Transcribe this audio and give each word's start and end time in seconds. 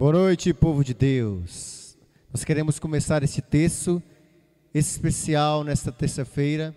Boa 0.00 0.12
noite, 0.14 0.54
povo 0.54 0.82
de 0.82 0.94
Deus. 0.94 1.94
Nós 2.32 2.42
queremos 2.42 2.78
começar 2.78 3.22
esse 3.22 3.42
texto 3.42 4.02
especial 4.72 5.62
nesta 5.62 5.92
terça-feira, 5.92 6.74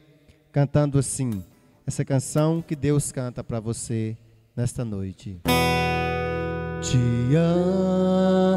cantando 0.52 1.00
assim, 1.00 1.42
essa 1.88 2.04
canção 2.04 2.62
que 2.62 2.76
Deus 2.76 3.14
canta 3.14 3.42
para 3.42 3.62
você 3.62 4.18
nesta 4.54 4.84
noite. 4.84 5.40
Te 6.82 6.98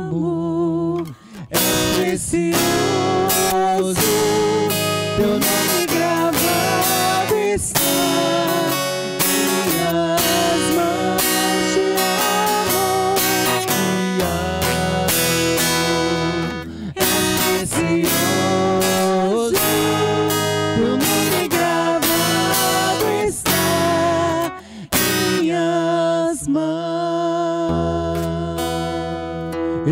amo, 0.00 1.04
é 1.48 1.56
precioso, 2.00 2.56
teu 5.16 5.28
nome 5.28 5.86
gravado 5.86 7.36
está. 7.54 8.35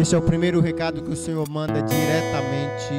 Este 0.04 0.14
é 0.14 0.18
o 0.18 0.22
primeiro 0.22 0.60
recado 0.60 1.02
que 1.02 1.10
o 1.10 1.16
Senhor 1.16 1.48
manda 1.48 1.80
diretamente 1.80 2.92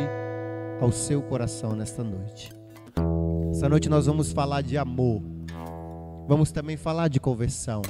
ao 0.81 0.91
seu 0.91 1.21
coração 1.21 1.75
nesta 1.75 2.03
noite. 2.03 2.51
Esta 3.51 3.69
noite 3.69 3.87
nós 3.87 4.07
vamos 4.07 4.31
falar 4.31 4.63
de 4.63 4.75
amor. 4.75 5.21
Vamos 6.27 6.51
também 6.51 6.75
falar 6.75 7.07
de 7.07 7.19
conversão. 7.19 7.83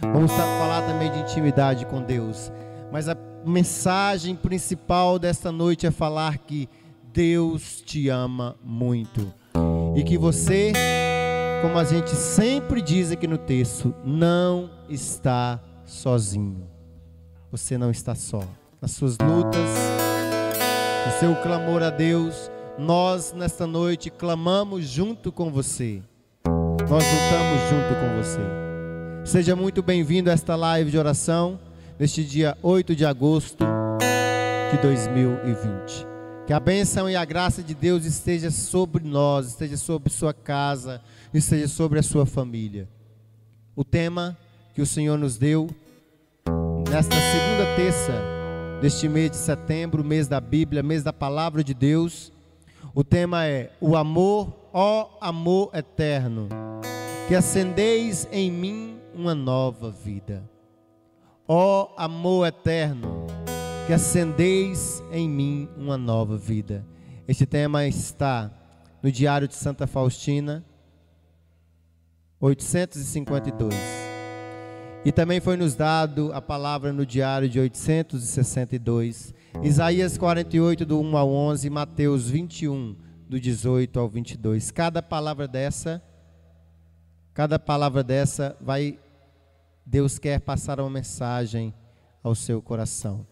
Vamos 0.00 0.32
falar 0.32 0.82
também 0.82 1.12
de 1.12 1.20
intimidade 1.20 1.86
com 1.86 2.02
Deus. 2.02 2.50
Mas 2.90 3.08
a 3.08 3.16
mensagem 3.46 4.34
principal 4.34 5.16
desta 5.16 5.52
noite 5.52 5.86
é 5.86 5.92
falar 5.92 6.36
que 6.38 6.68
Deus 7.12 7.80
te 7.82 8.08
ama 8.08 8.56
muito. 8.64 9.32
E 9.94 10.02
que 10.02 10.18
você, 10.18 10.72
como 11.62 11.78
a 11.78 11.84
gente 11.84 12.10
sempre 12.10 12.82
diz 12.82 13.12
aqui 13.12 13.28
no 13.28 13.38
texto, 13.38 13.94
não 14.04 14.68
está 14.88 15.60
sozinho 15.84 16.74
você 17.56 17.78
não 17.78 17.90
está 17.90 18.14
só. 18.14 18.42
Nas 18.86 18.92
suas 18.92 19.18
lutas, 19.18 19.68
no 21.06 21.18
seu 21.18 21.34
clamor 21.42 21.82
a 21.82 21.90
Deus, 21.90 22.48
nós 22.78 23.32
nesta 23.32 23.66
noite 23.66 24.10
clamamos 24.10 24.86
junto 24.86 25.32
com 25.32 25.50
você. 25.50 26.00
Nós 26.88 27.02
lutamos 27.02 27.68
junto 27.68 27.94
com 27.98 28.16
você. 28.16 29.28
Seja 29.28 29.56
muito 29.56 29.82
bem-vindo 29.82 30.30
a 30.30 30.32
esta 30.32 30.54
live 30.54 30.92
de 30.92 30.96
oração 30.96 31.58
neste 31.98 32.22
dia 32.22 32.56
8 32.62 32.94
de 32.94 33.04
agosto 33.04 33.64
de 34.70 34.78
2020. 34.80 36.06
Que 36.46 36.52
a 36.52 36.60
bênção 36.60 37.10
e 37.10 37.16
a 37.16 37.24
graça 37.24 37.64
de 37.64 37.74
Deus 37.74 38.04
esteja 38.04 38.52
sobre 38.52 39.02
nós, 39.02 39.48
esteja 39.48 39.76
sobre 39.76 40.12
sua 40.12 40.32
casa, 40.32 41.02
esteja 41.34 41.66
sobre 41.66 41.98
a 41.98 42.04
sua 42.04 42.24
família. 42.24 42.88
O 43.74 43.82
tema 43.82 44.38
que 44.76 44.80
o 44.80 44.86
Senhor 44.86 45.18
nos 45.18 45.36
deu 45.36 45.68
nesta 46.88 47.16
segunda 47.16 47.74
terça 47.74 48.35
deste 48.80 49.08
mês 49.08 49.30
de 49.30 49.36
setembro, 49.36 50.04
mês 50.04 50.28
da 50.28 50.40
Bíblia, 50.40 50.82
mês 50.82 51.02
da 51.02 51.12
palavra 51.12 51.64
de 51.64 51.72
Deus. 51.72 52.32
O 52.94 53.02
tema 53.02 53.46
é 53.46 53.70
o 53.80 53.96
amor, 53.96 54.52
ó 54.72 55.18
amor 55.20 55.70
eterno, 55.74 56.48
que 57.26 57.34
acendeis 57.34 58.28
em 58.30 58.50
mim 58.50 58.98
uma 59.14 59.34
nova 59.34 59.90
vida. 59.90 60.48
Ó 61.48 61.94
amor 61.96 62.46
eterno, 62.46 63.26
que 63.86 63.92
acendeis 63.92 65.02
em 65.10 65.28
mim 65.28 65.68
uma 65.76 65.96
nova 65.96 66.36
vida. 66.36 66.84
Este 67.26 67.46
tema 67.46 67.86
está 67.86 68.50
no 69.02 69.10
Diário 69.10 69.48
de 69.48 69.54
Santa 69.54 69.86
Faustina, 69.86 70.64
852. 72.40 74.05
E 75.04 75.12
também 75.12 75.40
foi 75.40 75.56
nos 75.56 75.74
dado 75.74 76.32
a 76.32 76.42
palavra 76.42 76.92
no 76.92 77.06
diário 77.06 77.48
de 77.48 77.60
862, 77.60 79.34
Isaías 79.62 80.18
48 80.18 80.84
do 80.84 81.00
1 81.00 81.16
ao 81.16 81.30
11, 81.30 81.70
Mateus 81.70 82.28
21 82.28 82.96
do 83.28 83.38
18 83.40 83.98
ao 83.98 84.08
22. 84.08 84.70
Cada 84.70 85.02
palavra 85.02 85.46
dessa 85.48 86.02
cada 87.32 87.58
palavra 87.58 88.02
dessa 88.02 88.56
vai 88.60 88.98
Deus 89.84 90.18
quer 90.18 90.40
passar 90.40 90.80
uma 90.80 90.90
mensagem 90.90 91.72
ao 92.22 92.34
seu 92.34 92.60
coração. 92.60 93.26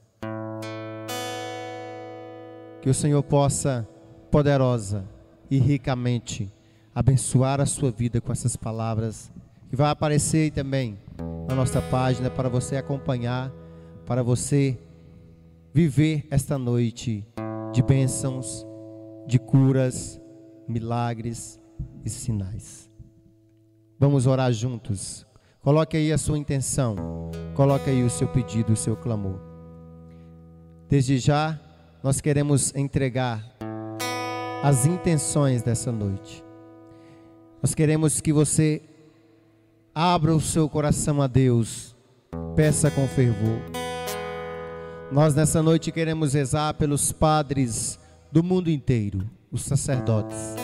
Que 2.80 2.88
o 2.88 2.94
Senhor 2.94 3.22
possa 3.22 3.88
poderosa 4.30 5.04
e 5.50 5.58
ricamente 5.58 6.52
abençoar 6.94 7.60
a 7.60 7.66
sua 7.66 7.90
vida 7.90 8.20
com 8.20 8.30
essas 8.30 8.56
palavras 8.56 9.32
que 9.68 9.74
vai 9.74 9.90
aparecer 9.90 10.52
também 10.52 10.98
na 11.48 11.54
nossa 11.54 11.80
página 11.82 12.30
para 12.30 12.48
você 12.48 12.76
acompanhar, 12.76 13.52
para 14.06 14.22
você 14.22 14.78
viver 15.72 16.26
esta 16.30 16.58
noite 16.58 17.26
de 17.72 17.82
bênçãos, 17.82 18.66
de 19.26 19.38
curas, 19.38 20.20
milagres 20.68 21.60
e 22.04 22.10
sinais. 22.10 22.90
Vamos 23.98 24.26
orar 24.26 24.52
juntos. 24.52 25.26
Coloque 25.60 25.96
aí 25.96 26.12
a 26.12 26.18
sua 26.18 26.38
intenção, 26.38 26.96
coloque 27.54 27.88
aí 27.88 28.02
o 28.02 28.10
seu 28.10 28.28
pedido, 28.28 28.74
o 28.74 28.76
seu 28.76 28.96
clamor. 28.96 29.40
Desde 30.88 31.18
já, 31.18 31.58
nós 32.02 32.20
queremos 32.20 32.74
entregar 32.74 33.42
as 34.62 34.86
intenções 34.86 35.62
dessa 35.62 35.90
noite. 35.90 36.44
Nós 37.62 37.74
queremos 37.74 38.20
que 38.20 38.32
você 38.32 38.82
Abra 39.96 40.34
o 40.34 40.40
seu 40.40 40.68
coração 40.68 41.22
a 41.22 41.28
Deus. 41.28 41.94
Peça 42.56 42.90
com 42.90 43.06
fervor. 43.06 43.60
Nós 45.12 45.36
nessa 45.36 45.62
noite 45.62 45.92
queremos 45.92 46.34
rezar 46.34 46.74
pelos 46.74 47.12
padres 47.12 47.96
do 48.32 48.42
mundo 48.42 48.68
inteiro, 48.68 49.30
os 49.52 49.62
sacerdotes. 49.62 50.56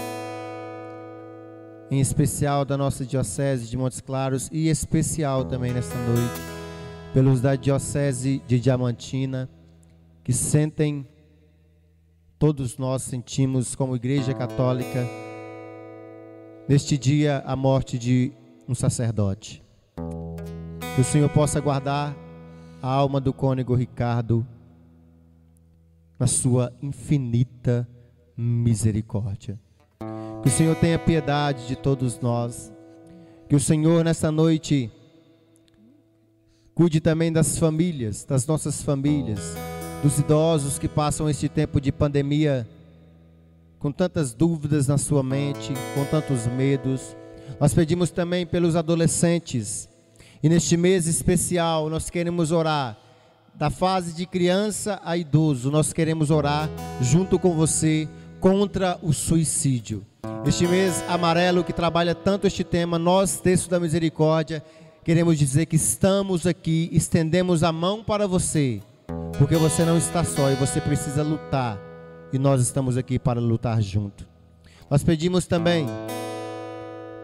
Em 1.92 2.00
especial 2.00 2.64
da 2.64 2.76
nossa 2.76 3.06
diocese 3.06 3.68
de 3.68 3.76
Montes 3.76 4.00
Claros 4.00 4.48
e 4.50 4.68
especial 4.68 5.44
também 5.44 5.72
nesta 5.72 5.94
noite 5.94 6.40
pelos 7.14 7.40
da 7.40 7.54
diocese 7.54 8.42
de 8.48 8.58
Diamantina 8.58 9.48
que 10.24 10.32
sentem 10.32 11.06
todos 12.36 12.78
nós 12.78 13.02
sentimos 13.02 13.76
como 13.76 13.94
igreja 13.94 14.34
católica 14.34 15.06
neste 16.68 16.98
dia 16.98 17.44
a 17.46 17.54
morte 17.54 17.96
de 17.96 18.32
um 18.70 18.74
sacerdote. 18.74 19.62
Que 20.94 21.00
o 21.00 21.04
Senhor 21.04 21.28
possa 21.30 21.60
guardar 21.60 22.16
a 22.80 22.88
alma 22.88 23.20
do 23.20 23.32
cônego 23.32 23.74
Ricardo 23.74 24.46
na 26.18 26.26
sua 26.26 26.72
infinita 26.80 27.88
misericórdia. 28.36 29.58
Que 30.42 30.48
o 30.48 30.50
Senhor 30.50 30.76
tenha 30.76 30.98
piedade 30.98 31.66
de 31.66 31.74
todos 31.74 32.20
nós. 32.20 32.72
Que 33.48 33.56
o 33.56 33.60
Senhor 33.60 34.04
nessa 34.04 34.30
noite 34.30 34.90
cuide 36.72 37.00
também 37.00 37.32
das 37.32 37.58
famílias, 37.58 38.24
das 38.24 38.46
nossas 38.46 38.82
famílias, 38.82 39.54
dos 40.02 40.18
idosos 40.18 40.78
que 40.78 40.88
passam 40.88 41.28
este 41.28 41.48
tempo 41.48 41.80
de 41.80 41.90
pandemia 41.90 42.68
com 43.80 43.90
tantas 43.90 44.32
dúvidas 44.32 44.86
na 44.86 44.96
sua 44.96 45.22
mente, 45.22 45.72
com 45.94 46.04
tantos 46.04 46.46
medos, 46.46 47.16
nós 47.60 47.74
pedimos 47.74 48.10
também 48.10 48.46
pelos 48.46 48.74
adolescentes. 48.74 49.86
E 50.42 50.48
neste 50.48 50.78
mês 50.78 51.06
especial, 51.06 51.90
nós 51.90 52.08
queremos 52.08 52.52
orar 52.52 52.96
da 53.54 53.68
fase 53.68 54.14
de 54.14 54.24
criança 54.24 54.98
a 55.04 55.14
idoso. 55.14 55.70
Nós 55.70 55.92
queremos 55.92 56.30
orar 56.30 56.70
junto 57.02 57.38
com 57.38 57.54
você 57.54 58.08
contra 58.40 58.98
o 59.02 59.12
suicídio. 59.12 60.06
Este 60.46 60.66
mês 60.66 61.04
amarelo 61.06 61.62
que 61.62 61.74
trabalha 61.74 62.14
tanto 62.14 62.46
este 62.46 62.64
tema, 62.64 62.98
nós, 62.98 63.38
Texto 63.38 63.68
da 63.68 63.78
Misericórdia, 63.78 64.64
queremos 65.04 65.38
dizer 65.38 65.66
que 65.66 65.76
estamos 65.76 66.46
aqui, 66.46 66.88
estendemos 66.90 67.62
a 67.62 67.70
mão 67.70 68.02
para 68.02 68.26
você, 68.26 68.80
porque 69.36 69.56
você 69.56 69.84
não 69.84 69.98
está 69.98 70.24
só 70.24 70.50
e 70.50 70.54
você 70.54 70.80
precisa 70.80 71.22
lutar. 71.22 71.78
E 72.32 72.38
nós 72.38 72.62
estamos 72.62 72.96
aqui 72.96 73.18
para 73.18 73.38
lutar 73.38 73.82
junto. 73.82 74.26
Nós 74.88 75.04
pedimos 75.04 75.46
também 75.46 75.86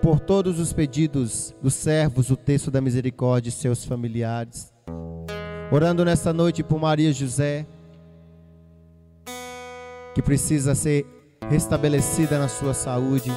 por 0.07 0.21
todos 0.21 0.61
os 0.61 0.73
pedidos 0.73 1.53
dos 1.61 1.75
servos, 1.75 2.31
o 2.31 2.37
texto 2.37 2.71
da 2.71 2.81
misericórdia 2.81 3.49
e 3.49 3.53
seus 3.53 3.85
familiares. 3.85 4.73
Orando 5.69 6.05
nesta 6.05 6.33
noite 6.33 6.63
por 6.63 6.79
Maria 6.79 7.13
José, 7.13 7.67
que 10.15 10.23
precisa 10.23 10.77
ser 10.77 11.05
restabelecida 11.51 12.39
na 12.39 12.47
sua 12.47 12.73
saúde. 12.73 13.33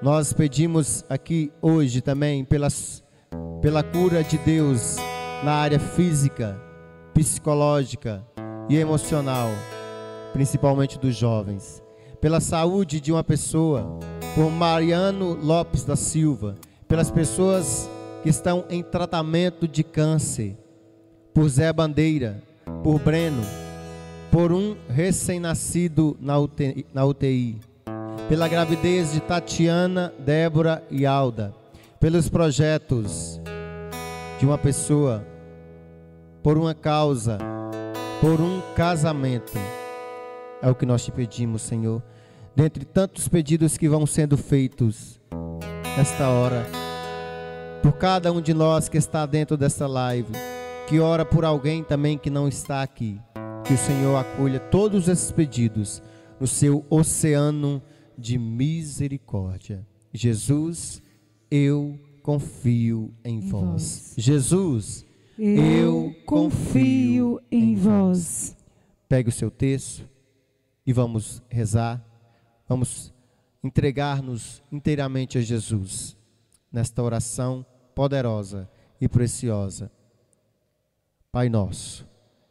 Nós 0.00 0.32
pedimos 0.32 1.04
aqui 1.10 1.52
hoje 1.60 2.00
também 2.00 2.42
pela 2.42 3.82
cura 3.82 4.24
de 4.24 4.38
Deus 4.38 4.96
na 5.44 5.56
área 5.56 5.78
física, 5.78 6.58
psicológica 7.12 8.26
e 8.66 8.78
emocional, 8.78 9.50
principalmente 10.32 10.98
dos 10.98 11.14
jovens. 11.14 11.83
Pela 12.24 12.40
saúde 12.40 13.02
de 13.02 13.12
uma 13.12 13.22
pessoa, 13.22 13.98
por 14.34 14.50
Mariano 14.50 15.34
Lopes 15.42 15.84
da 15.84 15.94
Silva, 15.94 16.56
pelas 16.88 17.10
pessoas 17.10 17.86
que 18.22 18.30
estão 18.30 18.64
em 18.70 18.82
tratamento 18.82 19.68
de 19.68 19.84
câncer, 19.84 20.56
por 21.34 21.46
Zé 21.50 21.70
Bandeira, 21.70 22.42
por 22.82 22.98
Breno, 22.98 23.42
por 24.32 24.52
um 24.52 24.74
recém-nascido 24.88 26.16
na 26.18 27.04
UTI, 27.04 27.60
pela 28.26 28.48
gravidez 28.48 29.12
de 29.12 29.20
Tatiana, 29.20 30.10
Débora 30.18 30.82
e 30.90 31.04
Alda, 31.04 31.54
pelos 32.00 32.30
projetos 32.30 33.38
de 34.40 34.46
uma 34.46 34.56
pessoa, 34.56 35.22
por 36.42 36.56
uma 36.56 36.74
causa, 36.74 37.36
por 38.18 38.40
um 38.40 38.62
casamento. 38.74 39.52
É 40.62 40.70
o 40.70 40.74
que 40.74 40.86
nós 40.86 41.04
te 41.04 41.12
pedimos, 41.12 41.60
Senhor. 41.60 42.02
Dentre 42.56 42.84
tantos 42.84 43.26
pedidos 43.26 43.76
que 43.76 43.88
vão 43.88 44.06
sendo 44.06 44.36
feitos 44.36 45.20
nesta 45.96 46.28
hora, 46.28 46.64
por 47.82 47.94
cada 47.94 48.32
um 48.32 48.40
de 48.40 48.54
nós 48.54 48.88
que 48.88 48.96
está 48.96 49.26
dentro 49.26 49.56
desta 49.56 49.88
live, 49.88 50.32
que 50.88 51.00
ora 51.00 51.24
por 51.24 51.44
alguém 51.44 51.82
também 51.82 52.16
que 52.16 52.30
não 52.30 52.46
está 52.46 52.82
aqui. 52.82 53.20
Que 53.64 53.74
o 53.74 53.78
Senhor 53.78 54.16
acolha 54.16 54.60
todos 54.60 55.08
esses 55.08 55.32
pedidos 55.32 56.02
no 56.38 56.46
seu 56.46 56.84
oceano 56.88 57.82
de 58.16 58.38
misericórdia. 58.38 59.84
Jesus, 60.12 61.02
eu 61.50 61.98
confio 62.22 63.12
em, 63.24 63.38
em 63.38 63.40
vós. 63.40 63.62
vós. 63.62 64.14
Jesus, 64.16 65.06
eu, 65.38 65.56
eu 65.56 66.16
confio 66.24 67.40
em 67.50 67.74
vós. 67.74 68.56
Pegue 69.08 69.28
o 69.28 69.32
seu 69.32 69.50
texto 69.50 70.08
e 70.86 70.92
vamos 70.92 71.42
rezar. 71.48 72.13
Vamos 72.74 73.14
entregar-nos 73.62 74.60
inteiramente 74.72 75.38
a 75.38 75.40
Jesus 75.40 76.16
nesta 76.72 77.00
oração 77.04 77.64
poderosa 77.94 78.68
e 79.00 79.08
preciosa. 79.08 79.92
Pai 81.30 81.48
nosso, 81.48 82.04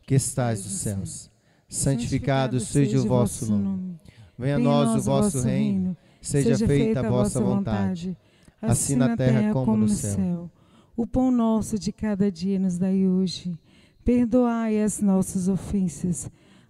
que 0.07 0.15
estais 0.15 0.63
nos 0.63 0.75
céus, 0.75 1.31
santificado 1.67 2.57
seja 2.61 3.01
o 3.01 3.05
vosso 3.05 3.51
nome. 3.51 3.99
Venha 4.39 4.55
a 4.55 4.59
nós 4.59 4.95
o 4.95 5.01
vosso 5.01 5.41
reino, 5.41 5.97
seja 6.21 6.57
feita 6.65 7.01
a 7.01 7.09
vossa 7.09 7.41
vontade, 7.41 8.15
assim, 8.61 8.93
assim 8.93 8.95
na 8.95 9.17
terra 9.17 9.51
como 9.51 9.75
no 9.75 9.89
céu. 9.89 10.49
O 10.95 11.05
pão 11.05 11.31
nosso 11.31 11.77
de 11.77 11.91
cada 11.91 12.31
dia 12.31 12.57
nos 12.57 12.77
dai 12.77 13.05
hoje. 13.05 13.59
Perdoai 14.05 14.81
as 14.81 15.01
nossas 15.01 15.49
ofensas, 15.49 16.31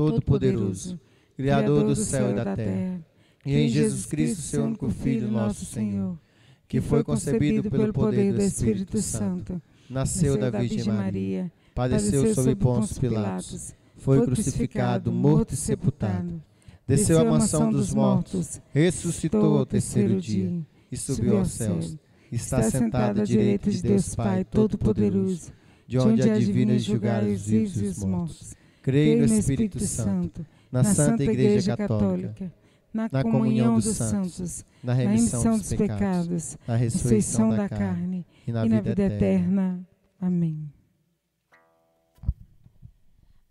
Todo-Poderoso, 0.00 0.98
Criador 1.36 1.84
do 1.84 1.94
céu 1.94 2.30
e 2.30 2.34
da 2.34 2.56
terra, 2.56 3.04
e 3.44 3.54
em 3.54 3.68
Jesus 3.68 4.06
Cristo, 4.06 4.40
seu 4.40 4.64
único 4.64 4.88
Filho, 4.88 5.30
nosso 5.30 5.66
Senhor, 5.66 6.18
que 6.66 6.80
foi 6.80 7.04
concebido 7.04 7.70
pelo 7.70 7.92
poder 7.92 8.32
do 8.32 8.40
Espírito 8.40 9.02
Santo 9.02 9.60
nasceu 9.90 10.38
da 10.38 10.48
Virgem 10.48 10.90
Maria, 10.90 11.52
padeceu 11.74 12.34
sob 12.34 12.54
Pôncio 12.54 12.98
Pilatos, 12.98 13.74
foi 13.98 14.24
crucificado, 14.24 15.12
morto 15.12 15.52
e 15.52 15.56
sepultado, 15.56 16.42
desceu 16.88 17.20
à 17.20 17.24
mansão 17.24 17.70
dos 17.70 17.92
mortos, 17.92 18.58
ressuscitou 18.72 19.58
ao 19.58 19.66
terceiro 19.66 20.18
dia 20.18 20.50
e 20.90 20.96
subiu 20.96 21.38
aos 21.38 21.50
céus. 21.50 21.98
Está 22.32 22.62
sentado 22.62 23.20
à 23.20 23.24
direita 23.24 23.70
de 23.70 23.82
Deus 23.82 24.14
Pai 24.14 24.44
Todo-Poderoso, 24.44 25.52
de 25.86 25.98
onde 25.98 26.22
há 26.22 26.38
de 26.38 26.52
vir 26.52 26.78
julgar 26.78 27.22
os 27.22 27.48
vivos 27.48 27.82
e 27.82 27.84
os 27.84 28.04
mortos. 28.04 28.59
Creio 28.82 29.26
no 29.26 29.34
Espírito 29.34 29.78
Santo, 29.80 30.46
na 30.70 30.82
Santa 30.84 31.22
Igreja 31.22 31.76
Católica, 31.76 32.52
na 32.92 33.22
comunhão 33.22 33.74
dos 33.74 33.96
santos, 33.96 34.64
na 34.82 34.92
remissão 34.92 35.58
dos 35.58 35.72
pecados, 35.72 36.56
na 36.66 36.76
ressurreição 36.76 37.50
da 37.50 37.68
carne 37.68 38.26
e 38.46 38.52
na, 38.52 38.64
vida, 38.64 38.82
vida 38.82 39.02
eterna. 39.02 39.86
Amém. 40.20 40.70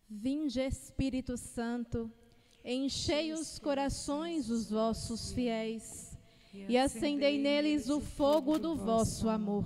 Vinde, 0.10 0.60
Espírito 0.60 1.38
Santo, 1.38 2.12
enchei 2.66 3.32
os 3.32 3.60
corações 3.60 4.48
dos 4.48 4.70
vossos 4.70 5.32
fiéis 5.32 6.18
e 6.68 6.78
acendei 6.78 7.40
neles 7.40 7.90
o 7.90 8.02
fogo 8.02 8.58
do 8.58 8.76
vosso 8.76 9.30
amor. 9.30 9.66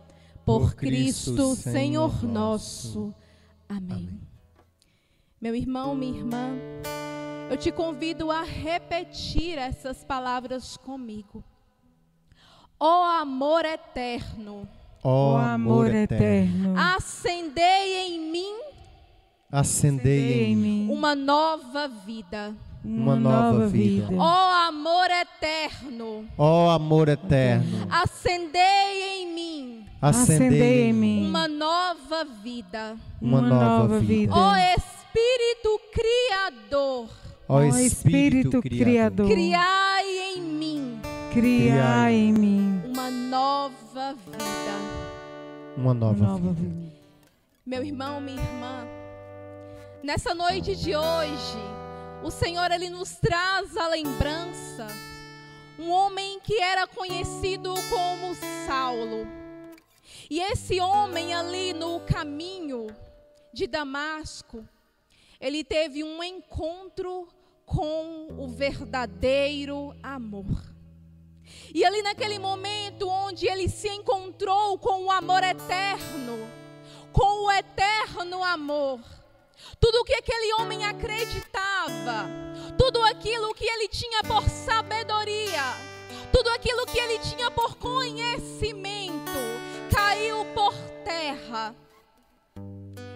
Por 0.59 0.75
Cristo, 0.75 1.55
Senhor 1.55 2.23
nosso. 2.23 3.13
Amém. 3.67 4.19
Meu 5.39 5.55
irmão, 5.55 5.95
minha 5.95 6.19
irmã, 6.19 6.55
eu 7.49 7.57
te 7.57 7.71
convido 7.71 8.31
a 8.31 8.43
repetir 8.43 9.57
essas 9.57 10.03
palavras 10.03 10.77
comigo. 10.77 11.43
Ó 12.79 13.01
oh, 13.01 13.21
amor 13.21 13.65
eterno 13.65 14.67
ó 15.03 15.37
amor 15.37 15.93
eterno, 15.93 16.75
acendei 16.77 18.07
em 18.07 18.31
mim, 18.31 18.59
acendei 19.51 20.43
em 20.43 20.55
mim 20.55 20.89
uma 20.91 21.15
nova 21.15 21.87
vida. 21.87 22.55
Uma 22.83 23.15
nova 23.15 23.67
vida. 23.67 24.07
Ó 24.17 24.67
amor 24.67 25.07
eterno. 25.09 26.25
Ó 26.37 26.69
amor 26.69 27.09
eterno. 27.09 27.87
Acendei 27.89 29.21
em 29.21 29.33
mim. 29.33 29.85
Acendei 30.01 30.89
em 30.89 30.93
mim 30.93 31.29
uma 31.29 31.47
nova 31.47 32.25
vida. 32.43 32.97
Uma 33.21 33.41
nova 33.41 33.99
vida. 33.99 34.33
Ó 34.33 34.55
Espírito 34.55 35.79
Criador. 35.93 37.09
Ó 37.47 37.61
Espírito 37.63 38.61
Criador. 38.61 39.29
Criai 39.29 40.35
em 40.35 40.41
mim. 40.41 40.99
Criai 41.31 42.13
em 42.13 42.33
mim 42.33 42.81
uma 42.85 43.09
nova 43.09 44.13
vida 44.13 45.01
uma 45.77 45.93
nova, 45.93 46.25
nova 46.25 46.53
vida. 46.53 46.69
vida. 46.69 46.91
Meu 47.65 47.83
irmão, 47.83 48.19
minha 48.19 48.41
irmã, 48.41 48.85
nessa 50.03 50.33
noite 50.33 50.75
de 50.75 50.95
hoje, 50.95 51.57
o 52.23 52.29
Senhor 52.29 52.71
ele 52.71 52.89
nos 52.89 53.15
traz 53.15 53.75
a 53.75 53.87
lembrança 53.87 54.87
um 55.79 55.89
homem 55.89 56.39
que 56.41 56.61
era 56.61 56.85
conhecido 56.85 57.73
como 57.89 58.35
Saulo. 58.67 59.27
E 60.29 60.39
esse 60.39 60.79
homem 60.79 61.33
ali 61.33 61.73
no 61.73 61.99
caminho 62.01 62.87
de 63.51 63.65
Damasco, 63.65 64.63
ele 65.39 65.63
teve 65.63 66.03
um 66.03 66.23
encontro 66.23 67.27
com 67.65 68.27
o 68.37 68.47
verdadeiro 68.47 69.95
amor. 70.03 70.71
E 71.73 71.83
ali 71.83 72.03
naquele 72.03 72.37
momento 72.37 73.09
onde 73.09 73.47
ele 73.47 73.67
se 73.67 73.89
encontrou 73.89 74.77
com 74.77 75.05
o 75.05 75.11
amor 75.11 75.43
eterno, 75.43 76.47
com 77.11 77.45
o 77.45 77.51
eterno 77.51 78.43
amor, 78.43 79.01
tudo 79.81 80.01
o 80.01 80.03
que 80.05 80.13
aquele 80.13 80.53
homem 80.53 80.85
acreditava, 80.85 82.29
tudo 82.77 83.01
aquilo 83.03 83.53
que 83.55 83.65
ele 83.65 83.87
tinha 83.87 84.23
por 84.23 84.47
sabedoria, 84.47 85.63
tudo 86.31 86.49
aquilo 86.51 86.85
que 86.85 86.99
ele 86.99 87.17
tinha 87.19 87.49
por 87.49 87.75
conhecimento, 87.77 89.39
caiu 89.91 90.45
por 90.53 90.73
terra. 91.03 91.75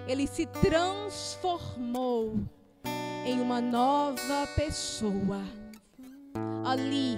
ele 0.07 0.27
se 0.27 0.45
transformou 0.45 2.35
em 3.25 3.39
uma 3.39 3.61
nova 3.61 4.47
pessoa. 4.55 5.41
Ali, 6.63 7.17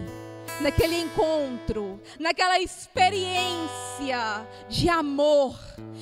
naquele 0.62 1.00
encontro, 1.00 2.00
naquela 2.20 2.60
experiência 2.60 4.46
de 4.70 4.90
amor, 4.90 5.58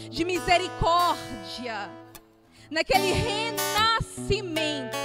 de 0.09 0.25
misericórdia, 0.25 1.89
naquele 2.69 3.11
renascimento, 3.11 4.97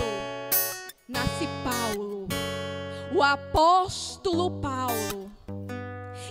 nasce 1.09 1.47
Paulo, 1.65 2.27
o 3.15 3.23
apóstolo 3.23 4.61
Paulo. 4.61 5.31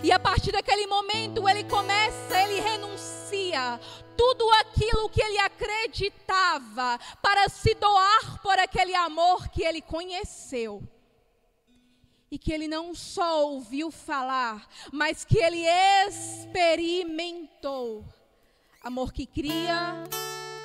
E 0.02 0.10
a 0.10 0.18
partir 0.18 0.52
daquele 0.52 0.86
momento 0.86 1.46
ele 1.48 1.64
começa, 1.64 2.40
ele 2.42 2.60
renuncia 2.60 3.78
tudo 4.16 4.48
aquilo 4.52 5.08
que 5.08 5.22
ele 5.22 5.38
acreditava 5.38 6.98
para 7.22 7.48
se 7.48 7.74
doar 7.74 8.42
por 8.42 8.58
aquele 8.58 8.94
amor 8.94 9.48
que 9.48 9.62
ele 9.62 9.80
conheceu. 9.80 10.82
E 12.30 12.38
que 12.38 12.52
ele 12.52 12.68
não 12.68 12.94
só 12.94 13.46
ouviu 13.46 13.90
falar, 13.90 14.68
mas 14.92 15.24
que 15.24 15.38
ele 15.38 15.64
experimentou. 16.06 18.04
Amor 18.82 19.12
que 19.12 19.26
cria, 19.26 20.04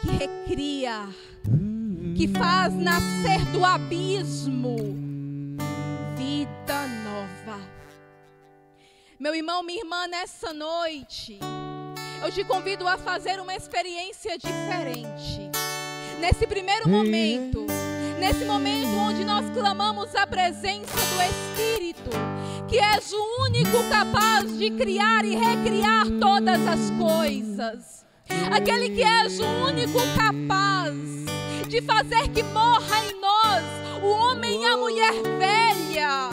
que 0.06 0.12
recria, 0.12 1.08
que 2.16 2.28
faz 2.28 2.74
nascer 2.76 3.44
do 3.52 3.66
abismo 3.66 4.76
vida 6.16 6.88
nova. 7.04 7.60
Meu 9.20 9.34
irmão, 9.34 9.64
minha 9.64 9.80
irmã, 9.80 10.08
nessa 10.08 10.54
noite, 10.54 11.40
eu 12.24 12.32
te 12.32 12.44
convido 12.44 12.88
a 12.88 12.98
fazer 12.98 13.40
uma 13.40 13.56
experiência 13.56 14.38
diferente. 14.38 15.50
Nesse 16.20 16.46
primeiro 16.46 16.88
momento, 16.88 17.66
nesse 18.20 18.46
momento 18.46 18.96
onde 18.98 19.26
nós 19.26 19.50
clamamos 19.50 20.16
a 20.16 20.28
presença 20.28 20.96
do 20.96 21.22
Espírito, 21.22 22.12
que 22.70 22.78
és 22.78 23.12
o 23.12 23.44
único 23.44 23.90
capaz 23.90 24.58
de 24.58 24.72
criar 24.72 25.26
e 25.26 25.36
recriar 25.36 26.06
todas 26.20 26.66
as 26.68 26.92
coisas. 26.92 28.05
Aquele 28.52 28.90
que 28.90 29.04
és 29.04 29.40
o 29.40 29.46
único 29.46 30.00
capaz 30.18 30.96
de 31.68 31.82
fazer 31.82 32.30
que 32.30 32.44
morra 32.44 33.06
em 33.06 33.20
nós 33.20 33.64
o 34.04 34.08
homem 34.08 34.62
e 34.62 34.66
a 34.66 34.78
mulher 34.78 35.14
velha. 35.40 36.30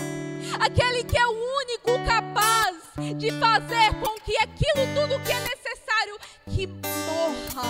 Aquele 0.60 1.04
que 1.04 1.18
é 1.18 1.26
o 1.26 1.30
único 1.30 2.04
capaz 2.06 2.76
de 3.16 3.30
fazer 3.32 3.94
com 4.00 4.14
que 4.20 4.36
aquilo 4.38 4.86
tudo 4.94 5.22
que 5.24 5.32
é 5.32 5.40
necessário 5.40 6.18
que 6.46 6.66
morra 6.66 7.68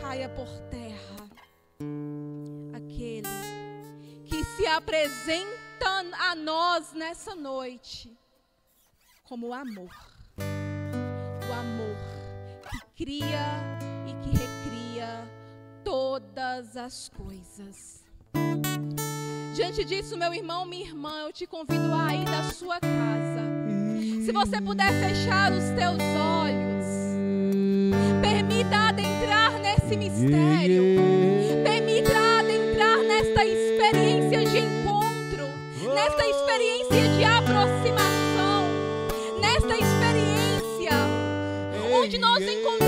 caia 0.00 0.28
por 0.28 0.48
terra. 0.70 1.28
Aquele 2.74 3.28
que 4.26 4.44
se 4.44 4.66
apresenta 4.66 6.04
a 6.18 6.34
nós 6.34 6.92
nessa 6.92 7.34
noite 7.34 8.16
como 9.24 9.52
amor. 9.52 10.13
Cria 12.96 13.50
e 14.06 14.12
que 14.22 14.30
recria 14.30 15.28
todas 15.82 16.76
as 16.76 17.08
coisas. 17.08 18.04
Diante 19.52 19.84
disso, 19.84 20.16
meu 20.16 20.32
irmão, 20.32 20.64
minha 20.64 20.86
irmã, 20.86 21.22
eu 21.22 21.32
te 21.32 21.44
convido 21.44 21.92
a 21.92 22.14
ir 22.14 22.24
da 22.24 22.44
sua 22.52 22.78
casa. 22.78 23.42
Se 24.24 24.30
você 24.30 24.60
puder 24.60 24.92
fechar 24.92 25.50
os 25.50 25.64
teus 25.70 26.00
olhos, 26.16 26.86
permita 28.22 28.90
adentrar 28.90 29.58
nesse 29.58 29.96
mistério. 29.96 30.84
Permita 31.64 32.16
adentrar 32.38 32.98
nesta 32.98 33.44
experiência 33.44 34.44
de 34.44 34.58
encontro, 34.58 35.48
nesta 35.92 36.24
experiência 36.28 37.08
de 37.16 37.24
aproximação, 37.24 38.68
nesta 39.40 39.74
experiência 39.74 39.94
onde 42.04 42.18
nós 42.18 42.42
encontramos 42.42 42.83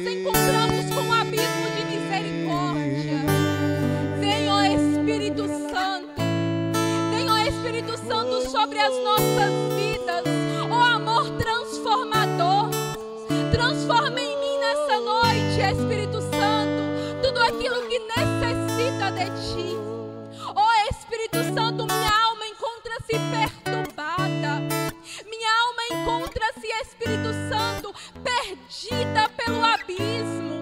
nós 0.00 0.06
encontramos 0.06 0.86
com 0.94 1.08
o 1.08 1.12
abismo 1.12 1.70
de 1.76 1.84
misericórdia. 1.84 3.18
Vem, 4.18 4.50
ó 4.50 4.62
Espírito 4.62 5.46
Santo, 5.46 6.22
vem, 7.10 7.30
ó 7.30 7.36
Espírito 7.38 7.96
Santo, 7.98 8.48
sobre 8.48 8.78
as 8.78 8.94
nossas 9.04 9.52
vidas, 9.76 10.24
ó 10.70 10.82
amor 10.94 11.28
transformador. 11.36 12.70
Transforma 13.52 14.18
em 14.18 14.40
mim 14.40 14.58
nessa 14.58 15.00
noite, 15.00 15.78
Espírito 15.78 16.20
Santo, 16.22 17.22
tudo 17.22 17.42
aquilo 17.42 17.82
que 17.86 17.98
necessita 17.98 19.10
de 19.12 19.26
ti. 19.52 19.76
Ó 20.54 20.66
Espírito 20.90 21.54
Santo, 21.54 21.86
minha 21.86 22.19
Espírito 26.82 27.30
Santo, 27.48 27.94
perdida 28.22 29.28
pelo 29.36 29.64
abismo. 29.64 30.60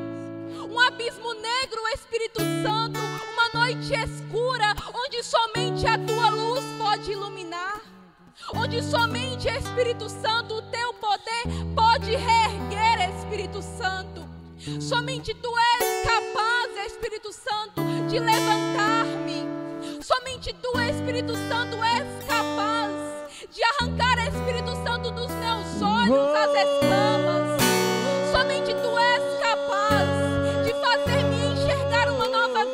Um 0.71 0.81
abismo 0.81 1.33
negro, 1.35 1.81
Espírito 1.95 2.41
Santo, 2.63 2.99
uma 3.33 3.63
noite 3.63 3.95
escura, 3.95 4.75
onde 4.95 5.23
somente 5.23 5.87
a 5.87 5.99
tua 5.99 6.31
luz 6.31 6.65
pode 6.79 7.13
iluminar. 7.13 7.81
Onde 8.55 8.83
somente, 8.83 9.49
Espírito 9.49 10.09
Santo, 10.09 10.55
o 10.55 10.63
teu 10.63 10.95
poder 10.95 11.45
pode 11.75 12.17
reerguer, 12.17 13.17
Espírito 13.17 13.63
Santo. 13.63 14.27
Somente 14.81 15.35
tu 15.35 15.53
és 15.81 16.05
capaz, 16.05 16.87
Espírito 16.87 17.33
Santo, 17.33 17.83
de 18.09 18.19
levantar-me. 18.19 19.58
Somente 20.01 20.55
tu, 20.63 20.79
Espírito 20.79 21.35
Santo, 21.49 21.77
és 21.83 22.25
capaz 22.25 22.93
de 23.51 23.61
arrancar, 23.65 24.19
Espírito 24.29 24.73
Santo, 24.85 25.11
dos 25.11 25.31
meus 25.33 25.83
olhos 25.83 26.35
as 26.37 26.51
escamas. 26.55 27.61
Somente 28.31 28.75
tu 28.75 28.97
és 28.97 29.41
capaz 29.43 30.07
de 30.65 30.73
fazer-me 30.75 31.53
enxergar 31.53 32.11
uma 32.11 32.29
nova 32.29 32.65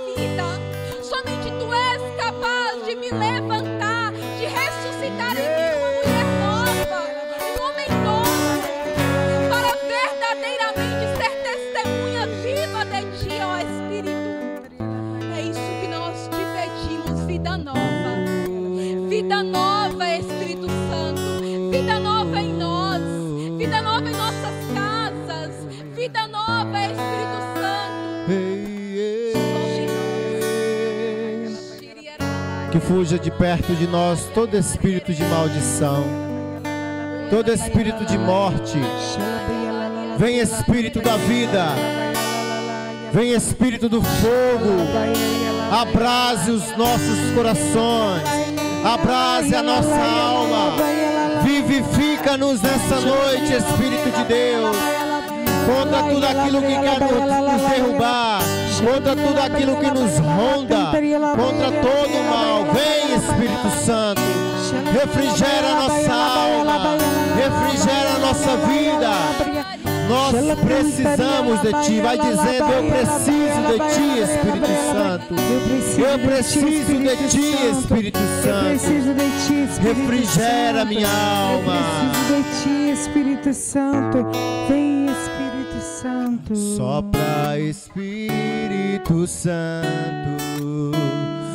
fuja 32.86 33.18
de 33.18 33.30
perto 33.30 33.74
de 33.74 33.86
nós 33.86 34.28
todo 34.34 34.56
espírito 34.56 35.12
de 35.12 35.22
maldição, 35.24 36.04
todo 37.30 37.52
espírito 37.52 38.04
de 38.04 38.18
morte. 38.18 38.78
Vem 40.18 40.38
espírito 40.38 41.00
da 41.00 41.16
vida, 41.16 41.66
vem 43.12 43.32
espírito 43.32 43.88
do 43.88 44.00
fogo, 44.02 44.76
abrase 45.72 46.50
os 46.50 46.76
nossos 46.76 47.32
corações, 47.34 48.22
abrase 48.84 49.54
a 49.56 49.62
nossa 49.62 50.00
alma, 50.00 50.76
vivifica-nos 51.42 52.62
nessa 52.62 53.00
noite, 53.00 53.52
Espírito 53.54 54.10
de 54.16 54.24
Deus, 54.24 54.76
contra 55.66 56.02
tudo 56.04 56.26
aquilo 56.26 56.60
que 56.60 56.78
quer 56.78 57.00
nos 57.00 57.70
derrubar, 57.70 58.40
contra 58.80 59.14
tudo 59.16 59.40
aquilo 59.40 59.76
que 59.76 59.90
nos 59.90 60.18
ronda, 60.18 60.92
contra 61.36 61.72
todo 61.80 62.14
o 62.14 62.24
mal. 62.30 62.64
Vem, 62.72 63.16
Espírito 63.16 63.70
Santo, 63.84 64.22
refrigera 64.92 65.68
a 65.68 65.74
nossa 65.82 66.12
alma, 66.12 66.96
refrigera 67.36 68.14
a 68.14 68.18
nossa 68.18 68.56
vida. 68.66 69.64
Nós 70.08 70.34
precisamos 70.60 71.60
de 71.62 71.72
Ti. 71.82 72.00
Vai 72.00 72.18
dizendo: 72.18 72.72
Eu 72.72 72.84
preciso 72.90 73.60
de 73.70 73.78
Ti, 73.94 74.08
Espírito 74.20 74.68
Santo. 74.92 75.34
Eu 75.98 76.18
preciso 76.18 76.98
de 76.98 77.16
Ti, 77.30 77.48
Espírito 77.70 78.18
Eu 78.18 78.42
Santo. 78.42 78.74
Refrigera 79.82 80.84
minha 80.84 81.06
Eu 81.06 81.58
alma. 81.58 81.76
preciso 82.10 82.42
de 82.42 82.62
ti, 82.62 82.90
Espírito 82.92 83.54
Santo. 83.54 84.26
Vem, 84.68 85.06
Espírito 85.06 85.80
Santo. 85.80 86.54
Espírito 87.58 89.26
Santo 89.26 90.92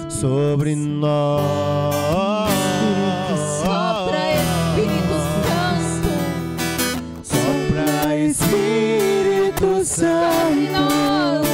sobre 0.09 0.75
nós. 0.75 1.43
Sopra, 3.61 4.33
Espírito 4.35 5.15
Santo. 5.45 6.11
Sopra 7.23 8.15
Espírito 8.17 9.85
Santo 9.85 11.45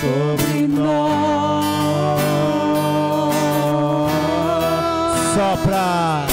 sobre 0.00 0.66
nós. 0.68 2.18
Sopra, 5.34 6.26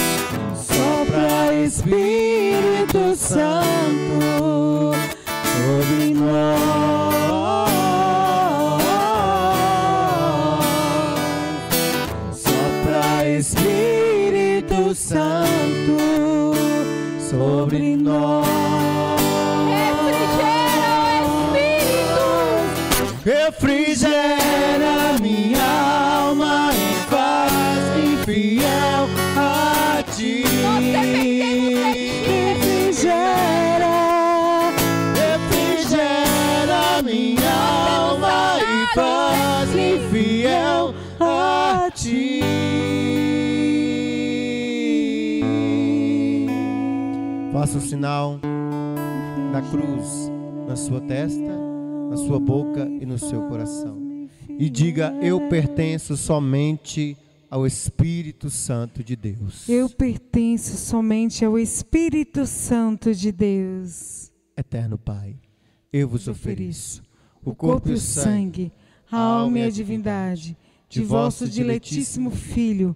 Sopra 0.56 1.54
Espírito 1.64 3.16
Santo 3.16 3.85
sobre 17.36 17.85
Faça 47.76 47.88
o 47.88 47.90
sinal 47.90 48.40
da 49.52 49.62
cruz 49.62 50.32
na 50.66 50.78
sua 50.78 51.02
testa, 51.02 51.52
na 52.10 52.16
sua 52.16 52.40
boca 52.40 52.88
e 53.02 53.06
no 53.06 53.20
seu 53.20 53.50
coração. 53.50 54.02
E 54.48 54.70
diga: 54.70 55.14
Eu 55.22 55.50
pertenço 55.50 56.16
somente 56.16 57.18
ao 57.50 57.68
Espírito 57.68 58.50
Santo 58.50 59.04
de 59.04 59.18
Deus. 59.18 59.68
Eu 59.68 59.90
pertenço 59.90 60.78
somente 60.78 61.44
ao 61.44 61.60
Espírito 61.60 62.46
Santo 62.46 63.14
de 63.14 63.34
Deus. 63.34 64.32
Eterno 64.56 64.98
Pai, 64.98 65.36
eu 65.92 66.08
vos 66.08 66.30
ofereço 66.30 67.04
o 67.44 67.54
corpo 67.54 67.90
e 67.90 67.94
o 67.94 68.00
sangue, 68.00 68.72
a 69.12 69.18
alma 69.18 69.60
e 69.60 69.64
a 69.64 69.70
divindade 69.70 70.56
de 70.88 71.02
vosso 71.02 71.46
diletíssimo 71.46 72.32
Filho, 72.32 72.96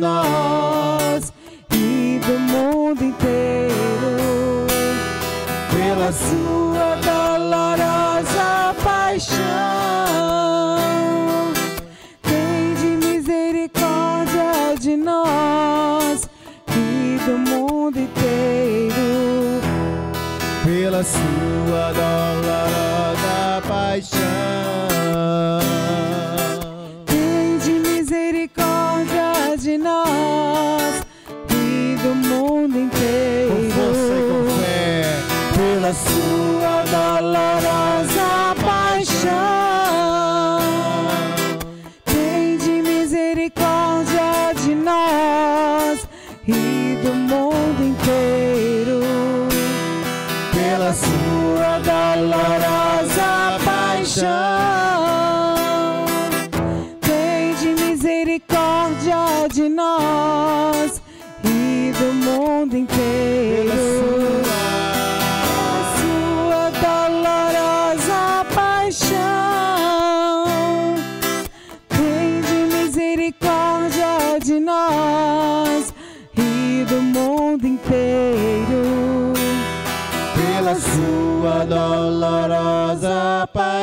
misericórdia 0.00 0.69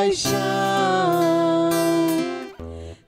dolorosa 0.08 0.28
paixão. 0.28 1.70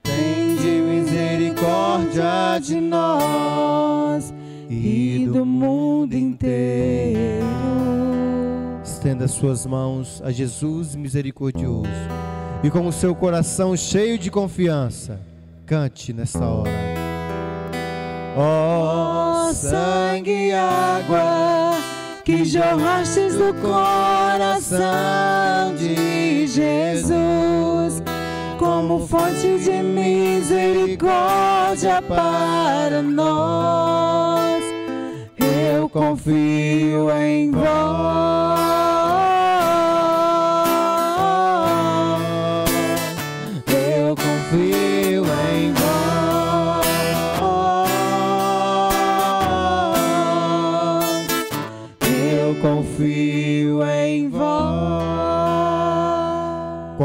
Tende 0.03 0.67
misericórdia 0.67 2.59
de 2.61 2.79
nós 2.79 4.33
e 4.69 5.27
do 5.31 5.45
mundo 5.45 6.13
inteiro. 6.13 7.45
Estenda 8.83 9.27
suas 9.27 9.65
mãos 9.65 10.21
a 10.23 10.31
Jesus 10.31 10.95
misericordioso 10.95 11.89
e 12.63 12.69
com 12.69 12.85
o 12.85 12.91
seu 12.91 13.15
coração 13.15 13.75
cheio 13.75 14.17
de 14.19 14.29
confiança, 14.29 15.19
cante 15.65 16.13
nesta 16.13 16.45
hora. 16.45 16.69
Ó 18.37 19.01
Ó 19.51 19.53
sangue 19.53 20.31
e 20.31 20.53
água 20.53 21.80
que 22.23 22.45
jorrastes 22.45 23.35
do 23.35 23.53
coração 23.55 24.79
de 25.75 26.47
Jesus, 26.47 28.01
como 28.59 29.07
fonte 29.07 29.57
de 29.59 29.81
misericórdia 29.81 32.01
para 32.01 33.01
nós. 33.01 34.63
Eu 35.37 35.89
confio 35.89 37.11
em 37.11 37.51
vós. 37.51 39.00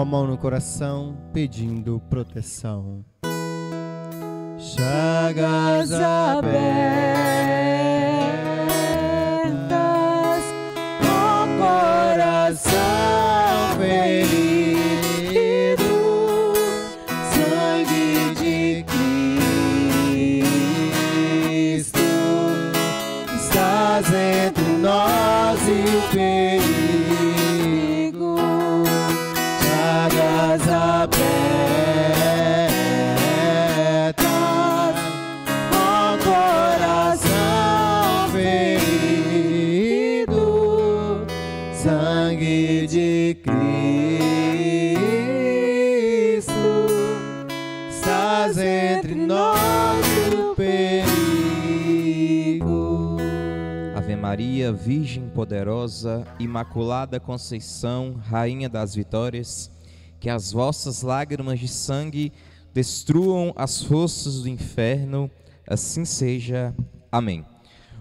mão 0.06 0.24
no 0.26 0.38
coração 0.38 1.16
pedindo 1.32 2.00
proteção. 2.08 3.04
Chagas 4.56 5.92
abertas, 5.92 6.54
com 11.00 11.58
coração 11.58 12.70
ferido, 13.78 15.02
sangue 17.34 18.34
de 18.36 18.84
Cristo, 21.82 22.06
estás 23.36 24.06
entre 24.12 24.64
nós 24.78 25.58
e 25.68 25.72
o 25.96 26.02
ferido. 26.12 26.65
Maria, 54.66 54.72
Virgem 54.72 55.28
poderosa, 55.28 56.26
Imaculada 56.38 57.20
Conceição, 57.20 58.16
Rainha 58.28 58.68
das 58.68 58.94
Vitórias, 58.94 59.70
que 60.18 60.28
as 60.28 60.52
vossas 60.52 61.02
lágrimas 61.02 61.60
de 61.60 61.68
sangue 61.68 62.32
destruam 62.74 63.52
as 63.54 63.82
forças 63.82 64.42
do 64.42 64.48
inferno, 64.48 65.30
assim 65.68 66.04
seja. 66.04 66.74
Amém. 67.12 67.44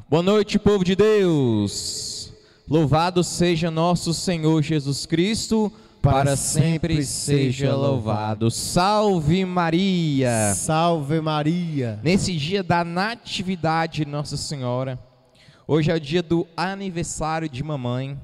Boa 0.10 0.24
noite, 0.24 0.58
povo 0.58 0.84
de 0.84 0.96
Deus. 0.96 2.34
Louvado 2.68 3.24
seja 3.24 3.70
nosso 3.70 4.14
Senhor 4.14 4.62
Jesus 4.64 5.06
Cristo, 5.06 5.72
para, 6.02 6.36
sempre 6.36 7.04
seja 7.04 7.76
louvado. 7.76 8.50
Salve 8.50 9.46
Maria! 9.46 10.54
Salve 10.56 11.20
Maria. 11.22 12.00
Nesse 12.04 12.36
dia 12.36 12.64
da 12.64 12.84
Natividade 12.84 14.04
de 14.04 14.06
Nossa 14.06 14.38
Senhora, 14.38 15.00
hoje 15.68 15.92
é 15.92 15.96
o 15.96 16.00
dia 16.00 16.22
do 16.22 16.48
aniversário 16.56 17.50
de 17.50 17.64
mamãe. 17.64 18.20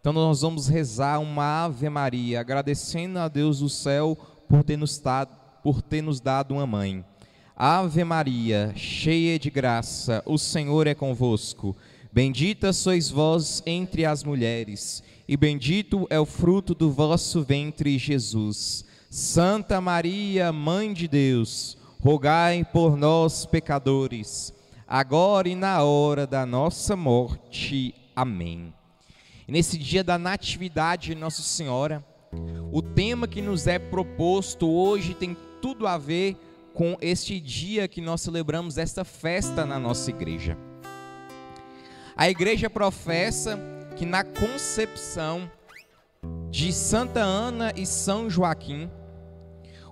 Então 0.00 0.12
nós 0.12 0.40
vamos 0.40 0.66
rezar 0.66 1.20
uma 1.20 1.64
Ave 1.64 1.88
Maria, 1.88 2.40
agradecendo 2.40 3.18
a 3.18 3.28
Deus 3.28 3.60
do 3.60 3.68
céu 3.68 4.18
por 4.48 4.64
ter 4.64 4.76
nos 4.76 4.98
dado, 4.98 5.30
por 5.62 5.80
ter 5.80 6.02
nos 6.02 6.20
dado 6.20 6.54
uma 6.54 6.66
mãe. 6.66 7.04
Ave 7.56 8.02
Maria, 8.02 8.72
cheia 8.74 9.38
de 9.38 9.48
graça, 9.48 10.22
o 10.26 10.36
Senhor 10.36 10.86
é 10.86 10.94
convosco. 10.94 11.76
Bendita 12.12 12.72
sois 12.72 13.08
vós 13.08 13.62
entre 13.64 14.04
as 14.04 14.24
mulheres, 14.24 15.02
e 15.28 15.36
bendito 15.36 16.06
é 16.10 16.18
o 16.18 16.26
fruto 16.26 16.74
do 16.74 16.90
vosso 16.90 17.42
ventre, 17.42 17.96
Jesus. 17.96 18.84
Santa 19.08 19.80
Maria, 19.80 20.52
Mãe 20.52 20.92
de 20.92 21.06
Deus, 21.06 21.78
rogai 22.00 22.64
por 22.64 22.96
nós, 22.96 23.46
pecadores, 23.46 24.52
agora 24.92 25.48
e 25.48 25.54
na 25.54 25.82
hora 25.82 26.26
da 26.26 26.44
nossa 26.44 26.94
morte. 26.94 27.94
Amém. 28.14 28.74
Nesse 29.48 29.78
dia 29.78 30.04
da 30.04 30.18
Natividade 30.18 31.06
de 31.06 31.14
Nossa 31.14 31.40
Senhora, 31.40 32.04
o 32.70 32.82
tema 32.82 33.26
que 33.26 33.40
nos 33.40 33.66
é 33.66 33.78
proposto 33.78 34.68
hoje 34.68 35.14
tem 35.14 35.34
tudo 35.62 35.86
a 35.86 35.96
ver 35.96 36.36
com 36.74 36.98
este 37.00 37.40
dia 37.40 37.88
que 37.88 38.02
nós 38.02 38.20
celebramos 38.20 38.76
esta 38.76 39.02
festa 39.02 39.64
na 39.64 39.78
nossa 39.78 40.10
igreja. 40.10 40.58
A 42.14 42.28
igreja 42.28 42.68
professa 42.68 43.58
que 43.96 44.04
na 44.04 44.22
concepção 44.22 45.50
de 46.50 46.70
Santa 46.70 47.20
Ana 47.20 47.72
e 47.74 47.86
São 47.86 48.28
Joaquim, 48.28 48.90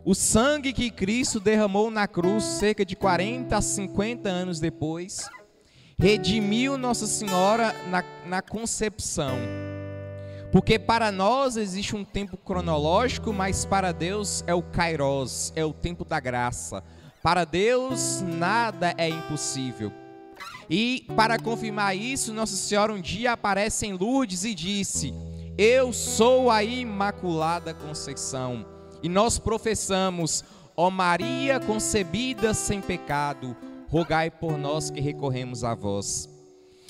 o 0.04 0.14
sangue 0.14 0.72
que 0.72 0.90
Cristo 0.90 1.38
derramou 1.38 1.90
na 1.90 2.08
cruz 2.08 2.44
cerca 2.44 2.84
de 2.84 2.96
40 2.96 3.56
a 3.56 3.60
50 3.60 4.28
anos 4.28 4.58
depois, 4.58 5.28
redimiu 5.98 6.78
Nossa 6.78 7.06
Senhora 7.06 7.74
na, 7.90 8.02
na 8.26 8.40
concepção. 8.40 9.36
Porque 10.50 10.78
para 10.78 11.12
nós 11.12 11.56
existe 11.56 11.94
um 11.94 12.04
tempo 12.04 12.36
cronológico, 12.36 13.32
mas 13.32 13.64
para 13.64 13.92
Deus 13.92 14.42
é 14.46 14.54
o 14.54 14.62
Kairos, 14.62 15.52
é 15.54 15.64
o 15.64 15.72
tempo 15.72 16.04
da 16.04 16.18
graça. 16.18 16.82
Para 17.22 17.44
Deus 17.44 18.22
nada 18.22 18.94
é 18.96 19.08
impossível. 19.08 19.92
E 20.68 21.06
para 21.14 21.38
confirmar 21.38 21.96
isso, 21.96 22.32
Nossa 22.32 22.56
Senhora 22.56 22.92
um 22.92 23.00
dia 23.00 23.32
aparece 23.32 23.86
em 23.86 23.92
Lourdes 23.92 24.44
e 24.44 24.54
disse: 24.54 25.12
Eu 25.58 25.92
sou 25.92 26.50
a 26.50 26.64
Imaculada 26.64 27.74
Conceição. 27.74 28.79
E 29.02 29.08
nós 29.08 29.38
professamos: 29.38 30.44
Ó 30.76 30.90
Maria 30.90 31.60
concebida 31.60 32.54
sem 32.54 32.80
pecado, 32.80 33.56
rogai 33.88 34.30
por 34.30 34.56
nós 34.56 34.90
que 34.90 35.00
recorremos 35.00 35.64
a 35.64 35.74
vós. 35.74 36.28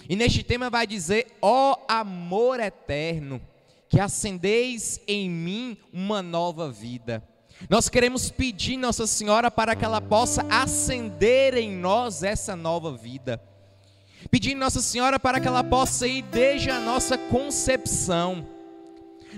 E 0.09 0.17
neste 0.17 0.43
tema 0.43 0.71
vai 0.71 0.87
dizer: 0.87 1.27
Ó 1.41 1.77
amor 1.89 2.61
eterno, 2.61 3.41
que 3.89 3.99
acendeis 3.99 5.01
em 5.07 5.29
mim 5.29 5.77
uma 5.93 6.23
nova 6.23 6.71
vida. 6.71 7.23
Nós 7.69 7.89
queremos 7.89 8.31
pedir 8.31 8.77
Nossa 8.77 9.07
Senhora 9.07 9.51
para 9.51 9.77
que 9.77 9.85
ela 9.85 10.01
possa 10.01 10.47
acender 10.49 11.57
em 11.57 11.71
nós 11.71 12.23
essa 12.23 12.57
nova 12.57 12.97
vida. 12.97 13.43
Pedir 14.31 14.55
Nossa 14.55 14.81
Senhora 14.81 15.19
para 15.19 15.41
que 15.41 15.49
ela 15.49 15.65
possa 15.65 16.07
ir 16.07 16.23
desde 16.23 16.71
a 16.71 16.79
nossa 16.79 17.19
concepção, 17.19 18.47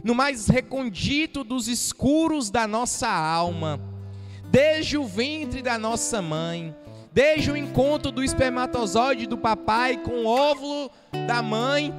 no 0.03 0.15
mais 0.15 0.49
recondito 0.49 1.45
dos 1.45 1.69
escuros 1.69 2.51
da 2.51 2.67
nossa 2.67 3.09
alma, 3.09 3.81
desde 4.51 4.97
o 4.97 5.05
ventre 5.05 5.63
da 5.63 5.79
nossa 5.79 6.21
mãe, 6.21 6.75
desde 7.13 7.51
o 7.51 7.57
encontro 7.57 8.11
do 8.11 8.23
espermatozoide 8.23 9.27
do 9.27 9.37
papai 9.37 9.99
com 9.99 10.25
o 10.25 10.27
óvulo 10.27 10.91
da 11.27 11.43
mãe, 11.43 11.93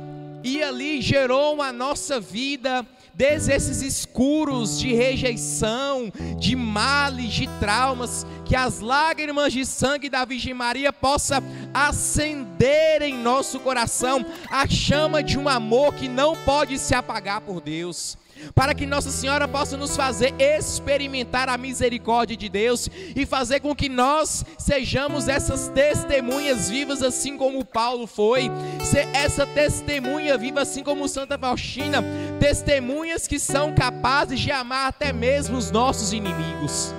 e 0.44 0.62
ali 0.62 1.02
gerou 1.02 1.62
a 1.62 1.72
nossa 1.72 2.20
vida 2.20 2.86
desde 3.14 3.54
esses 3.54 3.82
escuros 3.82 4.80
de 4.80 4.94
rejeição, 4.94 6.12
de 6.40 6.56
males, 6.56 7.34
de 7.34 7.48
traumas, 7.60 8.26
que 8.46 8.56
as 8.56 8.80
lágrimas 8.80 9.54
de 9.54 9.66
sangue 9.66 10.10
da 10.10 10.26
Virgem 10.26 10.54
Maria 10.54 10.92
possa 10.92 11.44
acender 11.74 13.02
em 13.02 13.18
nosso 13.18 13.60
coração 13.60 14.26
a 14.50 14.68
chama 14.68 15.22
de 15.22 15.38
um 15.38 15.48
amor 15.48 15.94
que 15.94 16.08
não 16.08 16.36
pode 16.36 16.78
se 16.78 16.96
apagar 16.96 17.42
por 17.42 17.62
Deus 17.62 18.18
para 18.54 18.74
que 18.74 18.86
Nossa 18.86 19.12
Senhora 19.12 19.48
possa 19.48 19.78
nos 19.78 19.96
fazer 19.96 20.34
experimentar 20.40 21.50
a 21.50 21.58
misericórdia 21.58 22.36
de 22.36 22.50
Deus 22.50 22.90
e 23.16 23.26
fazer 23.26 23.60
com 23.60 23.76
que 23.76 23.90
nós 23.90 24.46
sejamos 24.58 25.28
essas 25.28 25.70
testemunhas 25.70 26.70
vivas, 26.70 27.02
assim 27.02 27.38
como 27.38 27.66
Paulo 27.66 28.08
foi, 28.08 28.50
ser 28.84 29.08
essa 29.14 29.46
testemunha 29.46 30.38
viva, 30.38 30.62
assim 30.62 30.84
como 30.84 31.08
Santa 31.08 31.38
Faustina, 31.38 32.04
testemunhas 32.40 33.28
que 33.28 33.40
são 33.40 33.74
capazes 33.74 34.40
de 34.40 34.52
amar 34.52 34.88
até 34.88 35.12
mesmo 35.12 35.58
os 35.58 35.72
nossos 35.72 36.14
inimigos. 36.14 36.94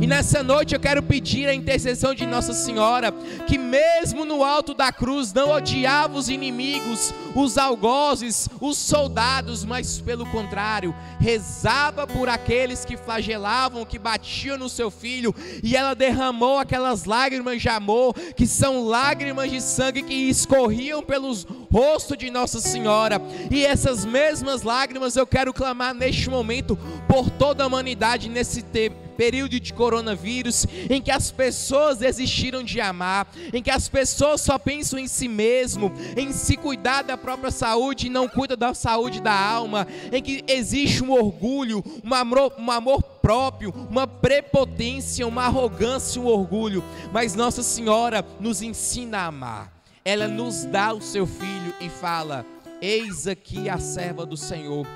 E 0.00 0.06
nessa 0.06 0.42
noite 0.42 0.74
eu 0.74 0.80
quero 0.80 1.02
pedir 1.02 1.48
a 1.48 1.54
intercessão 1.54 2.14
de 2.14 2.24
Nossa 2.24 2.52
Senhora, 2.52 3.12
que 3.46 3.58
mesmo 3.58 4.24
no 4.24 4.44
alto 4.44 4.72
da 4.72 4.92
cruz 4.92 5.32
não 5.32 5.50
odiava 5.50 6.16
os 6.16 6.28
inimigos, 6.28 7.12
os 7.34 7.58
algozes, 7.58 8.48
os 8.60 8.78
soldados, 8.78 9.64
mas 9.64 10.00
pelo 10.00 10.24
contrário, 10.26 10.94
rezava 11.18 12.06
por 12.06 12.28
aqueles 12.28 12.84
que 12.84 12.96
flagelavam, 12.96 13.84
que 13.84 13.98
batiam 13.98 14.56
no 14.56 14.68
seu 14.68 14.90
filho, 14.90 15.34
e 15.62 15.76
ela 15.76 15.94
derramou 15.94 16.58
aquelas 16.58 17.04
lágrimas 17.04 17.60
de 17.60 17.68
amor, 17.68 18.14
que 18.36 18.46
são 18.46 18.84
lágrimas 18.84 19.50
de 19.50 19.60
sangue 19.60 20.02
que 20.02 20.14
escorriam 20.14 21.02
pelos 21.02 21.44
rostos 21.72 22.16
de 22.16 22.30
Nossa 22.30 22.60
Senhora. 22.60 23.20
E 23.50 23.64
essas 23.64 24.04
mesmas 24.04 24.62
lágrimas 24.62 25.16
eu 25.16 25.26
quero 25.26 25.52
clamar 25.52 25.92
neste 25.92 26.30
momento 26.30 26.78
por 27.08 27.28
toda 27.30 27.64
a 27.64 27.66
humanidade 27.66 28.28
nesse 28.28 28.62
tempo 28.62 29.07
período 29.18 29.58
de 29.58 29.74
coronavírus, 29.74 30.64
em 30.88 31.02
que 31.02 31.10
as 31.10 31.32
pessoas 31.32 31.98
desistiram 31.98 32.62
de 32.62 32.80
amar, 32.80 33.26
em 33.52 33.60
que 33.60 33.70
as 33.70 33.88
pessoas 33.88 34.40
só 34.40 34.56
pensam 34.56 34.96
em 34.96 35.08
si 35.08 35.26
mesmo, 35.26 35.92
em 36.16 36.32
se 36.32 36.56
cuidar 36.56 37.02
da 37.02 37.16
própria 37.16 37.50
saúde 37.50 38.06
e 38.06 38.10
não 38.10 38.28
cuidam 38.28 38.56
da 38.56 38.72
saúde 38.72 39.20
da 39.20 39.34
alma, 39.34 39.88
em 40.12 40.22
que 40.22 40.44
existe 40.46 41.02
um 41.02 41.10
orgulho, 41.10 41.82
um 42.04 42.14
amor, 42.14 42.52
um 42.56 42.70
amor 42.70 43.02
próprio, 43.02 43.74
uma 43.90 44.06
prepotência, 44.06 45.26
uma 45.26 45.46
arrogância, 45.46 46.22
um 46.22 46.26
orgulho, 46.26 46.84
mas 47.12 47.34
Nossa 47.34 47.64
Senhora 47.64 48.24
nos 48.38 48.62
ensina 48.62 49.18
a 49.18 49.26
amar. 49.26 49.72
Ela 50.04 50.28
nos 50.28 50.64
dá 50.64 50.92
o 50.92 51.02
seu 51.02 51.26
filho 51.26 51.74
e 51.80 51.88
fala: 51.88 52.46
Eis 52.80 53.26
aqui 53.26 53.68
a 53.68 53.78
serva 53.78 54.24
do 54.24 54.36
Senhor, 54.36 54.86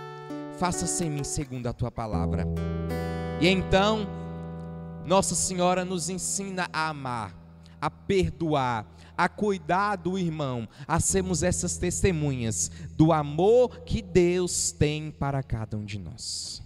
faça-se 0.60 1.04
em 1.04 1.10
mim 1.10 1.24
segundo 1.24 1.66
a 1.66 1.72
tua 1.72 1.90
palavra. 1.90 2.46
E 3.42 3.48
então, 3.48 4.06
Nossa 5.04 5.34
Senhora 5.34 5.84
nos 5.84 6.08
ensina 6.08 6.68
a 6.72 6.90
amar, 6.90 7.34
a 7.80 7.90
perdoar, 7.90 8.86
a 9.18 9.28
cuidar 9.28 9.96
do 9.96 10.16
irmão, 10.16 10.68
a 10.86 11.00
sermos 11.00 11.42
essas 11.42 11.76
testemunhas 11.76 12.70
do 12.96 13.12
amor 13.12 13.80
que 13.80 14.00
Deus 14.00 14.70
tem 14.70 15.10
para 15.10 15.42
cada 15.42 15.76
um 15.76 15.84
de 15.84 15.98
nós. 15.98 16.62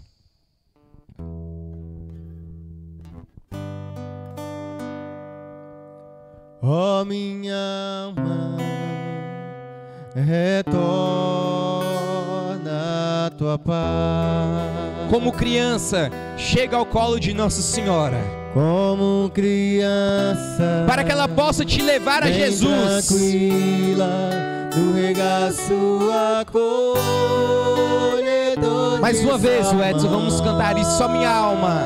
Ó 6.61 7.07
minha 7.07 8.05
alma, 8.05 8.59
retorna 10.15 11.57
a 12.77 13.31
tua 13.31 13.59
paz. 13.59 13.77
Como 15.11 15.33
criança, 15.33 16.11
chega 16.37 16.77
ao 16.77 16.85
colo 16.87 17.19
de 17.19 17.33
Nossa 17.33 17.63
Senhora, 17.63 18.19
Como 18.53 19.31
criança, 19.33 20.85
para 20.87 21.05
que 21.05 21.13
ela 21.13 21.29
possa 21.29 21.65
te 21.65 21.81
levar 21.81 22.23
a 22.25 22.31
Jesus. 22.31 23.07
tranquila, 23.07 24.09
no 24.77 24.93
regaço 24.95 25.75
acolhedor. 27.97 29.01
Mais 29.01 29.21
uma 29.23 29.39
vez, 29.39 29.67
Edson, 29.73 30.09
vamos 30.09 30.41
cantar 30.41 30.77
isso, 30.79 30.97
só 30.99 31.09
minha 31.09 31.31
alma. 31.31 31.83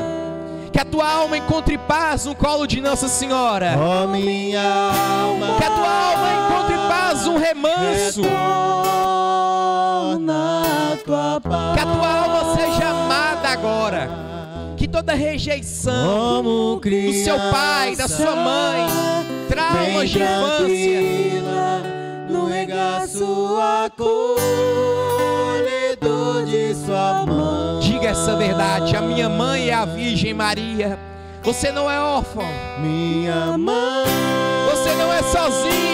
Que 0.71 0.79
a 0.79 0.85
tua 0.85 1.07
alma 1.07 1.37
encontre 1.37 1.77
paz 1.77 2.25
no 2.25 2.33
colo 2.33 2.65
de 2.65 2.79
Nossa 2.81 3.07
Senhora. 3.07 3.75
Ó 3.77 4.07
minha 4.07 4.61
alma, 4.61 5.57
Que 5.57 5.63
a 5.63 5.69
tua 5.69 5.89
alma 5.89 6.27
encontre 6.45 6.77
paz 6.87 7.25
no 7.25 7.37
remanso. 7.37 8.21
retorna 8.21 9.20
a 10.29 10.97
tua 11.05 11.41
paz. 11.41 11.73
Que 11.75 11.79
a 11.79 11.85
tua 11.85 12.07
alma 12.07 12.55
seja 12.55 12.87
amada 12.89 13.49
agora. 13.49 14.09
Que 14.77 14.87
toda 14.87 15.13
rejeição 15.13 15.93
Como 16.05 16.79
do 16.79 17.13
seu 17.13 17.37
pai, 17.51 17.95
da 17.95 18.07
sua 18.07 18.35
mãe, 18.35 18.87
traumas 19.47 20.09
de 20.09 20.17
infância, 20.23 21.01
no 22.29 22.47
regaço 22.47 23.57
acolhedor 23.85 24.31
de 26.45 26.73
sua 26.73 27.25
mão. 27.27 27.79
diga 27.79 28.07
essa 28.09 28.35
verdade. 28.35 28.95
A 28.95 29.01
minha 29.01 29.29
mãe 29.29 29.69
é 29.69 29.73
a 29.73 29.85
Virgem 29.85 30.33
Maria. 30.33 30.97
Você 31.43 31.71
não 31.71 31.89
é 31.89 31.99
órfão. 31.99 32.45
Minha 32.79 33.57
mãe 33.57 34.05
Você 34.69 34.93
não 34.95 35.11
é 35.13 35.23
sozinho. 35.23 35.90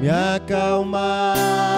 Me 0.00 0.08
acalmar, 0.08 1.77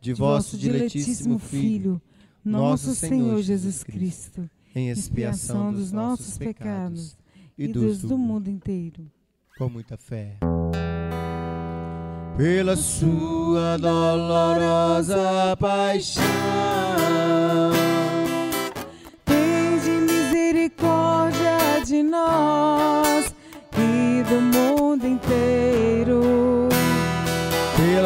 de 0.00 0.12
vosso 0.14 0.56
diletíssimo 0.56 1.38
Filho, 1.38 2.00
nosso 2.44 2.94
Senhor 2.94 3.42
Jesus 3.42 3.82
Cristo, 3.84 4.48
em 4.74 4.88
expiação 4.88 5.72
dos 5.72 5.92
nossos 5.92 6.38
pecados 6.38 7.16
e 7.58 7.68
dos 7.68 8.00
do 8.00 8.16
mundo 8.16 8.48
inteiro. 8.48 9.10
com 9.58 9.68
muita 9.68 9.96
fé. 9.96 10.38
Pela 12.36 12.74
sua 12.76 13.76
dolorosa 13.76 15.54
paixão, 15.58 16.24
Tende 19.26 19.90
misericórdia 20.12 21.84
de 21.86 22.02
nós 22.02 23.34
e 23.76 24.22
do 24.22 24.40
mundo 24.40 25.06
inteiro. 25.06 26.49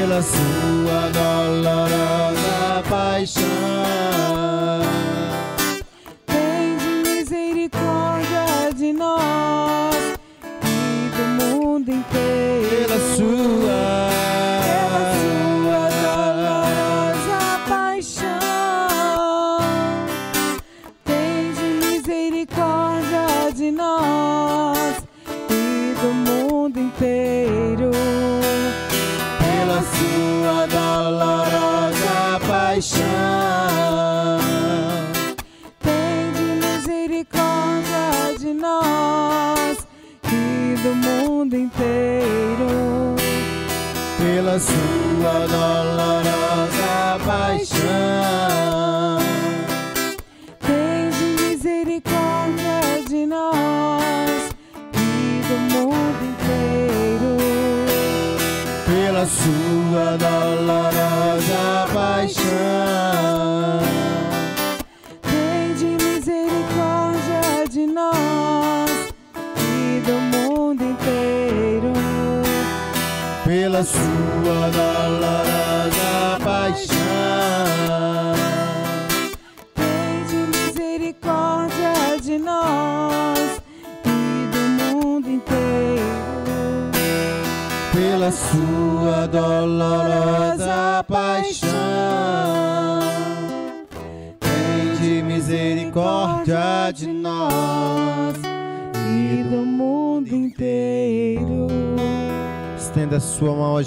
Pela 0.00 0.22
sua 0.22 1.10
dolorosa 1.12 2.82
paixão. 2.88 4.39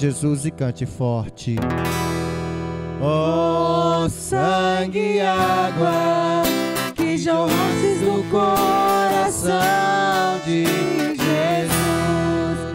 Jesus 0.04 0.46
e 0.46 0.52
cante 0.52 0.86
forte. 0.86 1.56
Ó 3.02 4.10
sangue 4.10 5.00
e 5.00 5.22
água 5.22 6.44
que 6.94 7.18
jorrastes 7.18 8.02
do 8.02 8.22
coração 8.30 9.54
de 10.44 10.66
Jesus, 11.16 12.74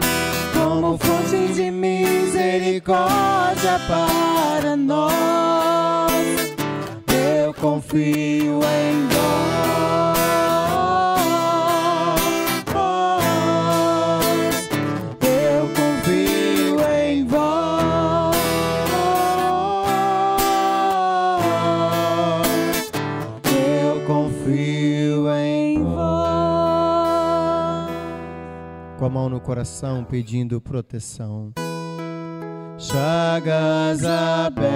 como 0.55 0.97
fonte 0.97 1.53
de 1.53 1.69
misericórdia 1.69 2.99
para 3.87 4.75
nós, 4.75 6.11
eu 7.13 7.53
confio 7.53 8.59
em 8.63 9.08
Com 29.09 29.17
a 29.17 29.21
mão 29.21 29.27
no 29.27 29.41
coração, 29.41 30.03
pedindo 30.03 30.61
proteção. 30.61 31.51
Chagas 32.77 34.05
abertas, 34.05 34.69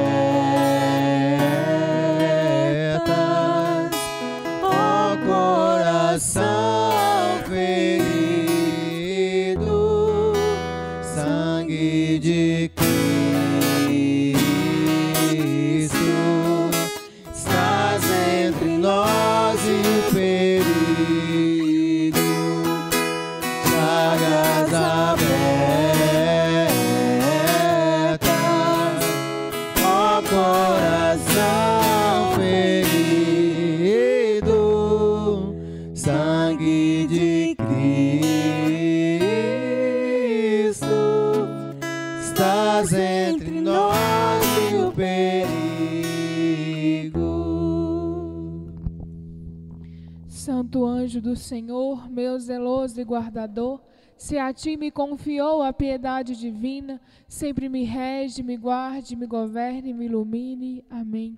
Senhor, 51.43 52.09
meu 52.09 52.39
zeloso 52.39 52.99
e 52.99 53.03
guardador, 53.03 53.81
se 54.17 54.37
a 54.37 54.53
ti 54.53 54.77
me 54.77 54.89
confiou 54.89 55.61
a 55.61 55.73
piedade 55.73 56.35
divina, 56.35 57.01
sempre 57.27 57.67
me 57.67 57.83
rege, 57.83 58.41
me 58.41 58.55
guarde, 58.55 59.15
me 59.15 59.27
governe, 59.27 59.93
me 59.93 60.05
ilumine. 60.05 60.85
Amém. 60.89 61.37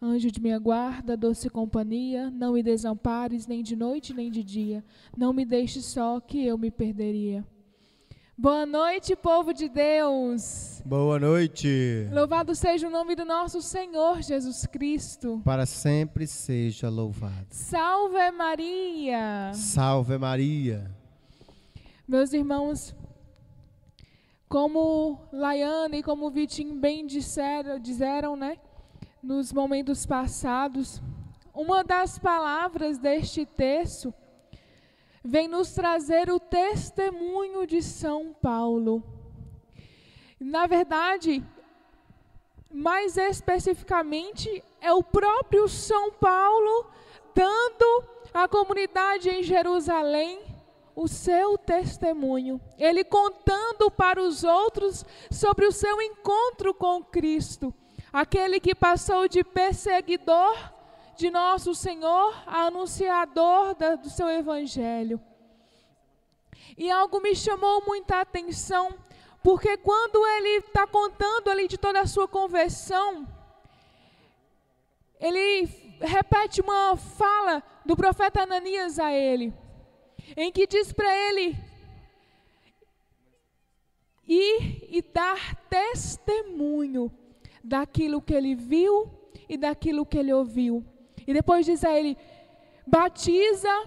Anjo 0.00 0.30
de 0.30 0.40
minha 0.40 0.58
guarda, 0.58 1.16
doce 1.16 1.48
companhia, 1.48 2.30
não 2.30 2.52
me 2.52 2.62
desampares 2.62 3.46
nem 3.46 3.62
de 3.62 3.74
noite 3.74 4.14
nem 4.14 4.30
de 4.30 4.42
dia, 4.42 4.84
não 5.16 5.32
me 5.32 5.44
deixes 5.44 5.84
só 5.86 6.20
que 6.20 6.46
eu 6.46 6.56
me 6.56 6.70
perderia. 6.70 7.44
Boa 8.40 8.64
noite, 8.64 9.14
povo 9.14 9.52
de 9.52 9.68
Deus. 9.68 10.80
Boa 10.86 11.18
noite. 11.18 12.08
Louvado 12.10 12.54
seja 12.54 12.88
o 12.88 12.90
nome 12.90 13.14
do 13.14 13.22
nosso 13.22 13.60
Senhor 13.60 14.22
Jesus 14.22 14.64
Cristo. 14.64 15.42
Para 15.44 15.66
sempre 15.66 16.26
seja 16.26 16.88
louvado. 16.88 17.48
Salve 17.50 18.30
Maria. 18.30 19.52
Salve 19.52 20.16
Maria. 20.16 20.90
Meus 22.08 22.32
irmãos, 22.32 22.96
como 24.48 25.20
Laiane 25.30 25.98
e 25.98 26.02
como 26.02 26.30
Vitinho 26.30 26.76
bem 26.76 27.06
disseram, 27.06 27.78
disseram, 27.78 28.36
né, 28.36 28.56
nos 29.22 29.52
momentos 29.52 30.06
passados, 30.06 31.02
uma 31.52 31.84
das 31.84 32.18
palavras 32.18 32.96
deste 32.96 33.44
texto 33.44 34.14
vem 35.24 35.48
nos 35.48 35.72
trazer 35.72 36.30
o 36.30 36.40
testemunho 36.40 37.66
de 37.66 37.82
São 37.82 38.32
Paulo. 38.32 39.02
Na 40.38 40.66
verdade, 40.66 41.42
mais 42.70 43.16
especificamente, 43.16 44.62
é 44.80 44.92
o 44.92 45.02
próprio 45.02 45.68
São 45.68 46.12
Paulo 46.12 46.86
dando 47.34 48.04
à 48.32 48.48
comunidade 48.48 49.28
em 49.28 49.42
Jerusalém 49.42 50.40
o 50.94 51.06
seu 51.06 51.58
testemunho. 51.58 52.60
Ele 52.78 53.04
contando 53.04 53.90
para 53.90 54.22
os 54.22 54.44
outros 54.44 55.04
sobre 55.30 55.66
o 55.66 55.72
seu 55.72 56.00
encontro 56.00 56.72
com 56.72 57.02
Cristo, 57.02 57.74
aquele 58.12 58.58
que 58.60 58.74
passou 58.74 59.28
de 59.28 59.44
perseguidor 59.44 60.56
de 61.20 61.30
nosso 61.30 61.74
Senhor 61.74 62.34
anunciador 62.46 63.74
da, 63.74 63.94
do 63.94 64.08
seu 64.08 64.26
evangelho. 64.30 65.20
E 66.78 66.90
algo 66.90 67.20
me 67.20 67.36
chamou 67.36 67.82
muita 67.86 68.22
atenção, 68.22 68.94
porque 69.42 69.76
quando 69.76 70.26
ele 70.26 70.64
está 70.64 70.86
contando 70.86 71.50
ali 71.50 71.68
de 71.68 71.76
toda 71.76 72.00
a 72.00 72.06
sua 72.06 72.26
conversão, 72.26 73.28
ele 75.20 75.68
repete 76.00 76.62
uma 76.62 76.96
fala 76.96 77.62
do 77.84 77.94
profeta 77.94 78.44
Ananias 78.44 78.98
a 78.98 79.12
ele, 79.12 79.52
em 80.34 80.50
que 80.50 80.66
diz 80.66 80.90
para 80.90 81.14
ele 81.14 81.54
ir 84.26 84.88
e 84.88 85.02
dar 85.02 85.54
testemunho 85.68 87.12
daquilo 87.62 88.22
que 88.22 88.32
ele 88.32 88.54
viu 88.54 89.10
e 89.46 89.58
daquilo 89.58 90.06
que 90.06 90.16
ele 90.16 90.32
ouviu. 90.32 90.82
E 91.30 91.32
depois 91.32 91.64
diz 91.64 91.84
a 91.84 91.96
ele: 91.96 92.18
batiza, 92.84 93.84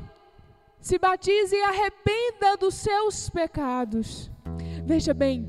se 0.80 0.98
batize 0.98 1.54
e 1.54 1.62
arrependa 1.62 2.56
dos 2.56 2.74
seus 2.76 3.30
pecados. 3.30 4.32
Veja 4.86 5.14
bem, 5.14 5.46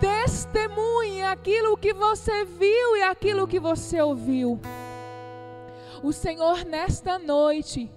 testemunhe 0.00 1.24
aquilo 1.24 1.76
que 1.76 1.92
você 1.92 2.44
viu 2.44 2.96
e 2.96 3.02
aquilo 3.02 3.48
que 3.48 3.58
você 3.58 4.00
ouviu. 4.00 4.60
O 6.04 6.12
Senhor, 6.12 6.64
nesta 6.64 7.18
noite, 7.18 7.90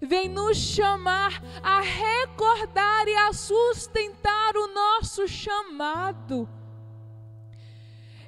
vem 0.00 0.26
nos 0.26 0.56
chamar 0.56 1.42
a 1.62 1.82
recordar 1.82 3.06
e 3.06 3.16
a 3.16 3.34
sustentar 3.34 4.56
o 4.56 4.66
nosso 4.68 5.28
chamado. 5.28 6.48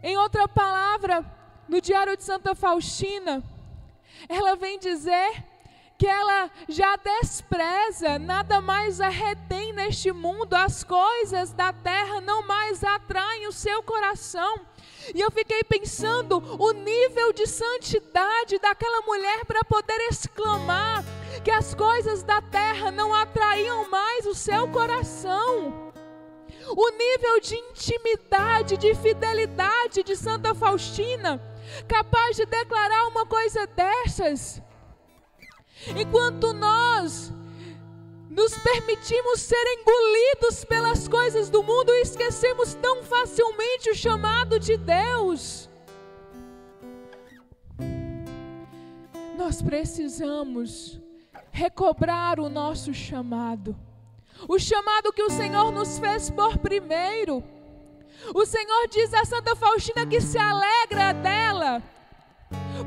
Em 0.03 0.19
outra 0.19 0.47
palavra, 0.47 1.25
no 1.67 1.81
Diário 1.81 2.15
de 2.15 2.23
Santa 2.23 2.55
Faustina, 2.55 3.43
ela 4.29 4.57
vem 4.57 4.79
dizer 4.79 5.45
que 5.99 6.07
ela 6.09 6.51
já 6.69 6.97
despreza, 6.97 8.19
nada 8.19 8.61
mais 8.61 9.01
a 9.01 9.09
retém 9.09 9.73
neste 9.73 10.11
mundo, 10.11 10.53
as 10.55 10.83
coisas 10.83 11.53
da 11.53 11.73
terra 11.73 12.21
não 12.21 12.45
mais 12.45 12.83
atraem 12.83 13.47
o 13.47 13.53
seu 13.53 13.83
coração. 13.85 14.61
E 15.15 15.21
eu 15.21 15.31
fiquei 15.31 15.63
pensando 15.63 16.43
o 16.59 16.73
nível 16.73 17.33
de 17.33 17.47
santidade 17.47 18.59
daquela 18.59 19.03
mulher 19.03 19.45
para 19.45 19.63
poder 19.63 19.99
exclamar 20.11 21.05
que 21.45 21.51
as 21.51 21.75
coisas 21.75 22.25
da 22.25 22.43
terra 22.43 22.91
não 22.91 23.15
atraíam 23.15 23.89
mais 23.89 24.27
o 24.27 24.35
seu 24.35 24.67
coração. 24.69 25.93
O 26.77 26.91
nível 26.91 27.41
de 27.41 27.55
intimidade, 27.55 28.77
de 28.77 28.95
fidelidade 28.95 30.03
de 30.03 30.17
Santa 30.17 30.55
Faustina, 30.55 31.41
capaz 31.89 32.37
de 32.37 32.47
declarar 32.47 33.07
uma 33.09 33.27
coisa 33.27 33.67
dessas. 33.67 34.63
Enquanto 35.97 36.53
nós 36.53 37.33
nos 38.33 38.57
permitimos 38.57 39.41
ser 39.41 39.63
engolidos 39.79 40.65
pelas 40.65 41.07
coisas 41.07 41.51
do 41.51 41.63
mundo 41.63 41.91
e 41.93 42.01
esquecemos 42.01 42.73
tão 42.75 43.03
facilmente 43.03 43.91
o 43.91 43.95
chamado 43.95 44.59
de 44.59 44.77
Deus. 44.79 45.69
Nós 49.37 49.61
precisamos 49.61 50.99
recobrar 51.51 52.41
o 52.41 52.49
nosso 52.49 52.95
chamado, 52.95 53.77
o 54.49 54.59
chamado 54.59 55.13
que 55.13 55.23
o 55.23 55.31
Senhor 55.31 55.71
nos 55.71 55.99
fez 55.99 56.31
por 56.31 56.57
primeiro. 56.57 57.45
O 58.35 58.47
Senhor 58.47 58.89
diz 58.89 59.13
a 59.15 59.25
Santa 59.25 59.57
Faustina 59.57 60.07
que 60.07 60.21
se 60.21 60.39
alegra 60.39 61.13
dela, 61.13 61.83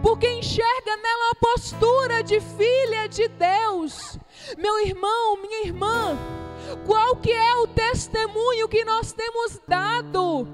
porque 0.02 0.28
enxerga 0.28 0.98
nela 0.98 1.32
a 1.32 1.36
postura 1.36 2.24
de 2.24 2.40
filha 2.40 3.08
de 3.10 3.28
Deus. 3.28 4.18
Meu 4.58 4.80
irmão, 4.86 5.38
minha 5.42 5.66
irmã, 5.66 6.18
qual 6.86 7.16
que 7.18 7.32
é 7.32 7.56
o 7.58 7.68
testemunho 7.68 8.68
que 8.68 8.84
nós 8.86 9.12
temos 9.12 9.60
dado? 9.68 10.48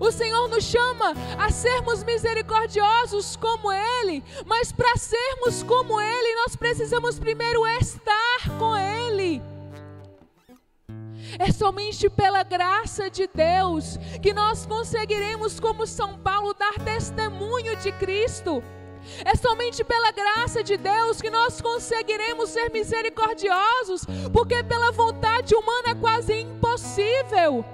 O 0.00 0.10
Senhor 0.10 0.48
nos 0.48 0.64
chama 0.64 1.14
a 1.38 1.50
sermos 1.50 2.02
misericordiosos 2.04 3.36
como 3.36 3.72
Ele, 3.72 4.22
mas 4.44 4.72
para 4.72 4.96
sermos 4.96 5.62
como 5.62 6.00
Ele, 6.00 6.34
nós 6.36 6.56
precisamos 6.56 7.18
primeiro 7.18 7.66
estar 7.66 8.58
com 8.58 8.76
Ele. 8.76 9.42
É 11.38 11.52
somente 11.52 12.08
pela 12.08 12.42
graça 12.42 13.10
de 13.10 13.26
Deus 13.26 13.98
que 14.22 14.32
nós 14.32 14.66
conseguiremos, 14.66 15.58
como 15.60 15.86
São 15.86 16.18
Paulo, 16.18 16.54
dar 16.54 16.74
testemunho 16.84 17.76
de 17.76 17.92
Cristo. 17.92 18.62
É 19.24 19.36
somente 19.36 19.84
pela 19.84 20.10
graça 20.10 20.62
de 20.62 20.76
Deus 20.76 21.20
que 21.20 21.30
nós 21.30 21.60
conseguiremos 21.60 22.50
ser 22.50 22.70
misericordiosos, 22.72 24.04
porque 24.32 24.62
pela 24.64 24.90
vontade 24.90 25.54
humana 25.54 25.90
é 25.90 25.94
quase 25.94 26.32
impossível. 26.40 27.64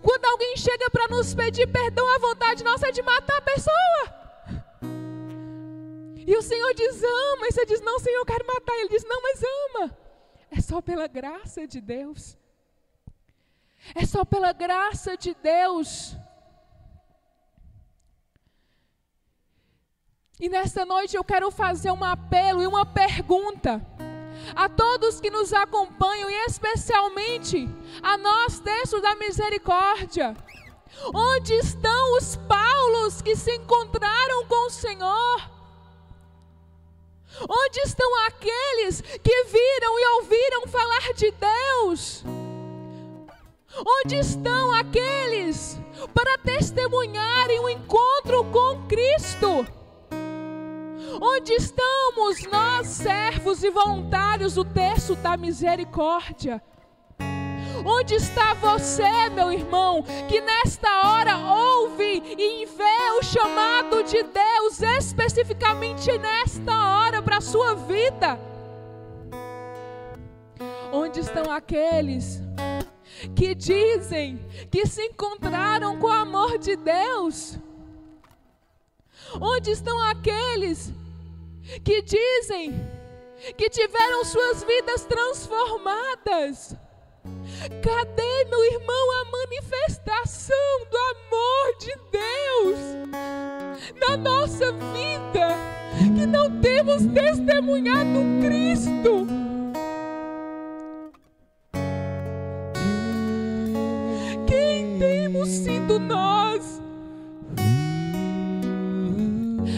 Quando 0.00 0.24
alguém 0.24 0.56
chega 0.56 0.90
para 0.90 1.08
nos 1.08 1.34
pedir 1.34 1.66
perdão, 1.66 2.08
a 2.14 2.18
vontade 2.18 2.64
nossa 2.64 2.88
é 2.88 2.92
de 2.92 3.02
matar 3.02 3.38
a 3.38 3.42
pessoa. 3.42 4.22
E 6.26 6.36
o 6.36 6.42
Senhor 6.42 6.72
diz: 6.74 7.02
ama. 7.02 7.46
E 7.48 7.52
você 7.52 7.66
diz: 7.66 7.80
não, 7.80 7.98
Senhor, 7.98 8.18
eu 8.18 8.24
quero 8.24 8.46
matar. 8.46 8.74
Ele 8.78 8.88
diz: 8.88 9.04
não, 9.04 9.20
mas 9.20 9.42
ama. 9.42 10.01
É 10.54 10.60
só 10.60 10.82
pela 10.82 11.06
graça 11.06 11.66
de 11.66 11.80
Deus. 11.80 12.36
É 13.94 14.04
só 14.04 14.22
pela 14.22 14.52
graça 14.52 15.16
de 15.16 15.34
Deus. 15.34 16.14
E 20.38 20.48
nesta 20.50 20.84
noite 20.84 21.16
eu 21.16 21.24
quero 21.24 21.50
fazer 21.50 21.90
um 21.90 22.04
apelo 22.04 22.62
e 22.62 22.66
uma 22.66 22.84
pergunta 22.84 23.80
a 24.54 24.68
todos 24.68 25.20
que 25.20 25.30
nos 25.30 25.52
acompanham 25.52 26.28
e 26.28 26.34
especialmente 26.46 27.68
a 28.02 28.18
nós, 28.18 28.60
texto 28.60 29.00
da 29.00 29.14
misericórdia. 29.14 30.36
Onde 31.14 31.54
estão 31.54 32.18
os 32.18 32.36
Paulos 32.36 33.22
que 33.22 33.34
se 33.34 33.54
encontraram 33.56 34.46
com 34.46 34.66
o 34.66 34.70
Senhor? 34.70 35.61
Onde 37.48 37.80
estão 37.80 38.26
aqueles 38.26 39.00
que 39.00 39.44
viram 39.44 39.98
e 39.98 40.06
ouviram 40.16 40.66
falar 40.66 41.12
de 41.14 41.32
Deus? 41.32 42.24
Onde 44.04 44.16
estão 44.16 44.72
aqueles 44.72 45.78
para 46.14 46.38
testemunharem 46.38 47.60
o 47.60 47.68
encontro 47.68 48.44
com 48.44 48.86
Cristo? 48.86 49.66
Onde 51.20 51.52
estamos 51.54 52.46
nós, 52.50 52.86
servos 52.86 53.62
e 53.62 53.70
voluntários 53.70 54.54
do 54.54 54.64
terço 54.64 55.14
da 55.16 55.36
misericórdia? 55.36 56.62
Onde 57.84 58.14
está 58.14 58.54
você, 58.54 59.28
meu 59.30 59.52
irmão, 59.52 60.02
que 60.28 60.40
nesta 60.40 60.88
hora 61.08 61.36
ouve 61.36 62.22
e 62.38 62.66
vê 62.66 63.10
o 63.18 63.22
chamado 63.22 64.02
de 64.04 64.22
Deus 64.22 64.80
especificamente 64.98 66.16
nesta 66.18 66.72
hora 66.72 67.20
para 67.20 67.38
a 67.38 67.40
sua 67.40 67.74
vida? 67.74 68.38
Onde 70.92 71.20
estão 71.20 71.50
aqueles 71.50 72.40
que 73.34 73.54
dizem 73.54 74.38
que 74.70 74.86
se 74.86 75.02
encontraram 75.06 75.98
com 75.98 76.06
o 76.06 76.12
amor 76.12 76.58
de 76.58 76.76
Deus? 76.76 77.58
Onde 79.40 79.70
estão 79.70 79.98
aqueles 80.02 80.92
que 81.84 82.02
dizem 82.02 82.74
que 83.56 83.68
tiveram 83.70 84.24
suas 84.24 84.62
vidas 84.62 85.04
transformadas? 85.04 86.76
Cadê, 87.24 88.44
meu 88.50 88.64
irmão, 88.64 89.12
a 89.20 89.24
manifestação 89.30 90.56
do 90.90 90.96
amor 90.96 91.76
de 91.78 91.94
Deus 92.10 92.78
na 94.00 94.16
nossa 94.16 94.72
vida? 94.72 95.56
Que 96.16 96.26
não 96.26 96.60
temos 96.60 97.06
testemunhado 97.06 98.18
Cristo. 98.40 99.26
Quem 104.46 104.98
temos 104.98 105.48
sido 105.48 106.00
nós? 106.00 106.80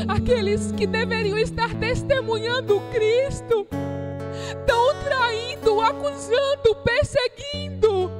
Aqueles 0.09 0.73
que 0.73 0.87
deveriam 0.87 1.37
estar 1.39 1.75
testemunhando 1.75 2.81
Cristo 2.91 3.67
estão 4.49 4.95
traindo, 5.03 5.81
acusando, 5.81 6.75
perseguindo. 6.85 8.11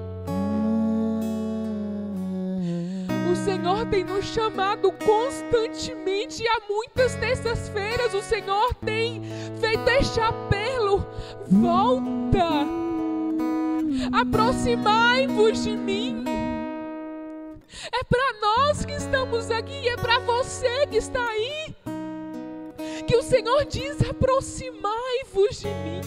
O 3.31 3.37
Senhor 3.37 3.87
tem 3.87 4.05
nos 4.05 4.25
chamado 4.27 4.93
constantemente 4.93 6.47
há 6.49 6.61
muitas 6.69 7.15
terças-feiras 7.17 8.15
o 8.15 8.23
Senhor 8.23 8.75
tem 8.75 9.23
feito 9.61 9.89
este 9.89 10.21
apelo: 10.21 11.07
volta, 11.49 12.67
aproximai-vos 14.13 15.63
de 15.63 15.77
mim. 15.77 16.25
É 17.93 18.05
para 18.05 18.41
nós 18.41 18.85
que 18.85 18.93
estamos 18.93 19.51
aqui, 19.51 19.89
é 19.89 19.97
para 19.97 20.19
você 20.21 20.87
que 20.87 20.97
está 20.97 21.23
aí 21.27 21.75
que 23.07 23.17
o 23.17 23.23
Senhor 23.23 23.65
diz: 23.65 24.01
aproximai-vos 24.09 25.61
de 25.61 25.69
mim. 25.69 26.01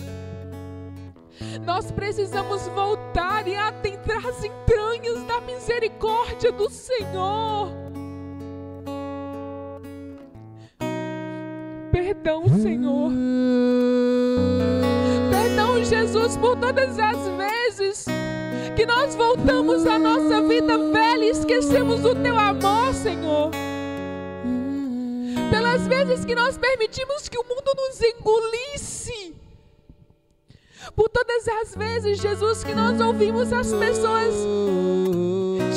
Nós 1.66 1.92
precisamos 1.92 2.68
voltar 2.70 3.48
e 3.48 3.56
adentrar 3.56 4.26
as 4.26 4.44
entranhas 4.44 5.24
da 5.24 5.42
misericórdia 5.42 6.52
do 6.52 6.70
Senhor. 6.70 7.72
Perdão, 11.92 12.48
Senhor. 12.48 13.12
Perdão, 15.32 15.84
Jesus, 15.84 16.38
por 16.38 16.56
todas 16.58 16.98
as 17.00 17.18
vezes 17.38 18.06
que 18.76 18.86
nós 18.86 19.16
voltamos 19.16 19.86
à 19.86 19.98
nossa 19.98 20.42
vida 20.42 20.78
velha 20.92 21.26
e 21.26 21.30
esquecemos 21.30 22.06
o 22.06 22.16
teu 22.16 22.38
amor, 22.38 22.94
Senhor 22.94 23.52
pelas 25.50 25.88
vezes 25.88 26.26
que 26.26 26.36
nós 26.36 26.58
permitimos 26.58 27.28
que 27.30 27.38
o 27.38 27.44
mundo 27.44 27.72
nos 27.76 28.02
engolisse, 28.02 29.36
por 30.96 31.10
todas 31.10 31.48
as 31.48 31.76
vezes, 31.76 32.20
Jesus, 32.20 32.64
que 32.64 32.74
nós 32.74 33.00
ouvimos 33.00 33.52
as 33.52 33.74
pessoas 33.74 34.34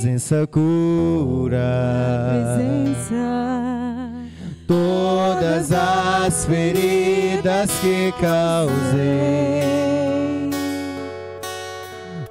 Presença 0.00 0.46
cura. 0.46 1.58
presença. 2.56 3.14
Todas 4.66 5.70
as 5.72 6.46
feridas 6.46 7.70
que 7.82 8.10
causei. 8.18 9.60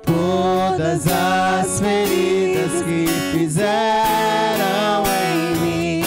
Todas 0.04 1.06
as 1.06 1.80
feridas 1.80 2.72
que 2.82 3.06
fizeram 3.38 5.04
em 5.30 5.56
mim, 5.62 6.04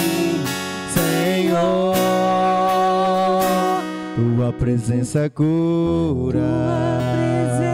Senhor. 0.92 1.94
Tua 4.16 4.52
presença 4.52 5.30
cura. 5.30 6.40
presença. 6.40 7.71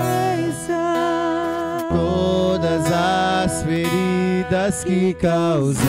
Todas 2.88 3.00
as 3.44 3.62
feridas 3.64 4.82
que 4.82 5.12
causei. 5.12 5.84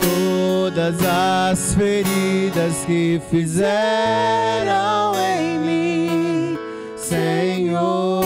Todas 0.00 0.96
as 1.06 1.74
feridas 1.74 2.84
que 2.84 3.22
fizeram 3.30 5.12
em 5.38 5.58
mim, 5.60 6.58
Senhor. 6.96 8.24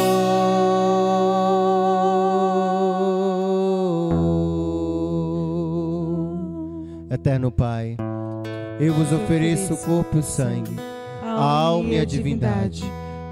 Eterno 7.10 7.52
Pai, 7.52 7.98
eu 8.80 8.94
vos 8.94 9.12
ofereço 9.12 9.74
o 9.74 9.76
corpo 9.76 10.16
e 10.16 10.20
o 10.20 10.22
sangue, 10.22 10.76
a 11.22 11.32
alma 11.32 11.90
e 11.90 11.98
a 11.98 12.04
divindade 12.06 12.82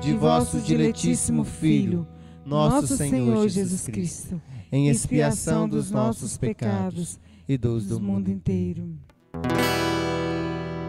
de 0.05 0.13
vosso 0.13 0.61
diletíssimo 0.61 1.45
Filho, 1.45 2.07
nosso 2.45 2.95
Senhor 2.95 3.49
Jesus 3.49 3.87
Cristo, 3.87 4.41
em 4.71 4.89
expiação 4.89 5.67
dos 5.67 5.91
nossos 5.91 6.37
pecados 6.37 7.19
e 7.49 7.57
dos 7.57 7.87
do 7.87 7.99
mundo 7.99 8.31
inteiro. 8.31 8.87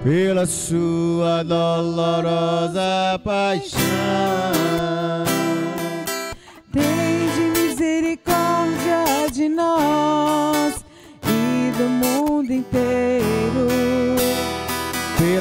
Pela 0.03 0.45
sua 0.45 1.43
dolorosa 1.43 3.17
paixão, 3.23 3.79
Tende 6.73 7.59
misericórdia 7.61 9.31
de 9.31 9.47
nós 9.47 10.83
e 11.23 11.71
do 11.77 11.89
mundo 11.89 12.51
inteiro. 12.51 13.34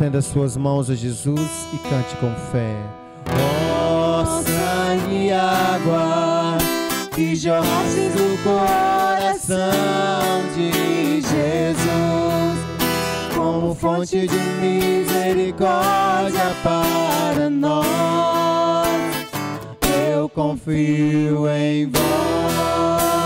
Estenda 0.00 0.22
suas 0.22 0.56
mãos 0.56 0.88
a 0.88 0.94
Jesus 0.94 1.68
e 1.74 1.76
cante 1.76 2.16
com 2.16 2.34
fé. 2.50 2.74
Ó 3.38 4.24
sangue 4.24 5.26
e 5.26 5.30
água 5.30 6.56
que 7.14 7.36
jorraste 7.36 8.08
do 8.08 8.42
coração 8.42 9.58
de 10.56 11.20
Jesus 11.20 12.58
como 13.36 13.74
fonte 13.74 14.26
de 14.26 14.38
misericórdia 14.62 16.56
para 16.62 17.50
nós. 17.50 18.88
Eu 20.14 20.30
confio 20.30 21.46
em 21.46 21.90
vós. 21.90 23.19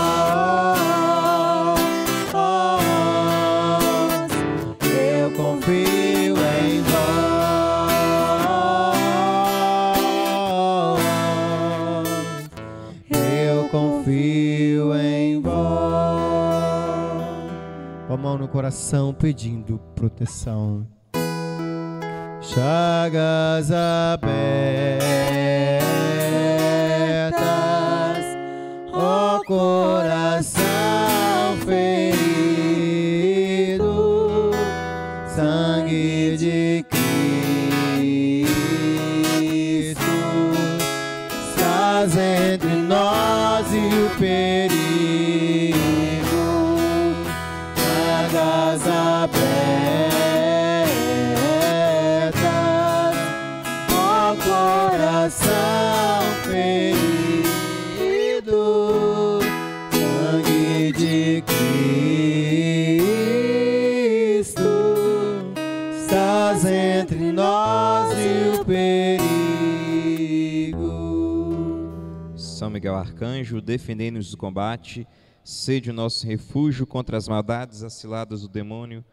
Mão 18.35 18.37
no 18.37 18.47
coração 18.47 19.13
pedindo 19.13 19.79
proteção. 19.95 20.85
Chagas 22.41 23.71
abertas, 23.71 24.35
ó 28.93 29.39
coração 29.45 30.63
ferido, 31.65 32.24
Arcanjo, 72.99 73.61
defendendo-nos 73.61 74.31
do 74.31 74.37
combate, 74.37 75.07
sede 75.43 75.89
o 75.89 75.93
nosso 75.93 76.25
refúgio 76.25 76.87
contra 76.87 77.17
as 77.17 77.27
maldades 77.27 77.83
aciladas 77.83 78.41
do 78.41 78.47
demônio. 78.47 79.03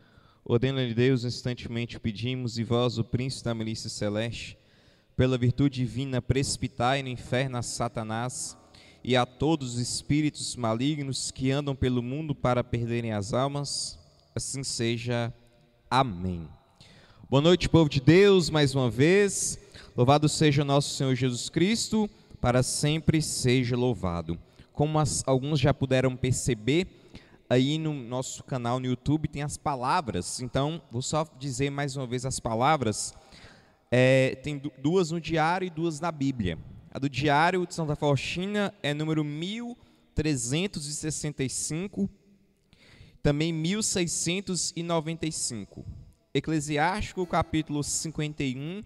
Ordena-lhe 0.44 0.94
Deus, 0.94 1.24
instantemente 1.24 2.00
pedimos, 2.00 2.58
e 2.58 2.64
vós, 2.64 2.98
o 2.98 3.04
príncipe 3.04 3.44
da 3.44 3.54
milícia 3.54 3.90
celeste, 3.90 4.58
pela 5.16 5.38
virtude 5.38 5.80
divina, 5.80 6.22
precipitai 6.22 7.02
no 7.02 7.08
inferno 7.08 7.58
a 7.58 7.62
Satanás 7.62 8.56
e 9.04 9.16
a 9.16 9.26
todos 9.26 9.74
os 9.74 9.80
espíritos 9.80 10.56
malignos 10.56 11.30
que 11.30 11.50
andam 11.50 11.74
pelo 11.74 12.02
mundo 12.02 12.34
para 12.34 12.64
perderem 12.64 13.12
as 13.12 13.32
almas. 13.32 13.98
Assim 14.34 14.64
seja. 14.64 15.32
Amém. 15.90 16.48
Boa 17.28 17.40
noite, 17.40 17.68
povo 17.68 17.88
de 17.88 18.00
Deus, 18.00 18.48
mais 18.48 18.74
uma 18.74 18.90
vez. 18.90 19.58
Louvado 19.96 20.28
seja 20.28 20.62
o 20.62 20.64
nosso 20.64 20.94
Senhor 20.94 21.14
Jesus 21.14 21.48
Cristo, 21.48 22.08
para 22.42 22.62
sempre 22.64 23.22
seja 23.22 23.76
louvado. 23.76 24.36
Como 24.72 24.98
as, 24.98 25.22
alguns 25.28 25.60
já 25.60 25.72
puderam 25.72 26.16
perceber, 26.16 26.88
aí 27.48 27.78
no 27.78 27.94
nosso 27.94 28.42
canal 28.42 28.80
no 28.80 28.86
YouTube 28.86 29.28
tem 29.28 29.44
as 29.44 29.56
palavras. 29.56 30.40
Então, 30.40 30.82
vou 30.90 31.02
só 31.02 31.24
dizer 31.38 31.70
mais 31.70 31.96
uma 31.96 32.04
vez 32.04 32.26
as 32.26 32.40
palavras. 32.40 33.14
É, 33.92 34.34
tem 34.42 34.60
duas 34.82 35.12
no 35.12 35.20
diário 35.20 35.66
e 35.66 35.70
duas 35.70 36.00
na 36.00 36.10
Bíblia. 36.10 36.58
A 36.90 36.98
do 36.98 37.08
Diário 37.08 37.64
de 37.64 37.76
Santa 37.76 37.94
Faustina 37.94 38.74
é 38.82 38.92
número 38.92 39.22
1365, 39.22 42.10
também 43.22 43.52
1695. 43.52 45.84
Eclesiástico, 46.34 47.24
capítulo 47.24 47.84
51, 47.84 48.82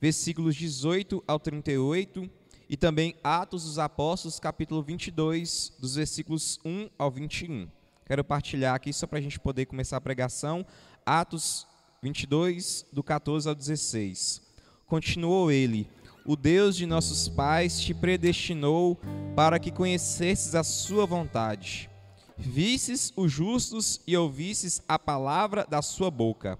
versículos 0.00 0.54
18 0.54 1.24
ao 1.26 1.40
38, 1.40 2.30
e 2.70 2.76
também 2.76 3.16
Atos 3.24 3.64
dos 3.64 3.80
Apóstolos, 3.80 4.38
capítulo 4.38 4.80
22, 4.80 5.72
dos 5.80 5.96
versículos 5.96 6.60
1 6.64 6.88
ao 6.96 7.10
21. 7.10 7.68
Quero 8.06 8.22
partilhar 8.22 8.76
aqui 8.76 8.92
só 8.92 9.08
para 9.08 9.18
a 9.18 9.22
gente 9.22 9.40
poder 9.40 9.66
começar 9.66 9.96
a 9.96 10.00
pregação. 10.00 10.64
Atos 11.04 11.66
22, 12.00 12.86
do 12.92 13.02
14 13.02 13.48
ao 13.48 13.56
16. 13.56 14.40
Continuou 14.86 15.50
ele 15.50 15.90
o 16.24 16.36
Deus 16.36 16.76
de 16.76 16.86
nossos 16.86 17.28
pais 17.28 17.80
te 17.80 17.92
predestinou 17.92 18.96
para 19.34 19.58
que 19.58 19.72
conhecesses 19.72 20.54
a 20.54 20.62
sua 20.62 21.04
vontade, 21.04 21.90
visses 22.38 23.12
os 23.16 23.32
justos 23.32 24.00
e 24.06 24.16
ouvisses 24.16 24.80
a 24.86 24.96
palavra 24.96 25.66
da 25.68 25.82
sua 25.82 26.08
boca. 26.08 26.56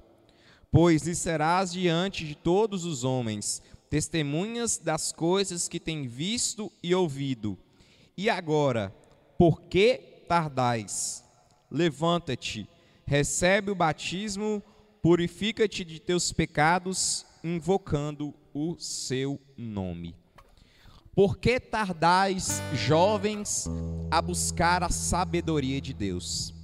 Pois 0.73 1.03
lhe 1.03 1.15
serás 1.15 1.73
diante 1.73 2.27
de 2.27 2.35
todos 2.35 2.85
os 2.85 3.05
homens, 3.05 3.63
testemunhas 3.91 4.79
das 4.79 5.11
coisas 5.11 5.69
que 5.69 5.81
tem 5.81 6.07
visto 6.07 6.73
e 6.81 6.95
ouvido. 6.95 7.59
E 8.17 8.31
agora, 8.31 8.95
por 9.37 9.63
que 9.63 10.25
tardais? 10.29 11.25
Levanta-te, 11.69 12.69
recebe 13.05 13.73
o 13.73 13.75
batismo, 13.75 14.63
purifica-te 15.03 15.85
de 15.85 15.99
teus 15.99 16.33
pecados, 16.33 17.27
invocando 17.43 18.33
o 18.55 18.77
seu 18.79 19.41
nome. 19.57 20.15
Por 21.13 21.39
que 21.39 21.59
tardais, 21.59 22.63
jovens, 22.73 23.69
a 24.11 24.23
buscar 24.23 24.85
a 24.85 24.89
sabedoria 24.89 25.81
de 25.81 25.93
Deus? 25.93 26.55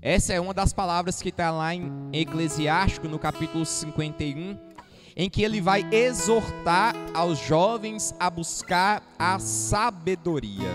Essa 0.00 0.32
é 0.32 0.40
uma 0.40 0.52
das 0.52 0.72
palavras 0.72 1.22
que 1.22 1.28
está 1.28 1.52
lá 1.52 1.72
em 1.72 1.88
Eclesiástico, 2.12 3.06
no 3.06 3.20
capítulo 3.20 3.64
51, 3.64 4.71
em 5.16 5.28
que 5.28 5.42
ele 5.42 5.60
vai 5.60 5.86
exortar 5.92 6.94
aos 7.14 7.38
jovens 7.38 8.14
a 8.18 8.30
buscar 8.30 9.02
a 9.18 9.38
sabedoria. 9.38 10.70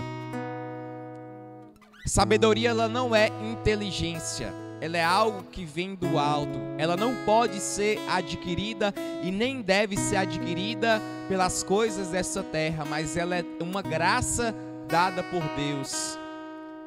Sabedoria 2.06 2.70
ela 2.70 2.88
não 2.88 3.14
é 3.14 3.28
inteligência, 3.42 4.52
ela 4.80 4.96
é 4.96 5.04
algo 5.04 5.42
que 5.44 5.64
vem 5.64 5.94
do 5.94 6.18
alto. 6.18 6.58
Ela 6.78 6.96
não 6.96 7.14
pode 7.24 7.60
ser 7.60 7.98
adquirida 8.08 8.94
e 9.22 9.30
nem 9.30 9.60
deve 9.60 9.96
ser 9.96 10.16
adquirida 10.16 11.02
pelas 11.28 11.62
coisas 11.62 12.08
dessa 12.08 12.42
terra, 12.42 12.84
mas 12.84 13.16
ela 13.16 13.36
é 13.36 13.44
uma 13.60 13.82
graça 13.82 14.54
dada 14.88 15.22
por 15.22 15.42
Deus. 15.56 16.18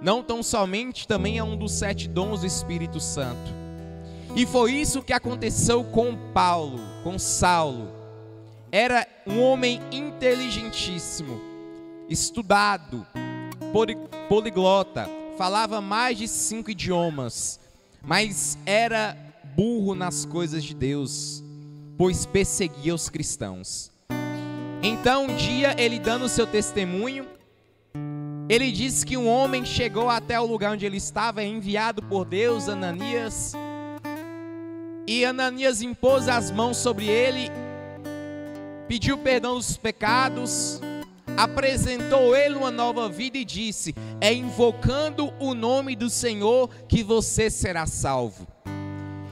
Não 0.01 0.23
tão 0.23 0.41
somente, 0.41 1.07
também 1.07 1.37
é 1.37 1.43
um 1.43 1.55
dos 1.55 1.73
sete 1.73 2.07
dons 2.07 2.41
do 2.41 2.47
Espírito 2.47 2.99
Santo. 2.99 3.61
E 4.35 4.45
foi 4.45 4.73
isso 4.73 5.03
que 5.03 5.13
aconteceu 5.13 5.83
com 5.83 6.15
Paulo, 6.33 6.79
com 7.03 7.19
Saulo. 7.19 7.89
Era 8.71 9.07
um 9.27 9.41
homem 9.41 9.81
inteligentíssimo, 9.91 11.41
estudado, 12.09 13.05
poliglota, 14.29 15.09
falava 15.37 15.81
mais 15.81 16.17
de 16.17 16.27
cinco 16.27 16.71
idiomas 16.71 17.61
mas 18.01 18.57
era 18.65 19.15
burro 19.55 19.93
nas 19.93 20.25
coisas 20.25 20.63
de 20.63 20.73
Deus, 20.73 21.43
pois 21.97 22.25
perseguia 22.25 22.95
os 22.95 23.09
cristãos. 23.09 23.91
Então, 24.81 25.25
um 25.25 25.35
dia, 25.35 25.75
ele 25.77 25.99
dando 25.99 26.25
o 26.25 26.29
seu 26.29 26.47
testemunho, 26.47 27.27
ele 28.49 28.71
disse 28.71 29.05
que 29.05 29.15
um 29.15 29.27
homem 29.27 29.63
chegou 29.63 30.09
até 30.09 30.39
o 30.39 30.45
lugar 30.45 30.73
onde 30.73 30.85
ele 30.85 30.97
estava, 30.97 31.43
enviado 31.43 32.01
por 32.01 32.25
Deus, 32.25 32.67
Ananias, 32.67 33.53
e 35.07 35.25
Ananias 35.25 35.81
impôs 35.81 36.27
as 36.27 36.51
mãos 36.51 36.77
sobre 36.77 37.07
ele, 37.07 37.49
pediu 38.87 39.17
perdão 39.17 39.55
dos 39.55 39.77
pecados, 39.77 40.79
apresentou 41.35 42.35
ele 42.35 42.55
uma 42.55 42.71
nova 42.71 43.09
vida 43.09 43.37
e 43.37 43.45
disse: 43.45 43.95
É 44.19 44.33
invocando 44.33 45.33
o 45.39 45.53
nome 45.53 45.95
do 45.95 46.09
Senhor 46.09 46.69
que 46.87 47.03
você 47.03 47.49
será 47.49 47.85
salvo. 47.85 48.47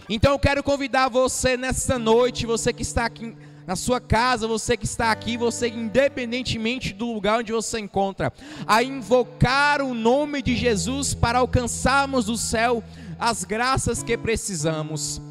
Então 0.09 0.32
eu 0.32 0.39
quero 0.39 0.63
convidar 0.63 1.07
você 1.07 1.55
nesta 1.55 1.99
noite, 1.99 2.45
você 2.45 2.74
que 2.74 2.82
está 2.82 3.05
aqui 3.05 3.36
na 3.67 3.76
sua 3.76 4.01
casa, 4.01 4.47
você 4.47 4.76
que 4.76 4.86
está 4.86 5.11
aqui, 5.11 5.38
você 5.38 5.67
independentemente 5.67 6.91
do 6.91 7.13
lugar 7.13 7.39
onde 7.39 7.51
você 7.51 7.80
encontra, 7.80 8.34
a 8.65 8.82
invocar 8.82 9.84
o 9.84 9.93
nome 9.93 10.41
de 10.41 10.55
Jesus 10.55 11.13
para 11.13 11.38
alcançarmos 11.38 12.26
do 12.26 12.36
céu 12.36 12.84
as 13.20 13.43
graças 13.43 14.01
que 14.01 14.17
precisamos 14.17 15.22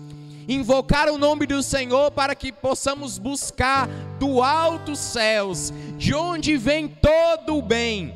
invocar 0.48 1.08
o 1.08 1.18
nome 1.18 1.46
do 1.46 1.62
Senhor 1.62 2.10
para 2.10 2.34
que 2.34 2.50
possamos 2.50 3.18
buscar 3.18 3.86
do 4.18 4.42
alto 4.42 4.96
céus, 4.96 5.72
de 5.98 6.14
onde 6.14 6.56
vem 6.56 6.88
todo 6.88 7.56
o 7.56 7.62
bem. 7.62 8.14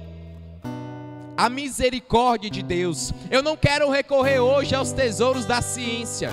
A 1.36 1.48
misericórdia 1.48 2.50
de 2.50 2.62
Deus. 2.62 3.12
Eu 3.30 3.42
não 3.42 3.56
quero 3.56 3.90
recorrer 3.90 4.40
hoje 4.40 4.74
aos 4.74 4.92
tesouros 4.92 5.44
da 5.44 5.60
ciência, 5.60 6.30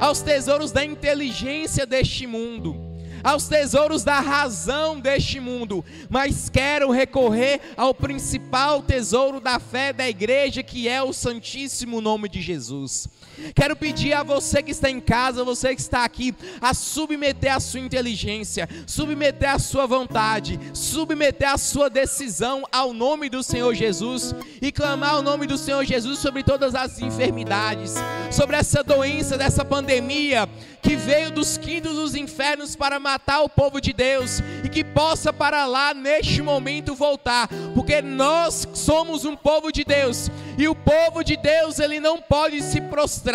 aos 0.00 0.20
tesouros 0.20 0.72
da 0.72 0.84
inteligência 0.84 1.84
deste 1.84 2.26
mundo 2.26 2.88
aos 3.22 3.48
tesouros 3.48 4.04
da 4.04 4.20
razão 4.20 5.00
deste 5.00 5.40
mundo, 5.40 5.84
mas 6.08 6.48
quero 6.48 6.90
recorrer 6.90 7.60
ao 7.76 7.94
principal 7.94 8.82
tesouro 8.82 9.40
da 9.40 9.58
fé 9.58 9.92
da 9.92 10.08
igreja, 10.08 10.62
que 10.62 10.88
é 10.88 11.02
o 11.02 11.12
Santíssimo 11.12 12.00
Nome 12.00 12.28
de 12.28 12.40
Jesus. 12.40 13.08
Quero 13.54 13.76
pedir 13.76 14.12
a 14.12 14.22
você 14.22 14.62
que 14.62 14.70
está 14.70 14.90
em 14.90 15.00
casa, 15.00 15.44
você 15.44 15.74
que 15.74 15.80
está 15.80 16.04
aqui, 16.04 16.34
a 16.60 16.74
submeter 16.74 17.54
a 17.54 17.60
sua 17.60 17.80
inteligência, 17.80 18.68
submeter 18.86 19.50
a 19.50 19.58
sua 19.58 19.86
vontade, 19.86 20.58
submeter 20.72 21.50
a 21.50 21.58
sua 21.58 21.88
decisão 21.88 22.64
ao 22.70 22.92
nome 22.92 23.28
do 23.28 23.42
Senhor 23.42 23.74
Jesus 23.74 24.34
e 24.60 24.72
clamar 24.72 25.18
o 25.18 25.22
nome 25.22 25.46
do 25.46 25.58
Senhor 25.58 25.84
Jesus 25.84 26.18
sobre 26.18 26.42
todas 26.42 26.74
as 26.74 27.00
enfermidades, 27.00 27.94
sobre 28.30 28.56
essa 28.56 28.82
doença, 28.82 29.36
dessa 29.36 29.64
pandemia 29.64 30.48
que 30.82 30.96
veio 30.96 31.30
dos 31.30 31.58
quintos 31.58 31.96
dos 31.96 32.14
infernos 32.14 32.76
para 32.76 32.98
matar 32.98 33.42
o 33.42 33.48
povo 33.48 33.80
de 33.80 33.92
Deus 33.92 34.40
e 34.64 34.68
que 34.68 34.84
possa 34.84 35.32
para 35.32 35.66
lá 35.66 35.92
neste 35.92 36.40
momento 36.40 36.94
voltar, 36.94 37.48
porque 37.74 38.00
nós 38.00 38.66
somos 38.74 39.24
um 39.24 39.36
povo 39.36 39.72
de 39.72 39.84
Deus 39.84 40.30
e 40.56 40.66
o 40.68 40.74
povo 40.74 41.22
de 41.22 41.36
Deus 41.36 41.78
ele 41.78 42.00
não 42.00 42.20
pode 42.20 42.62
se 42.62 42.80
prostrar. 42.80 43.27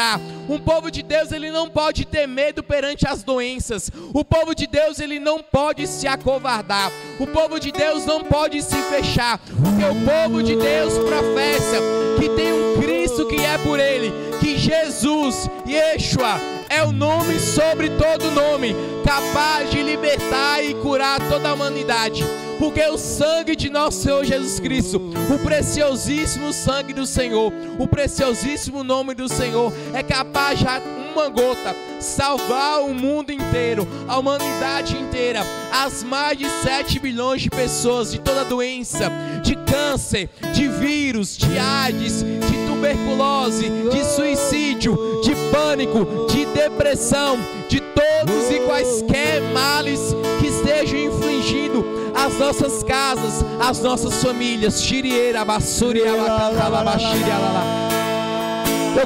Um 0.50 0.60
povo 0.60 0.90
de 0.90 1.04
Deus 1.04 1.32
ele 1.32 1.52
não 1.52 1.70
pode 1.70 2.06
ter 2.06 2.28
medo 2.28 2.64
perante 2.64 3.08
as 3.08 3.24
doenças. 3.24 3.92
O 4.14 4.26
povo 4.26 4.56
de 4.56 4.68
Deus 4.68 5.00
ele 5.00 5.20
não 5.20 5.40
pode 5.40 5.88
se 5.88 6.08
acovardar. 6.08 6.92
O 7.20 7.28
povo 7.28 7.60
de 7.60 7.72
Deus 7.72 8.06
não 8.06 8.24
pode 8.24 8.62
se 8.62 8.78
fechar, 8.84 9.40
porque 9.40 9.86
o 9.86 10.06
povo 10.06 10.42
de 10.42 10.56
Deus 10.56 10.94
professa 11.00 11.78
que 12.20 12.30
tem 12.30 12.54
um 12.54 12.82
Cristo 12.82 13.28
que 13.28 13.42
é 13.42 13.58
por 13.60 13.80
ele, 13.80 14.12
que 14.40 14.58
Jesus, 14.58 15.50
Yeshua, 15.68 16.53
é 16.74 16.84
o 16.84 16.92
nome 16.92 17.40
sobre 17.40 17.88
todo 17.92 18.32
nome, 18.32 18.76
capaz 19.06 19.70
de 19.70 19.84
libertar 19.84 20.64
e 20.64 20.74
curar 20.74 21.20
toda 21.30 21.50
a 21.50 21.54
humanidade. 21.54 22.26
Porque 22.58 22.82
o 22.88 22.98
sangue 22.98 23.56
de 23.56 23.70
nosso 23.70 24.02
Senhor 24.02 24.24
Jesus 24.24 24.60
Cristo, 24.60 25.00
o 25.30 25.38
preciosíssimo 25.38 26.52
sangue 26.52 26.94
do 26.94 27.06
Senhor, 27.06 27.54
o 27.78 27.88
preciosíssimo 27.88 28.84
nome 28.84 29.14
do 29.14 29.30
Senhor, 29.30 29.72
é 29.94 30.02
capaz 30.02 30.60
de 30.60 30.66
uma 31.14 31.30
gota, 31.30 31.76
salvar 32.00 32.82
o 32.82 32.94
mundo 32.94 33.32
inteiro, 33.32 33.88
a 34.08 34.18
humanidade 34.18 34.98
inteira, 34.98 35.42
as 35.72 36.04
mais 36.04 36.38
de 36.38 36.50
7 36.50 37.00
bilhões 37.00 37.44
de 37.44 37.50
pessoas 37.52 38.12
de 38.12 38.20
toda 38.20 38.44
doença, 38.44 39.12
de 39.44 39.56
câncer, 39.56 40.30
de 40.54 40.68
vírus, 40.68 41.38
de 41.38 41.58
AIDS, 41.60 42.24
de 42.24 42.68
tuberculose, 42.68 43.70
de 43.92 44.04
suicídio, 44.04 45.22
de 45.24 45.36
pânico, 45.52 46.28
de 46.28 46.43
depressão, 46.54 47.38
de 47.68 47.80
todos 47.80 48.52
e 48.52 48.60
quaisquer 48.62 49.42
males 49.54 50.16
que 50.40 50.48
estejam 50.48 51.00
infligindo 51.00 51.84
as 52.16 52.38
nossas 52.38 52.84
casas, 52.84 53.44
as 53.60 53.82
nossas 53.82 54.24
famílias. 54.24 54.82
Xirieira, 54.82 55.44
basuri, 55.44 56.00
Eu 56.00 56.16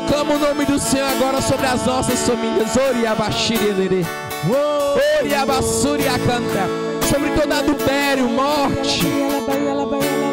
clamo 0.08 0.36
o 0.36 0.39
nome 0.39 0.66
do 0.66 0.78
Senhor 0.78 1.10
agora 1.10 1.41
sobre 1.41 1.66
as 1.66 1.84
nossas 1.86 2.28
famílias. 2.28 2.76
Oriabaxirelere. 2.76 4.06
Oriabassuri 5.20 6.04
canta. 6.04 6.88
Sobre 7.08 7.32
todo 7.32 7.52
adultério, 7.54 8.28
morte, 8.28 9.02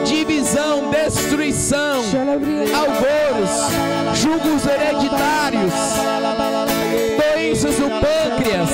divisão, 0.04 0.90
destruição, 0.90 2.02
alvoros, 2.74 4.20
julgos 4.20 4.66
hereditários, 4.66 5.72
doenças 7.44 7.76
do 7.76 7.88
pâncreas, 7.88 8.70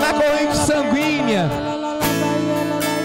na 0.00 0.12
corrente 0.12 0.56
sanguínea 0.56 1.50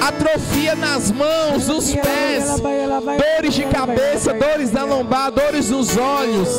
atrofia 0.06 0.76
nas 0.76 1.12
mãos, 1.12 1.68
nos 1.68 1.96
pés, 1.96 2.60
dores 2.60 3.54
de 3.54 3.64
cabeça, 3.66 4.34
dores 4.34 4.72
na 4.72 4.84
lombar, 4.84 5.32
dores 5.32 5.70
nos 5.70 5.98
olhos, 5.98 6.50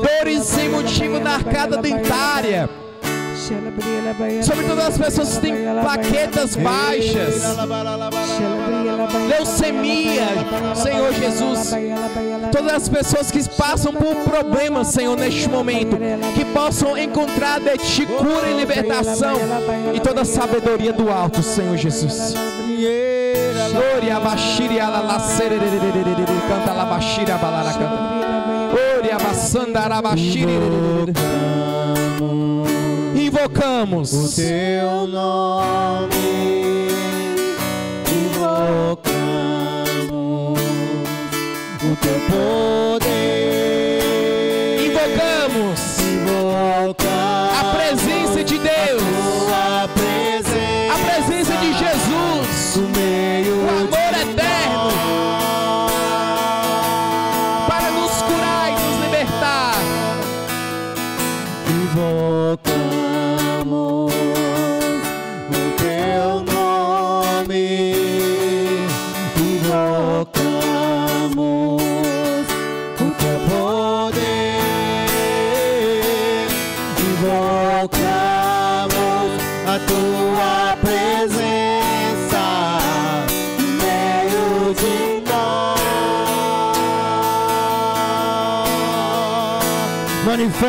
dores 0.00 0.44
sem 0.44 0.68
motivo 0.68 1.18
na 1.18 1.34
arcada 1.34 1.76
dentária 1.76 2.70
sobre 4.42 4.64
todas 4.66 4.86
as 4.86 4.98
pessoas 4.98 5.34
que 5.34 5.40
têm 5.40 5.54
plaquetas 5.80 6.56
baixas, 6.56 7.42
leucemia, 9.28 10.26
Senhor 10.74 11.12
Jesus, 11.12 11.72
todas 12.50 12.72
as 12.72 12.88
pessoas 12.88 13.30
que 13.30 13.48
passam 13.50 13.92
por 13.92 14.16
problemas, 14.16 14.88
Senhor, 14.88 15.16
neste 15.16 15.48
momento, 15.48 15.96
que 16.34 16.44
possam 16.46 16.98
encontrar 16.98 17.60
de 17.60 17.76
Ti 17.78 18.06
cura 18.06 18.48
e 18.48 18.56
libertação 18.56 19.36
e 19.94 20.00
toda 20.00 20.22
a 20.22 20.24
sabedoria 20.24 20.92
do 20.92 21.10
alto, 21.10 21.42
Senhor 21.42 21.76
Jesus. 21.76 22.34
Bashiri, 24.22 24.76
canta 26.48 26.72
la 26.72 26.84
Bashiri, 26.84 27.32
balara 27.32 27.72
canta. 27.72 28.16
Glória, 28.72 29.18
Bassandara, 29.18 30.02
Bashiri 30.02 30.52
invocamos. 33.26 34.12
O 34.12 34.28
teu 34.34 35.06
nome, 35.08 36.08
invocamos. 38.10 39.16
O 41.82 41.96
teu 42.02 42.20
poder, 42.30 44.00
invocamos, 44.86 45.35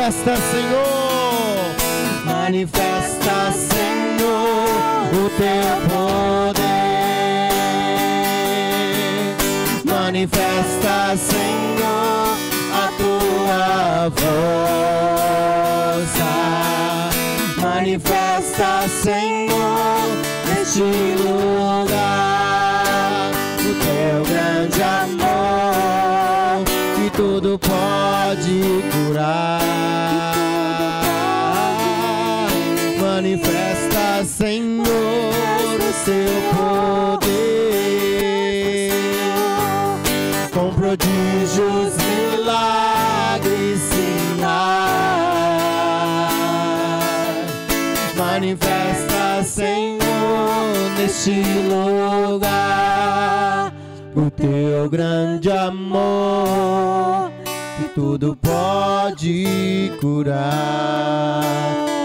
Manifesta, 0.08 0.36
Senhor, 0.36 1.76
manifesta, 2.24 3.52
Senhor, 3.52 5.04
o 5.12 5.28
teu 5.36 5.68
poder. 5.90 6.62
Manifesta, 9.84 11.14
Senhor, 11.14 12.38
a 12.72 12.88
tua 12.96 14.10
força. 16.06 16.32
Manifesta, 17.60 18.88
Senhor, 18.88 20.08
neste 20.46 20.88
lugar, 21.22 22.57
Neste 51.18 51.42
lugar 51.68 52.52
o 54.14 54.30
teu 54.30 54.88
grande 54.88 55.50
amor 55.50 57.32
que 57.76 57.88
tudo 57.92 58.38
pode 58.40 59.90
curar. 60.00 61.42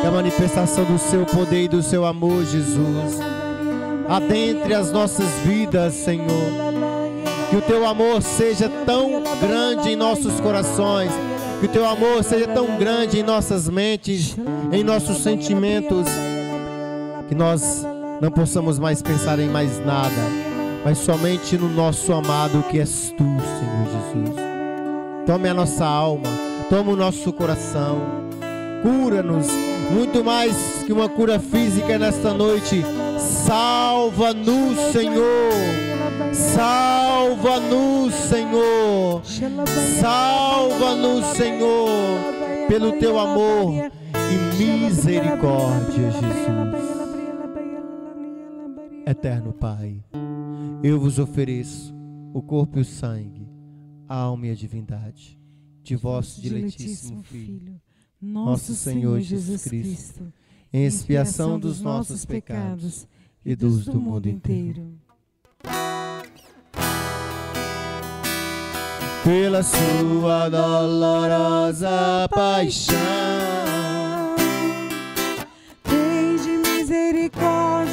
Que 0.01 0.07
a 0.07 0.11
manifestação 0.11 0.83
do 0.85 0.97
seu 0.97 1.27
poder 1.27 1.65
e 1.65 1.67
do 1.67 1.83
seu 1.83 2.05
amor, 2.05 2.43
Jesus, 2.43 3.19
adentre 4.09 4.73
as 4.73 4.91
nossas 4.91 5.29
vidas, 5.45 5.93
Senhor. 5.93 6.25
Que 7.51 7.57
o 7.57 7.61
teu 7.61 7.85
amor 7.85 8.19
seja 8.23 8.67
tão 8.83 9.21
grande 9.39 9.91
em 9.91 9.95
nossos 9.95 10.39
corações. 10.39 11.11
Que 11.59 11.67
o 11.67 11.69
teu 11.69 11.85
amor 11.85 12.23
seja 12.23 12.47
tão 12.47 12.79
grande 12.79 13.19
em 13.19 13.23
nossas 13.23 13.69
mentes, 13.69 14.35
em 14.71 14.83
nossos 14.83 15.21
sentimentos. 15.21 16.07
Que 17.29 17.35
nós 17.35 17.85
não 18.23 18.31
possamos 18.31 18.79
mais 18.79 19.01
pensar 19.01 19.37
em 19.37 19.49
mais 19.49 19.85
nada, 19.85 20.15
mas 20.85 20.97
somente 20.97 21.57
no 21.57 21.67
nosso 21.67 22.13
amado 22.13 22.63
que 22.71 22.79
és 22.79 23.13
tu, 23.17 23.23
Senhor 23.25 23.85
Jesus. 23.85 24.35
Tome 25.25 25.49
a 25.49 25.53
nossa 25.53 25.85
alma, 25.85 26.29
toma 26.69 26.93
o 26.93 26.95
nosso 26.95 27.33
coração, 27.33 28.01
cura-nos, 28.81 29.47
muito 29.91 30.23
mais 30.23 30.55
que 30.85 30.93
uma 30.93 31.09
cura 31.09 31.37
física 31.37 31.99
nesta 31.99 32.33
noite. 32.33 32.85
Salva-nos, 33.19 34.79
Senhor. 34.93 35.51
Salva-nos, 36.31 38.13
Senhor. 38.13 39.21
Salva-nos, 39.99 41.25
Senhor, 41.35 41.89
pelo 42.69 42.93
teu 42.93 43.19
amor 43.19 43.91
e 44.15 44.57
misericórdia, 44.57 46.09
Jesus. 46.09 46.92
Eterno 49.05 49.51
Pai, 49.51 50.01
eu 50.81 50.97
vos 50.97 51.19
ofereço 51.19 51.93
o 52.33 52.41
corpo 52.41 52.77
e 52.77 52.81
o 52.81 52.85
sangue, 52.85 53.45
a 54.07 54.15
alma 54.15 54.47
e 54.47 54.51
a 54.51 54.55
divindade 54.55 55.37
de 55.81 55.97
vosso 55.97 56.41
diletíssimo 56.41 57.21
Filho, 57.23 57.81
nosso 58.21 58.73
Senhor 58.73 59.19
Jesus 59.19 59.65
Cristo, 59.65 60.31
em 60.71 60.85
expiação 60.85 61.59
dos 61.59 61.81
nossos 61.81 62.23
pecados 62.25 63.05
e 63.45 63.57
dos 63.57 63.83
do 63.85 63.99
mundo 63.99 64.29
inteiro. 64.29 64.93
Pela 69.25 69.63
sua 69.63 70.47
dolorosa 70.47 72.29
paixão, 72.29 72.95
Tende 75.83 76.57
misericórdia 76.57 77.92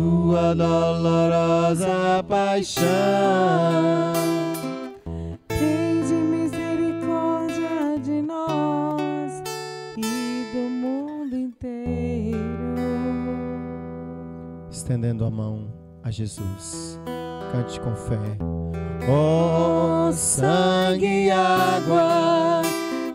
dolorosa 0.55 2.23
paixão. 2.27 2.85
Tende 5.47 6.13
misericórdia 6.13 7.99
de 8.03 8.21
nós 8.21 9.43
e 9.97 10.45
do 10.53 10.69
mundo 10.69 11.35
inteiro. 11.35 12.37
Estendendo 14.69 15.25
a 15.25 15.29
mão 15.29 15.73
a 16.03 16.11
Jesus. 16.11 16.99
Cante 17.51 17.79
com 17.79 17.95
fé. 17.95 18.17
Ó 19.09 20.11
sangue 20.11 21.25
e 21.25 21.31
água 21.31 22.61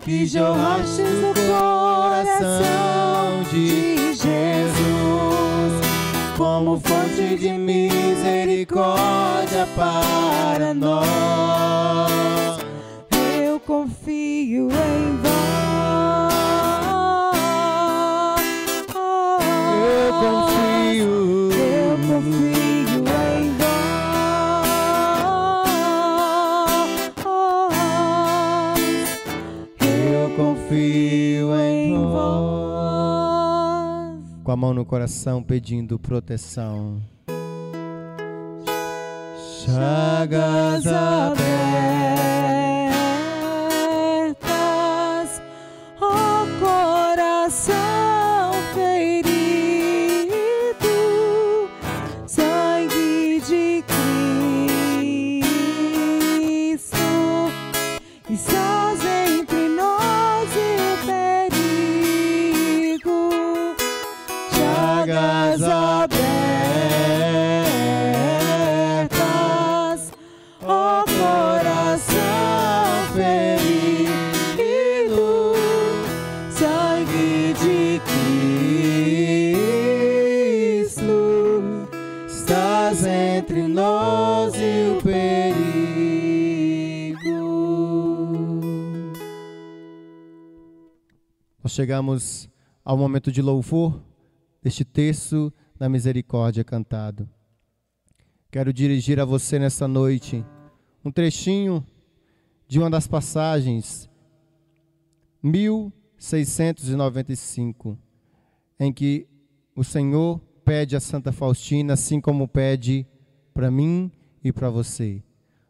que 0.01 0.27
jorraste 0.27 1.03
no 1.03 1.35
coração 1.49 3.43
de 3.51 4.15
Jesus, 4.15 5.46
como 6.37 6.79
fonte 6.79 7.37
de 7.37 7.53
misericórdia 7.53 9.67
para 9.75 10.75
nós. 10.75 12.59
Eu 13.11 13.59
confio 13.61 14.69
em 14.71 15.17
vós. 15.23 15.36
A 34.57 34.59
mão 34.59 34.73
no 34.73 34.87
coração 34.87 35.43
pedindo 35.43 35.99
proteção. 35.99 37.03
Chagas 39.67 40.87
abertas, 40.87 41.43
ó 46.01 46.47
coração 46.59 47.96
chegamos 91.77 92.49
ao 92.83 92.97
momento 92.97 93.31
de 93.31 93.43
louvor 93.43 94.03
deste 94.63 94.83
texto 94.83 95.53
da 95.79 95.91
misericórdia 95.91 96.65
cantado. 96.65 97.29
Quero 98.51 98.73
dirigir 98.73 99.21
a 99.21 99.27
você 99.27 99.59
nessa 99.59 99.87
noite 99.87 100.43
um 101.05 101.13
trechinho 101.13 101.87
de 102.67 102.79
uma 102.79 102.89
das 102.89 103.07
passagens 103.07 104.09
1695 105.43 107.99
em 108.81 108.91
que 108.91 109.29
o 109.77 109.85
Senhor 109.85 110.41
pede 110.65 110.97
a 110.97 111.01
Santa 111.01 111.31
Faustina, 111.31 111.93
assim 111.93 112.23
como 112.23 112.49
pede 112.49 113.07
para 113.53 113.71
mim 113.71 114.11
e 114.43 114.51
para 114.51 114.71
você. 114.71 115.23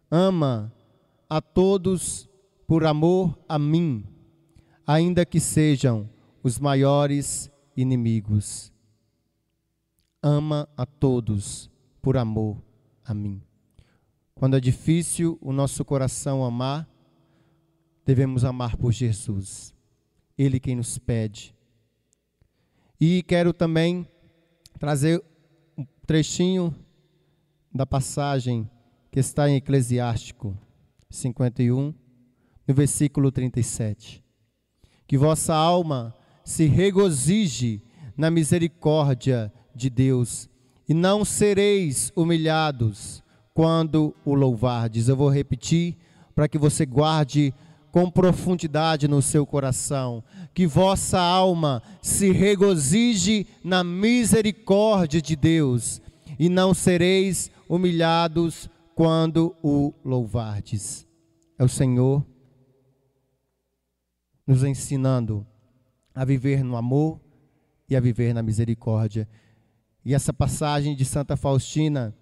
Ama 0.09 0.73
a 1.29 1.41
todos 1.41 2.31
por 2.65 2.85
amor 2.85 3.37
a 3.49 3.59
mim, 3.59 4.05
ainda 4.87 5.27
que 5.27 5.41
sejam 5.41 6.09
os 6.43 6.59
maiores 6.59 7.51
inimigos. 7.77 8.73
Ama 10.23 10.69
a 10.77 10.87
todos 10.87 11.69
por 12.01 12.17
amor 12.17 12.63
a 13.05 13.13
mim. 13.13 13.43
Quando 14.35 14.57
é 14.57 14.61
difícil 14.61 15.39
o 15.41 15.53
nosso 15.53 15.85
coração 15.85 16.45
amar, 16.45 16.89
devemos 18.05 18.45
amar 18.45 18.77
por 18.77 18.93
Jesus. 18.93 19.75
Ele 20.39 20.61
quem 20.61 20.77
nos 20.77 20.99
pede. 20.99 21.55
E 23.01 23.23
quero 23.25 23.53
também 23.53 24.07
trazer 24.79 25.23
um 25.77 25.85
trechinho 26.07 26.75
da 27.75 27.85
passagem 27.85 28.71
que 29.11 29.19
está 29.19 29.49
em 29.49 29.57
Eclesiástico 29.57 30.57
51, 31.11 31.95
no 32.67 32.75
versículo 32.75 33.33
37. 33.33 34.26
Que 35.07 35.17
vossa 35.17 35.55
alma 35.55 36.15
se 36.45 36.67
regozije 36.67 37.83
na 38.17 38.31
misericórdia 38.31 39.53
de 39.75 39.91
Deus, 39.91 40.49
e 40.89 40.95
não 40.95 41.25
sereis 41.25 42.13
humilhados, 42.17 43.23
quando 43.53 44.15
o 44.25 44.35
louvardes. 44.35 45.09
Eu 45.09 45.17
vou 45.17 45.29
repetir 45.29 45.97
para 46.35 46.49
que 46.49 46.59
você 46.59 46.85
guarde 46.85 47.55
com 47.91 48.11
profundidade 48.11 49.09
no 49.09 49.23
seu 49.23 49.47
coração, 49.47 50.23
que 50.53 50.67
vossa 50.67 51.19
alma 51.19 51.83
se 52.03 52.31
regozije 52.31 53.47
na 53.65 53.83
misericórdia 53.83 55.21
de 55.23 55.35
Deus, 55.35 56.01
e 56.39 56.49
não 56.49 56.75
sereis 56.75 57.51
humilhados 57.69 58.69
quando 58.95 59.57
o 59.63 59.95
louvardes. 60.05 61.07
É 61.59 61.65
o 61.65 61.69
Senhor 61.69 62.23
nos 64.47 64.63
ensinando 64.63 65.47
a 66.15 66.25
viver 66.25 66.63
no 66.63 66.77
amor 66.77 67.21
e 67.89 67.97
a 67.97 68.01
viver 68.01 68.33
na 68.33 68.43
misericórdia. 68.43 69.29
E 70.05 70.15
essa 70.15 70.33
passagem 70.33 70.95
de 70.95 71.05
Santa 71.05 71.37
Faustina, 71.37 72.15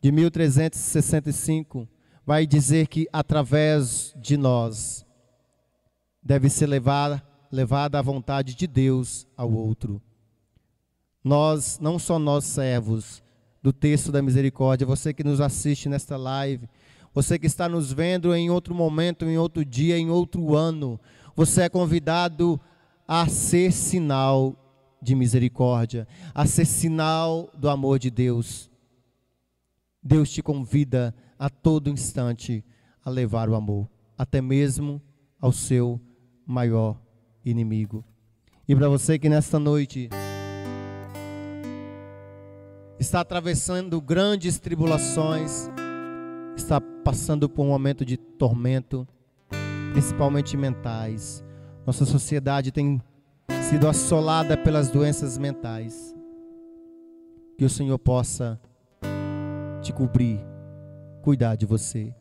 de 0.00 0.12
1365, 0.12 1.88
vai 2.24 2.46
dizer 2.46 2.86
que 2.86 3.08
através 3.12 4.14
de 4.16 4.36
nós 4.36 5.04
deve 6.22 6.48
ser 6.48 6.66
levada, 6.66 7.22
levada 7.50 7.98
a 7.98 8.02
vontade 8.02 8.54
de 8.54 8.66
Deus 8.66 9.26
ao 9.36 9.52
outro. 9.52 10.00
Nós, 11.22 11.78
não 11.80 11.98
só 11.98 12.18
nós 12.18 12.44
servos 12.44 13.22
do 13.62 13.72
texto 13.72 14.10
da 14.10 14.22
misericórdia, 14.22 14.86
você 14.86 15.12
que 15.12 15.24
nos 15.24 15.40
assiste 15.40 15.88
nesta 15.88 16.16
live, 16.16 16.68
você 17.12 17.38
que 17.38 17.46
está 17.46 17.68
nos 17.68 17.92
vendo 17.92 18.34
em 18.34 18.50
outro 18.50 18.74
momento, 18.74 19.24
em 19.24 19.36
outro 19.36 19.64
dia, 19.64 19.98
em 19.98 20.08
outro 20.08 20.54
ano, 20.54 20.98
você 21.40 21.62
é 21.62 21.68
convidado 21.70 22.60
a 23.08 23.26
ser 23.26 23.72
sinal 23.72 24.54
de 25.00 25.14
misericórdia, 25.14 26.06
a 26.34 26.44
ser 26.44 26.66
sinal 26.66 27.50
do 27.56 27.70
amor 27.70 27.98
de 27.98 28.10
Deus. 28.10 28.70
Deus 30.02 30.30
te 30.30 30.42
convida 30.42 31.14
a 31.38 31.48
todo 31.48 31.88
instante 31.88 32.62
a 33.02 33.08
levar 33.08 33.48
o 33.48 33.54
amor, 33.54 33.88
até 34.18 34.42
mesmo 34.42 35.00
ao 35.40 35.50
seu 35.50 35.98
maior 36.44 37.00
inimigo. 37.42 38.04
E 38.68 38.76
para 38.76 38.90
você 38.90 39.18
que 39.18 39.30
nesta 39.30 39.58
noite 39.58 40.10
está 42.98 43.20
atravessando 43.20 43.98
grandes 43.98 44.58
tribulações, 44.58 45.70
está 46.54 46.82
passando 47.02 47.48
por 47.48 47.62
um 47.62 47.68
momento 47.68 48.04
de 48.04 48.18
tormento, 48.18 49.08
principalmente 49.92 50.56
mentais. 50.56 51.44
Nossa 51.86 52.04
sociedade 52.04 52.70
tem 52.70 53.00
sido 53.68 53.88
assolada 53.88 54.56
pelas 54.56 54.90
doenças 54.90 55.36
mentais. 55.36 56.14
Que 57.58 57.64
o 57.64 57.70
Senhor 57.70 57.98
possa 57.98 58.60
te 59.82 59.92
cobrir 59.92 60.40
cuidar 61.22 61.56
de 61.56 61.66
você. 61.66 62.14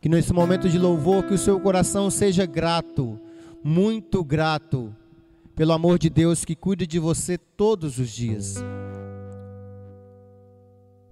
Que 0.00 0.08
nesse 0.08 0.32
momento 0.32 0.68
de 0.68 0.78
louvor, 0.78 1.24
que 1.24 1.34
o 1.34 1.38
seu 1.38 1.60
coração 1.60 2.10
seja 2.10 2.46
grato, 2.46 3.18
muito 3.62 4.24
grato, 4.24 4.94
pelo 5.54 5.72
amor 5.72 5.98
de 5.98 6.08
Deus 6.08 6.44
que 6.44 6.56
cuida 6.56 6.86
de 6.86 6.98
você 6.98 7.36
todos 7.36 7.98
os 7.98 8.08
dias. 8.10 8.56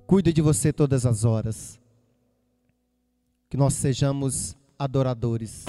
Cuida 0.06 0.32
de 0.32 0.40
você 0.40 0.72
todas 0.72 1.04
as 1.04 1.24
horas. 1.24 1.78
Que 3.50 3.56
nós 3.56 3.74
sejamos 3.74 4.56
adoradores. 4.78 5.66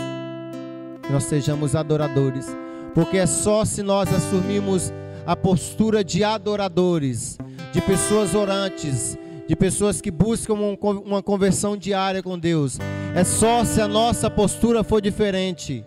Que 1.10 1.14
nós 1.14 1.24
sejamos 1.24 1.76
adoradores. 1.76 2.45
Porque 2.93 3.18
é 3.18 3.26
só 3.26 3.66
se 3.66 3.82
nós 3.82 4.14
assumirmos 4.14 4.93
a 5.26 5.36
postura 5.36 6.03
de 6.03 6.24
adoradores, 6.24 7.36
de 7.74 7.82
pessoas 7.82 8.36
orantes, 8.36 9.18
de 9.47 9.55
pessoas 9.55 9.99
que 9.99 10.12
buscam 10.12 10.53
uma 10.53 11.24
conversão 11.24 11.76
diária 11.76 12.22
com 12.22 12.38
Deus. 12.38 12.78
É 13.16 13.24
só 13.24 13.66
se 13.66 13.82
a 13.82 13.88
nossa 13.88 14.30
postura 14.30 14.84
for 14.84 15.01
diferente 15.01 15.84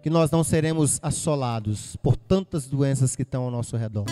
que 0.00 0.08
nós 0.08 0.30
não 0.30 0.44
seremos 0.44 1.00
assolados 1.02 1.96
por 1.96 2.16
tantas 2.16 2.68
doenças 2.68 3.16
que 3.16 3.22
estão 3.22 3.42
ao 3.42 3.50
nosso 3.50 3.76
redor. 3.76 4.04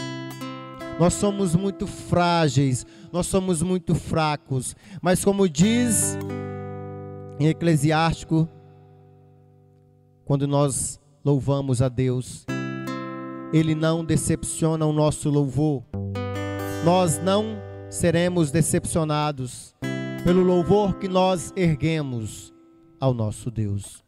Nós 0.99 1.15
somos 1.15 1.55
muito 1.55 1.87
frágeis, 1.87 2.85
nós 3.13 3.29
somos 3.29 3.63
muito 3.63 3.95
fracos, 3.95 4.75
mas 5.01 5.25
como 5.25 5.49
diz 5.49 6.19
em 7.39 7.47
Eclesiástico, 7.47 8.49
quando 10.25 10.47
nós 10.47 11.01
louvamos 11.25 11.83
a 11.83 11.89
Deus, 11.89 12.47
Ele 13.53 13.75
não 13.75 14.05
decepciona 14.05 14.87
o 14.87 14.93
nosso 14.93 15.31
louvor. 15.31 15.83
Nós 16.85 17.19
não 17.23 17.57
seremos 17.91 18.51
decepcionados 18.51 19.75
pelo 20.25 20.43
louvor 20.43 20.95
que 20.95 21.09
nós 21.09 21.53
erguemos 21.55 22.53
ao 23.01 23.13
nosso 23.13 23.51
Deus. 23.51 24.03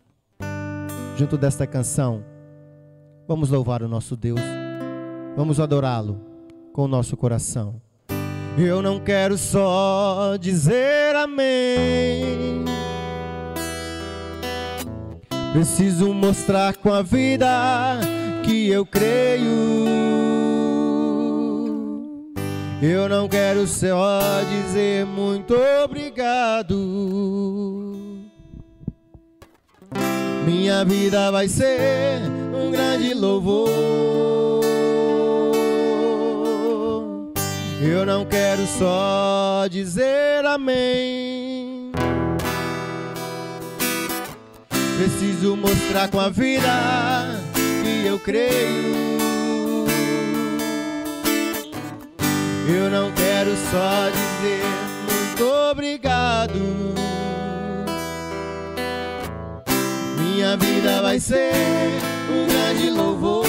Junto 1.17 1.37
desta 1.37 1.67
canção, 1.67 2.25
vamos 3.29 3.51
louvar 3.51 3.83
o 3.83 3.89
nosso 3.89 4.17
Deus, 4.17 4.41
vamos 5.37 5.61
adorá-lo 5.61 6.21
com 6.73 6.83
o 6.83 6.89
nosso 6.89 7.17
coração. 7.17 7.81
Eu 8.59 8.81
não 8.81 8.99
quero 8.99 9.37
só 9.37 10.37
dizer 10.39 11.14
amém. 11.14 12.64
Preciso 15.57 16.13
mostrar 16.13 16.77
com 16.77 16.93
a 16.93 17.01
vida 17.01 17.99
que 18.45 18.69
eu 18.69 18.85
creio 18.85 19.87
eu 22.83 23.09
não 23.09 23.27
quero 23.27 23.67
só 23.67 24.21
dizer 24.43 25.07
muito 25.07 25.55
obrigado. 25.83 26.77
Minha 30.45 30.85
vida 30.85 31.31
vai 31.31 31.49
ser 31.49 32.21
um 32.55 32.71
grande 32.71 33.15
louvor. 33.15 33.71
Eu 37.81 38.05
não 38.05 38.27
quero 38.27 38.67
só 38.67 39.67
dizer 39.71 40.45
amém. 40.45 41.76
Preciso 44.97 45.57
mostrar 45.57 46.09
com 46.09 46.18
a 46.18 46.30
vida 46.30 47.42
que 47.55 48.07
eu 48.07 48.18
creio. 48.18 48.97
Eu 52.66 52.90
não 52.90 53.12
quero 53.12 53.51
só 53.70 54.09
dizer 54.11 54.86
muito 55.36 55.44
obrigado. 55.70 56.55
Minha 60.18 60.57
vida 60.57 61.03
vai 61.03 61.20
ser 61.20 61.53
um 62.30 62.47
grande 62.47 62.90
louvor. 62.90 63.45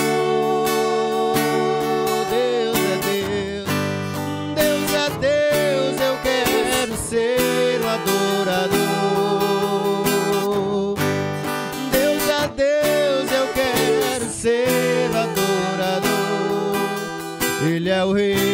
É 17.98 18.04
o 18.04 18.12
Rei 18.14 18.47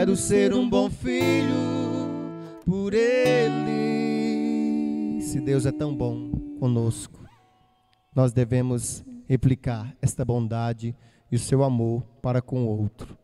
Quero 0.00 0.16
ser 0.16 0.54
um 0.54 0.66
bom 0.66 0.88
filho 0.88 1.52
por 2.64 2.94
Ele. 2.94 3.60
Se 5.20 5.38
Deus 5.42 5.66
é 5.66 5.72
tão 5.72 5.94
bom 5.94 6.30
conosco, 6.58 7.20
nós 8.16 8.32
devemos 8.32 9.04
replicar 9.28 9.94
esta 10.00 10.24
bondade 10.24 10.96
e 11.30 11.36
o 11.36 11.38
seu 11.38 11.62
amor 11.62 12.02
para 12.22 12.40
com 12.40 12.64
o 12.64 12.68
outro. 12.80 13.14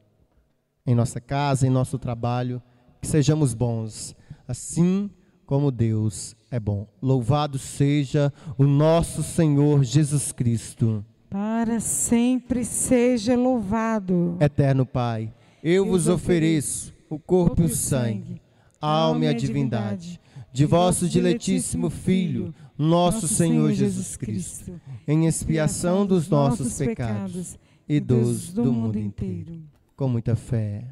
Em 0.86 0.94
nossa 0.94 1.18
casa, 1.18 1.66
em 1.66 1.70
nosso 1.70 1.98
trabalho, 1.98 2.60
que 3.00 3.08
sejamos 3.08 3.54
bons, 3.54 4.14
assim 4.46 5.08
como 5.46 5.70
Deus 5.70 6.36
é 6.50 6.60
bom. 6.60 6.86
Louvado 7.00 7.58
seja 7.58 8.30
o 8.58 8.64
nosso 8.64 9.22
Senhor 9.22 9.82
Jesus 9.82 10.30
Cristo. 10.30 11.02
Para 11.30 11.80
sempre 11.80 12.66
seja 12.66 13.34
louvado. 13.34 14.36
Eterno 14.38 14.84
Pai, 14.84 15.32
eu 15.62 15.86
vos 15.86 16.08
ofereço 16.08 16.94
o 17.08 17.18
corpo 17.18 17.62
e 17.62 17.66
o 17.66 17.68
sangue, 17.68 18.40
a 18.80 18.88
alma 18.88 19.24
e 19.24 19.28
a 19.28 19.32
divindade 19.32 20.20
de 20.56 20.64
vosso 20.64 21.06
diletíssimo 21.06 21.90
Filho, 21.90 22.54
nosso 22.78 23.28
Senhor 23.28 23.72
Jesus 23.72 24.16
Cristo, 24.16 24.80
em 25.06 25.26
expiação 25.26 26.06
dos 26.06 26.30
nossos 26.30 26.78
pecados 26.78 27.58
e 27.86 28.00
dos 28.00 28.54
do 28.54 28.72
mundo 28.72 28.98
inteiro. 28.98 29.62
Com 29.94 30.08
muita 30.08 30.34
fé. 30.34 30.84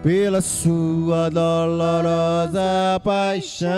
Pela 0.00 0.40
sua 0.40 1.28
dolorosa 1.28 3.00
paixão 3.02 3.68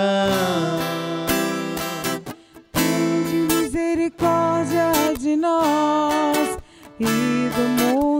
Tende 2.72 3.55
misericórdia 3.55 4.93
de 5.18 5.34
nós 5.34 6.59
e 6.99 7.05
do 7.05 7.68
mundo. 7.82 8.19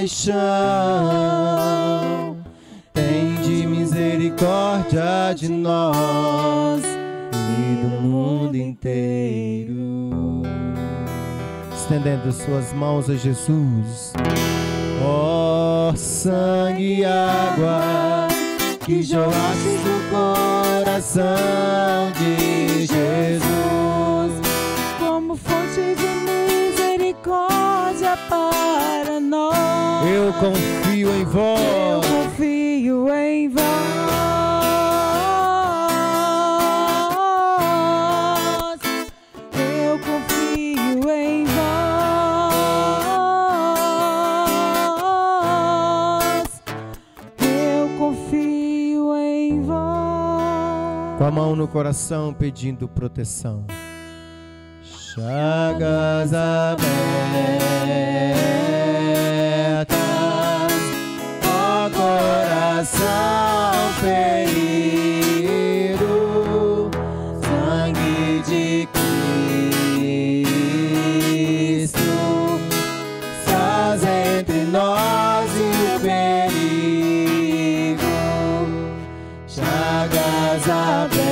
Dolorosa 0.00 0.06
Paixão. 0.06 0.36
Tende 2.94 3.66
misericórdia 3.66 5.34
de 5.36 5.48
nós 5.48 6.82
e 7.34 7.82
do 7.82 7.88
mundo 8.00 8.56
inteiro. 8.56 10.10
Estendendo 11.74 12.32
suas 12.32 12.72
mãos 12.72 13.10
a 13.10 13.14
Jesus. 13.14 14.12
Ó 15.02 15.92
sangue 15.96 17.00
e 17.00 17.04
água 17.04 18.28
que 18.84 19.02
jorraste 19.02 19.78
do 19.84 20.00
coração 20.10 21.26
de 22.18 22.86
Jesus. 22.86 24.40
como 24.98 25.36
fonte 25.36 25.94
de 25.94 26.06
misericórdia 26.06 26.39
para 28.28 29.20
nós. 29.20 30.06
Eu 30.06 30.32
confio 30.34 31.10
em 31.14 31.20
Eu 31.20 31.26
vós. 31.26 32.06
confio 32.06 33.08
em 33.14 33.48
vós. 37.90 38.80
Eu 39.54 39.98
confio 39.98 41.10
em 41.10 41.44
vós. 45.70 46.62
Eu 47.38 47.98
confio 47.98 49.16
em 49.16 49.62
vós. 49.62 51.18
com 51.18 51.24
a 51.24 51.30
mão 51.30 51.54
no 51.56 51.68
coração 51.68 52.32
pedindo 52.32 52.88
proteção. 52.88 53.66
Chagas 55.12 56.32
abertas, 56.32 56.78
ó 61.44 61.90
coração 61.90 63.02
ferido, 64.00 65.32
sangue 67.42 68.40
de 68.46 68.88
Cristo, 71.82 72.60
faz 73.44 74.04
entre 74.04 74.62
nós 74.66 75.50
e 75.56 75.96
o 75.96 75.98
perigo. 75.98 77.18
Chagas 79.48 80.68
abertas, 80.70 81.29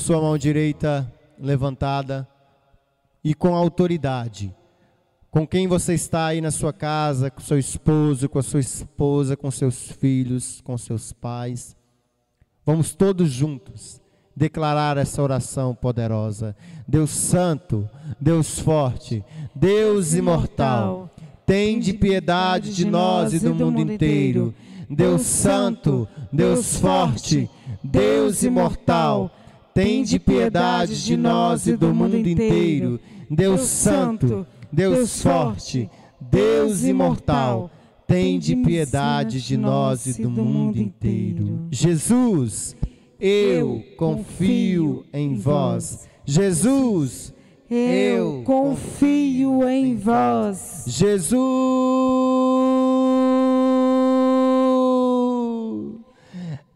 sua 0.00 0.20
mão 0.20 0.36
direita 0.36 1.10
levantada 1.38 2.26
e 3.22 3.34
com 3.34 3.54
autoridade 3.54 4.54
com 5.30 5.46
quem 5.46 5.68
você 5.68 5.94
está 5.94 6.26
aí 6.26 6.40
na 6.40 6.50
sua 6.50 6.72
casa, 6.72 7.30
com 7.30 7.40
seu 7.40 7.58
esposo, 7.58 8.28
com 8.28 8.38
a 8.38 8.42
sua 8.42 8.60
esposa, 8.60 9.36
com 9.36 9.50
seus 9.50 9.92
filhos, 9.92 10.60
com 10.62 10.76
seus 10.76 11.12
pais. 11.12 11.76
Vamos 12.66 12.94
todos 12.94 13.30
juntos 13.30 14.00
declarar 14.34 14.96
essa 14.96 15.22
oração 15.22 15.74
poderosa. 15.74 16.56
Deus 16.86 17.10
Santo, 17.10 17.88
Deus 18.20 18.58
Forte, 18.58 19.24
Deus 19.54 20.14
Imortal, 20.14 21.08
tende 21.46 21.92
piedade 21.92 22.74
de 22.74 22.84
nós 22.84 23.32
e 23.32 23.38
do 23.38 23.54
mundo 23.54 23.80
inteiro. 23.80 24.52
Deus 24.88 25.22
Santo, 25.22 26.08
Deus 26.32 26.76
Forte, 26.76 27.48
Deus 27.84 28.42
Imortal, 28.42 29.30
tende 29.74 30.18
piedade 30.18 31.04
de 31.04 31.16
nós 31.16 31.66
e 31.66 31.76
do 31.76 31.94
mundo 31.94 32.16
inteiro. 32.16 33.00
Deus 33.30 33.62
Santo, 33.62 34.46
Deus 34.72 35.22
forte, 35.22 35.88
Deus 36.20 36.84
imortal, 36.84 37.70
tende 38.06 38.56
piedade 38.56 39.40
de 39.40 39.56
nós 39.56 40.06
e 40.06 40.22
do 40.22 40.30
mundo 40.30 40.78
inteiro. 40.78 41.68
Jesus, 41.70 42.76
eu 43.20 43.82
confio 43.96 45.04
em 45.12 45.36
vós. 45.36 46.08
Jesus, 46.24 47.32
eu 47.70 48.42
confio 48.44 49.68
em 49.68 49.96
vós. 49.96 50.84
Jesus, 50.86 52.09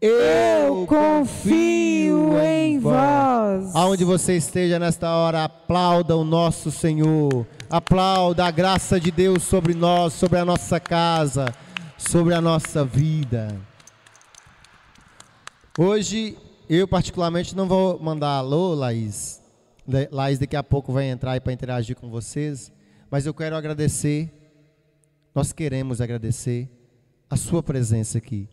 Eu 0.07 0.85
confio 0.85 2.39
em 2.39 2.77
vós. 2.77 3.75
Aonde 3.75 4.03
você 4.03 4.37
esteja 4.37 4.77
nesta 4.77 5.09
hora, 5.09 5.45
aplauda 5.45 6.15
o 6.15 6.23
nosso 6.23 6.69
Senhor. 6.69 7.47
Aplauda 7.67 8.45
a 8.45 8.51
graça 8.51 8.99
de 8.99 9.09
Deus 9.09 9.41
sobre 9.41 9.73
nós, 9.73 10.13
sobre 10.13 10.37
a 10.37 10.45
nossa 10.45 10.79
casa, 10.79 11.51
sobre 11.97 12.35
a 12.35 12.39
nossa 12.39 12.85
vida. 12.85 13.59
Hoje, 15.75 16.37
eu 16.69 16.87
particularmente 16.87 17.55
não 17.55 17.67
vou 17.67 17.99
mandar 17.99 18.37
alô, 18.37 18.75
Laís. 18.75 19.41
Laís 20.11 20.37
daqui 20.37 20.55
a 20.55 20.63
pouco 20.63 20.93
vai 20.93 21.05
entrar 21.05 21.31
aí 21.31 21.39
para 21.39 21.51
interagir 21.51 21.95
com 21.95 22.11
vocês. 22.11 22.71
Mas 23.09 23.25
eu 23.25 23.33
quero 23.33 23.55
agradecer, 23.55 24.31
nós 25.33 25.51
queremos 25.51 25.99
agradecer 25.99 26.69
a 27.27 27.35
sua 27.35 27.63
presença 27.63 28.19
aqui. 28.19 28.47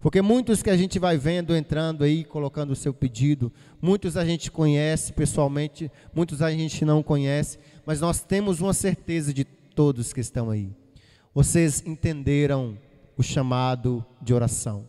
Porque 0.00 0.22
muitos 0.22 0.62
que 0.62 0.70
a 0.70 0.76
gente 0.76 0.98
vai 0.98 1.16
vendo 1.16 1.56
entrando 1.56 2.04
aí, 2.04 2.22
colocando 2.22 2.70
o 2.70 2.76
seu 2.76 2.94
pedido, 2.94 3.52
muitos 3.82 4.16
a 4.16 4.24
gente 4.24 4.50
conhece 4.50 5.12
pessoalmente, 5.12 5.90
muitos 6.14 6.40
a 6.40 6.50
gente 6.52 6.84
não 6.84 7.02
conhece, 7.02 7.58
mas 7.84 8.00
nós 8.00 8.20
temos 8.20 8.60
uma 8.60 8.72
certeza 8.72 9.34
de 9.34 9.44
todos 9.44 10.12
que 10.12 10.20
estão 10.20 10.50
aí. 10.50 10.70
Vocês 11.34 11.82
entenderam 11.84 12.78
o 13.16 13.22
chamado 13.22 14.04
de 14.22 14.32
oração. 14.32 14.86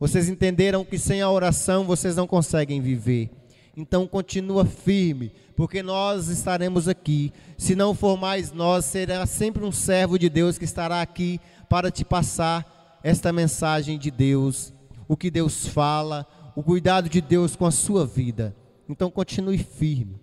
Vocês 0.00 0.28
entenderam 0.28 0.84
que 0.84 0.98
sem 0.98 1.20
a 1.20 1.30
oração 1.30 1.84
vocês 1.84 2.16
não 2.16 2.26
conseguem 2.26 2.80
viver. 2.80 3.30
Então 3.76 4.06
continua 4.06 4.64
firme, 4.64 5.32
porque 5.54 5.82
nós 5.82 6.28
estaremos 6.28 6.88
aqui. 6.88 7.32
Se 7.56 7.74
não 7.74 7.94
for 7.94 8.18
mais 8.18 8.50
nós, 8.50 8.86
será 8.86 9.26
sempre 9.26 9.64
um 9.64 9.72
servo 9.72 10.18
de 10.18 10.28
Deus 10.28 10.58
que 10.58 10.64
estará 10.64 11.02
aqui 11.02 11.38
para 11.68 11.90
te 11.90 12.04
passar 12.04 12.81
esta 13.02 13.32
mensagem 13.32 13.98
de 13.98 14.10
Deus, 14.10 14.72
o 15.08 15.16
que 15.16 15.30
Deus 15.30 15.66
fala, 15.66 16.26
o 16.54 16.62
cuidado 16.62 17.08
de 17.08 17.20
Deus 17.20 17.56
com 17.56 17.66
a 17.66 17.70
sua 17.70 18.06
vida. 18.06 18.54
Então 18.88 19.10
continue 19.10 19.58
firme. 19.58 20.20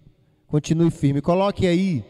Continue 0.47 0.91
firme. 0.91 1.21
Coloque 1.21 1.67
aí 1.67 2.03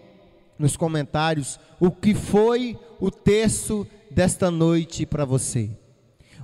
nos 0.58 0.76
comentários 0.76 1.60
o 1.80 1.90
que 1.90 2.14
foi 2.14 2.78
o 3.00 3.10
texto 3.10 3.88
desta 4.12 4.52
noite 4.52 5.06
para 5.06 5.26
você. 5.26 5.70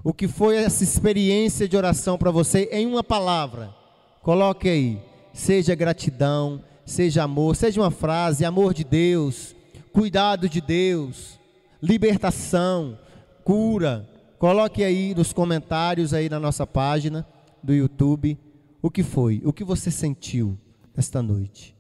O 0.03 0.14
que 0.14 0.27
foi 0.27 0.57
essa 0.57 0.84
experiência 0.84 1.68
de 1.68 1.76
oração 1.76 2.18
para 2.18 2.31
você 2.31 2.69
em 2.72 2.85
uma 2.85 3.03
palavra? 3.03 3.73
Coloque 4.22 4.69
aí. 4.69 4.99
Seja 5.34 5.76
gratidão, 5.76 6.64
seja 6.85 7.23
amor, 7.23 7.56
seja 7.56 7.81
uma 7.81 7.91
frase, 7.91 8.45
amor 8.45 8.73
de 8.73 8.84
Deus, 8.84 9.56
cuidado 9.91 10.47
de 10.47 10.61
Deus, 10.61 11.39
libertação, 11.81 12.97
cura. 13.43 14.07
Coloque 14.45 14.84
aí 14.84 15.15
nos 15.15 15.34
comentários 15.34 16.13
aí 16.13 16.30
na 16.30 16.39
nossa 16.39 16.67
página 16.67 17.26
do 17.63 17.73
YouTube 17.73 18.38
o 18.80 18.91
que 18.91 19.01
foi, 19.01 19.41
o 19.43 19.51
que 19.51 19.63
você 19.63 19.89
sentiu 19.89 20.55
esta 20.95 21.19
noite. 21.19 21.76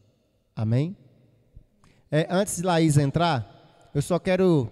Amém? 0.55 0.97
É, 2.11 2.25
antes 2.27 2.57
de 2.57 2.63
Laís 2.63 2.97
entrar, 2.97 3.87
eu 3.93 4.01
só 4.01 4.17
quero 4.17 4.67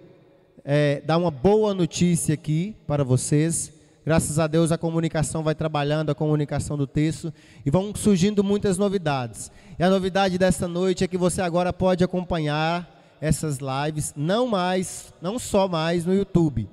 é, 0.66 1.02
dar 1.02 1.20
uma 1.20 1.30
boa 1.30 1.72
notícia 1.76 2.34
aqui 2.34 2.76
para 2.88 3.04
vocês. 3.04 3.72
Graças 4.04 4.40
a 4.40 4.48
Deus 4.48 4.72
a 4.72 4.78
comunicação 4.80 5.44
vai 5.44 5.54
trabalhando, 5.54 6.10
a 6.10 6.16
comunicação 6.16 6.76
do 6.76 6.88
texto, 6.88 7.32
e 7.64 7.70
vão 7.70 7.94
surgindo 7.94 8.44
muitas 8.44 8.76
novidades. 8.76 9.52
E 9.78 9.84
a 9.84 9.90
novidade 9.92 10.40
desta 10.40 10.68
noite 10.68 11.04
é 11.04 11.08
que 11.08 11.16
você 11.16 11.44
agora 11.44 11.72
pode 11.72 12.04
acompanhar 12.04 12.90
essas 13.22 13.60
lives, 13.60 14.16
não 14.18 14.48
mais, 14.48 15.14
não 15.22 15.38
só 15.38 15.68
mais 15.68 16.08
no 16.08 16.16
YouTube. 16.16 16.68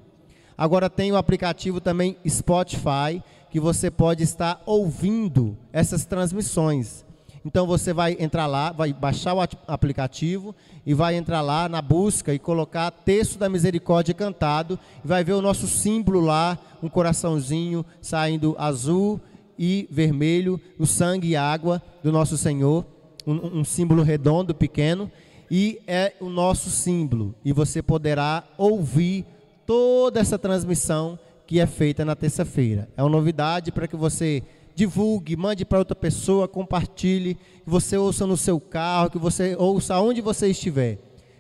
Agora 0.61 0.91
tem 0.91 1.11
o 1.11 1.17
aplicativo 1.17 1.81
também 1.81 2.19
Spotify, 2.29 3.23
que 3.51 3.59
você 3.59 3.91
pode 3.91 4.23
estar 4.23 4.63
ouvindo 4.67 5.57
essas 5.73 6.05
transmissões. 6.05 7.03
Então 7.47 7.67
você 7.67 7.95
vai 7.95 8.15
entrar 8.21 8.47
lá, 8.47 8.71
vai 8.71 8.93
baixar 8.93 9.33
o 9.33 9.41
ati- 9.41 9.57
aplicativo 9.67 10.55
e 10.85 10.93
vai 10.93 11.15
entrar 11.17 11.41
lá 11.41 11.67
na 11.67 11.81
busca 11.81 12.35
e 12.35 12.39
colocar 12.39 12.91
texto 12.91 13.39
da 13.39 13.49
misericórdia 13.49 14.13
cantado 14.13 14.79
e 15.03 15.09
vai 15.09 15.25
ver 15.25 15.33
o 15.33 15.41
nosso 15.41 15.67
símbolo 15.67 16.21
lá, 16.21 16.59
um 16.83 16.91
coraçãozinho 16.91 17.83
saindo 18.03 18.55
azul 18.59 19.19
e 19.59 19.89
vermelho, 19.91 20.61
o 20.79 20.85
sangue 20.85 21.29
e 21.29 21.37
água 21.37 21.83
do 22.03 22.13
nosso 22.13 22.37
Senhor, 22.37 22.85
um, 23.27 23.61
um 23.61 23.65
símbolo 23.65 24.03
redondo, 24.03 24.55
pequeno, 24.55 25.11
e 25.51 25.81
é 25.87 26.13
o 26.21 26.29
nosso 26.29 26.69
símbolo. 26.69 27.35
E 27.43 27.51
você 27.51 27.81
poderá 27.81 28.45
ouvir 28.59 29.25
toda 29.71 30.19
essa 30.19 30.37
transmissão 30.37 31.17
que 31.47 31.61
é 31.61 31.67
feita 31.67 32.05
na 32.05 32.17
terça-feira. 32.17 32.89
É 32.97 33.05
uma 33.05 33.09
novidade 33.09 33.71
para 33.71 33.87
que 33.87 33.95
você 33.95 34.43
divulgue, 34.75 35.37
mande 35.37 35.65
para 35.65 35.79
outra 35.79 35.95
pessoa, 35.95 36.49
compartilhe, 36.49 37.37
que 37.37 37.71
você 37.71 37.97
ouça 37.97 38.27
no 38.27 38.37
seu 38.37 38.59
carro, 38.59 39.11
que 39.11 39.19
você 39.19 39.55
ouça 39.55 39.97
onde 40.01 40.21
você 40.21 40.49
estiver. 40.49 40.99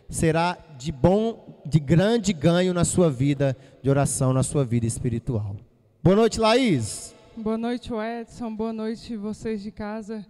Será 0.08 0.56
de 0.78 0.92
bom, 0.92 1.60
de 1.66 1.80
grande 1.80 2.32
ganho 2.32 2.72
na 2.72 2.84
sua 2.84 3.10
vida 3.10 3.56
de 3.82 3.90
oração, 3.90 4.32
na 4.32 4.44
sua 4.44 4.64
vida 4.64 4.86
espiritual. 4.86 5.56
Boa 6.00 6.14
noite, 6.14 6.38
Laís. 6.38 7.12
Boa 7.36 7.58
noite, 7.58 7.90
Edson. 7.92 8.54
Boa 8.54 8.72
noite, 8.72 9.16
vocês 9.16 9.60
de 9.60 9.72
casa 9.72 10.24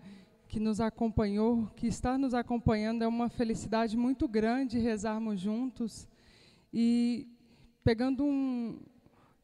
que 0.48 0.58
nos 0.58 0.80
acompanhou, 0.80 1.68
que 1.76 1.86
está 1.86 2.16
nos 2.16 2.32
acompanhando. 2.32 3.04
É 3.04 3.06
uma 3.06 3.28
felicidade 3.28 3.94
muito 3.94 4.26
grande 4.26 4.78
rezarmos 4.78 5.38
juntos. 5.38 6.08
E 6.72 7.28
pegando 7.84 8.24
um 8.24 8.80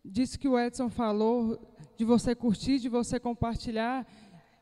disso 0.04 0.38
que 0.38 0.48
o 0.48 0.58
Edson 0.58 0.88
falou, 0.88 1.58
de 1.96 2.04
você 2.04 2.34
curtir, 2.34 2.78
de 2.78 2.88
você 2.88 3.18
compartilhar, 3.18 4.06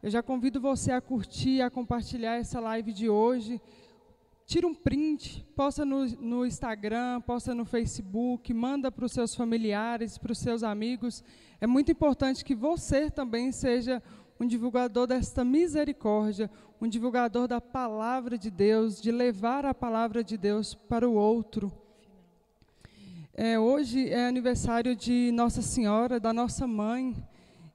eu 0.02 0.10
já 0.10 0.22
convido 0.22 0.60
você 0.60 0.92
a 0.92 1.00
curtir, 1.00 1.62
a 1.62 1.70
compartilhar 1.70 2.36
essa 2.36 2.60
live 2.60 2.92
de 2.92 3.08
hoje. 3.08 3.60
Tira 4.46 4.66
um 4.66 4.74
print, 4.74 5.42
posta 5.56 5.84
no, 5.84 6.04
no 6.06 6.44
Instagram, 6.44 7.22
posta 7.22 7.54
no 7.54 7.64
Facebook, 7.64 8.52
manda 8.52 8.92
para 8.92 9.06
os 9.06 9.12
seus 9.12 9.34
familiares, 9.34 10.18
para 10.18 10.32
os 10.32 10.38
seus 10.38 10.62
amigos. 10.62 11.24
É 11.60 11.66
muito 11.66 11.90
importante 11.90 12.44
que 12.44 12.54
você 12.54 13.10
também 13.10 13.50
seja 13.50 14.02
um 14.38 14.46
divulgador 14.46 15.06
desta 15.06 15.42
misericórdia, 15.44 16.50
um 16.80 16.86
divulgador 16.86 17.48
da 17.48 17.60
palavra 17.60 18.36
de 18.36 18.50
Deus, 18.50 19.00
de 19.00 19.10
levar 19.10 19.64
a 19.64 19.72
palavra 19.72 20.22
de 20.22 20.36
Deus 20.36 20.74
para 20.74 21.08
o 21.08 21.14
outro. 21.14 21.72
É, 23.36 23.58
hoje 23.58 24.10
é 24.10 24.28
aniversário 24.28 24.94
de 24.94 25.32
Nossa 25.32 25.60
Senhora, 25.60 26.20
da 26.20 26.32
nossa 26.32 26.68
mãe, 26.68 27.16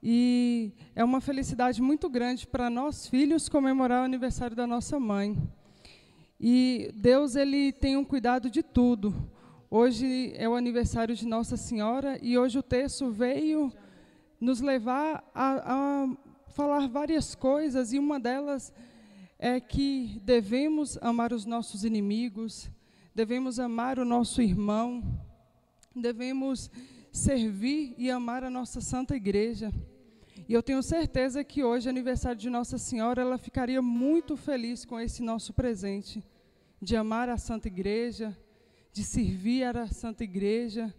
e 0.02 0.72
é 0.96 1.04
uma 1.04 1.20
felicidade 1.20 1.82
muito 1.82 2.10
grande 2.10 2.48
para 2.48 2.70
nós 2.70 3.08
filhos 3.08 3.50
comemorar 3.50 4.04
o 4.04 4.06
aniversário 4.06 4.56
da 4.56 4.66
nossa 4.66 4.98
mãe. 4.98 5.36
E 6.40 6.94
Deus 6.96 7.36
ele 7.36 7.74
tem 7.74 7.98
um 7.98 8.06
cuidado 8.06 8.50
de 8.50 8.64
tudo. 8.64 9.14
Hoje 9.70 10.32
é 10.38 10.48
o 10.48 10.56
aniversário 10.56 11.14
de 11.14 11.28
Nossa 11.28 11.58
Senhora 11.58 12.18
e 12.22 12.38
hoje 12.38 12.58
o 12.58 12.64
texto 12.64 13.12
veio 13.12 13.70
nos 14.40 14.62
levar 14.62 15.30
a, 15.36 15.74
a 15.74 16.18
falar 16.54 16.88
várias 16.88 17.36
coisas 17.36 17.92
e 17.92 18.00
uma 18.00 18.18
delas 18.18 18.74
é 19.38 19.60
que 19.60 20.22
devemos 20.24 20.98
amar 21.02 21.34
os 21.34 21.46
nossos 21.46 21.84
inimigos, 21.84 22.72
devemos 23.14 23.60
amar 23.60 24.00
o 24.00 24.06
nosso 24.06 24.42
irmão, 24.42 25.04
devemos 25.96 26.70
servir 27.12 27.96
e 27.98 28.10
amar 28.10 28.44
a 28.44 28.50
nossa 28.50 28.82
Santa 28.82 29.16
Igreja. 29.16 29.72
E 30.48 30.54
eu 30.54 30.64
tenho 30.64 30.82
certeza 30.82 31.44
que 31.44 31.64
hoje, 31.64 31.90
aniversário 31.90 32.40
de 32.40 32.50
Nossa 32.50 32.78
Senhora, 32.78 33.22
ela 33.22 33.38
ficaria 33.38 33.82
muito 33.82 34.36
feliz 34.36 34.86
com 34.86 35.00
esse 35.00 35.22
nosso 35.22 35.54
presente 35.54 36.24
de 36.82 36.96
amar 36.96 37.30
a 37.30 37.38
Santa 37.38 37.68
Igreja, 37.68 38.36
de 38.92 39.04
servir 39.04 39.76
a 39.76 39.88
Santa 39.88 40.24
Igreja, 40.24 40.94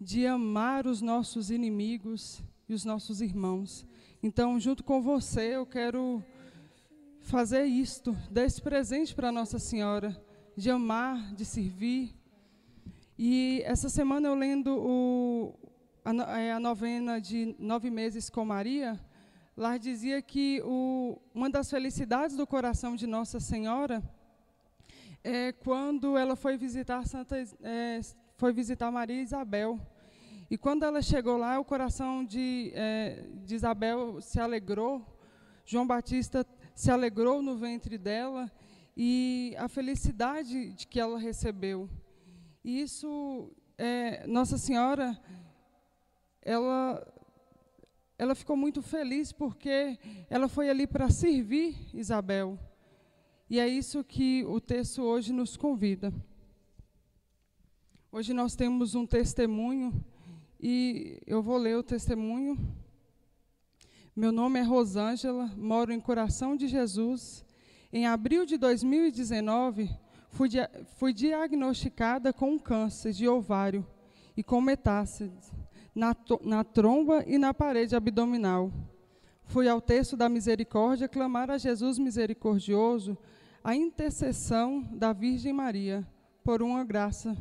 de 0.00 0.26
amar 0.26 0.86
os 0.86 1.00
nossos 1.00 1.50
inimigos 1.50 2.42
e 2.68 2.74
os 2.74 2.84
nossos 2.84 3.20
irmãos. 3.20 3.86
Então, 4.22 4.58
junto 4.58 4.82
com 4.82 5.00
você, 5.02 5.56
eu 5.56 5.66
quero 5.66 6.24
fazer 7.20 7.64
isto, 7.64 8.16
dar 8.30 8.44
esse 8.44 8.60
presente 8.60 9.14
para 9.14 9.30
Nossa 9.30 9.58
Senhora, 9.58 10.20
de 10.56 10.70
amar, 10.70 11.34
de 11.34 11.44
servir. 11.44 12.14
E 13.22 13.60
essa 13.66 13.90
semana 13.90 14.28
eu 14.28 14.34
lendo 14.34 14.74
o, 14.78 15.54
a, 16.02 16.40
é, 16.40 16.52
a 16.52 16.58
novena 16.58 17.20
de 17.20 17.54
nove 17.58 17.90
meses 17.90 18.30
com 18.30 18.46
Maria, 18.46 18.98
lá 19.54 19.76
dizia 19.76 20.22
que 20.22 20.62
o, 20.64 21.20
uma 21.34 21.50
das 21.50 21.68
felicidades 21.68 22.34
do 22.34 22.46
coração 22.46 22.96
de 22.96 23.06
Nossa 23.06 23.38
Senhora 23.38 24.02
é 25.22 25.52
quando 25.52 26.16
ela 26.16 26.34
foi 26.34 26.56
visitar 26.56 27.06
Santa, 27.06 27.36
é, 27.62 28.00
foi 28.38 28.54
visitar 28.54 28.90
Maria 28.90 29.20
Isabel. 29.20 29.78
E 30.50 30.56
quando 30.56 30.84
ela 30.84 31.02
chegou 31.02 31.36
lá, 31.36 31.60
o 31.60 31.64
coração 31.64 32.24
de, 32.24 32.72
é, 32.74 33.22
de 33.44 33.54
Isabel 33.54 34.22
se 34.22 34.40
alegrou, 34.40 35.04
João 35.66 35.86
Batista 35.86 36.46
se 36.74 36.90
alegrou 36.90 37.42
no 37.42 37.54
ventre 37.54 37.98
dela 37.98 38.50
e 38.96 39.54
a 39.58 39.68
felicidade 39.68 40.72
de 40.72 40.86
que 40.86 40.98
ela 40.98 41.18
recebeu. 41.18 41.86
E 42.62 42.82
isso, 42.82 43.50
é, 43.78 44.26
Nossa 44.26 44.58
Senhora, 44.58 45.18
ela, 46.42 47.06
ela 48.18 48.34
ficou 48.34 48.54
muito 48.54 48.82
feliz 48.82 49.32
porque 49.32 49.98
ela 50.28 50.46
foi 50.46 50.68
ali 50.68 50.86
para 50.86 51.08
servir 51.08 51.74
Isabel. 51.94 52.58
E 53.48 53.58
é 53.58 53.66
isso 53.66 54.04
que 54.04 54.44
o 54.44 54.60
texto 54.60 55.02
hoje 55.02 55.32
nos 55.32 55.56
convida. 55.56 56.12
Hoje 58.12 58.34
nós 58.34 58.54
temos 58.54 58.94
um 58.94 59.06
testemunho 59.06 60.04
e 60.60 61.18
eu 61.26 61.42
vou 61.42 61.56
ler 61.56 61.78
o 61.78 61.82
testemunho. 61.82 62.58
Meu 64.14 64.30
nome 64.30 64.58
é 64.58 64.62
Rosângela, 64.62 65.50
moro 65.56 65.92
em 65.92 66.00
Coração 66.00 66.56
de 66.56 66.68
Jesus. 66.68 67.42
Em 67.90 68.06
abril 68.06 68.44
de 68.44 68.58
2019, 68.58 69.88
fui, 70.30 70.48
dia 70.48 70.70
fui 70.96 71.12
diagnosticada 71.12 72.32
com 72.32 72.58
câncer 72.58 73.12
de 73.12 73.28
ovário 73.28 73.86
e 74.36 74.42
com 74.42 74.60
metástases 74.60 75.52
na, 75.94 76.16
na 76.42 76.64
tromba 76.64 77.22
e 77.26 77.36
na 77.38 77.52
parede 77.52 77.94
abdominal. 77.94 78.72
Fui 79.44 79.68
ao 79.68 79.80
texto 79.80 80.16
da 80.16 80.28
misericórdia 80.28 81.08
clamar 81.08 81.50
a 81.50 81.58
Jesus 81.58 81.98
misericordioso 81.98 83.18
a 83.62 83.74
intercessão 83.74 84.82
da 84.92 85.12
Virgem 85.12 85.52
Maria 85.52 86.06
por 86.42 86.62
uma 86.62 86.84
graça 86.84 87.36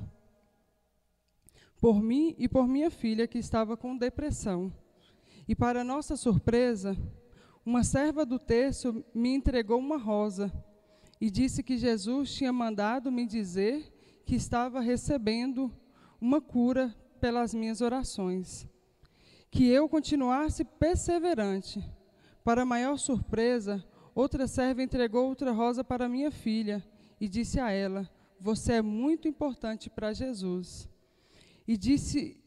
por 1.80 2.02
mim 2.02 2.36
e 2.38 2.48
por 2.48 2.68
minha 2.68 2.92
filha 2.92 3.28
que 3.28 3.38
estava 3.38 3.78
com 3.78 3.98
depressão. 3.98 4.72
E 5.48 5.56
para 5.56 5.84
nossa 5.84 6.16
surpresa, 6.16 6.96
uma 7.66 7.84
serva 7.84 8.26
do 8.26 8.38
terço 8.38 9.04
me 9.14 9.34
entregou 9.34 9.80
uma 9.80 9.98
rosa 9.98 10.52
e 11.20 11.30
disse 11.30 11.62
que 11.62 11.78
Jesus 11.78 12.34
tinha 12.34 12.54
mandado 12.54 13.12
me 13.12 13.26
dizer 13.26 13.94
que 14.26 14.36
estava 14.36 14.80
recebendo 14.80 15.72
uma 16.20 16.40
cura 16.40 16.96
pelas 17.20 17.54
minhas 17.54 17.82
orações. 17.82 18.68
Que 19.52 19.68
eu 19.68 19.90
continuasse 19.90 20.64
perseverante. 20.64 21.84
Para 22.44 22.66
maior 22.66 22.98
surpresa, 22.98 23.84
outra 24.16 24.48
serva 24.48 24.82
entregou 24.82 25.28
outra 25.28 25.52
rosa 25.52 25.84
para 25.84 26.08
minha 26.08 26.32
filha 26.32 26.86
e 27.20 27.28
disse 27.28 27.60
a 27.60 27.70
ela: 27.70 28.10
Você 28.40 28.74
é 28.74 28.82
muito 28.82 29.28
importante 29.28 29.90
para 29.90 30.14
Jesus. 30.14 30.88
E 31.68 31.76
disse: 31.76 32.42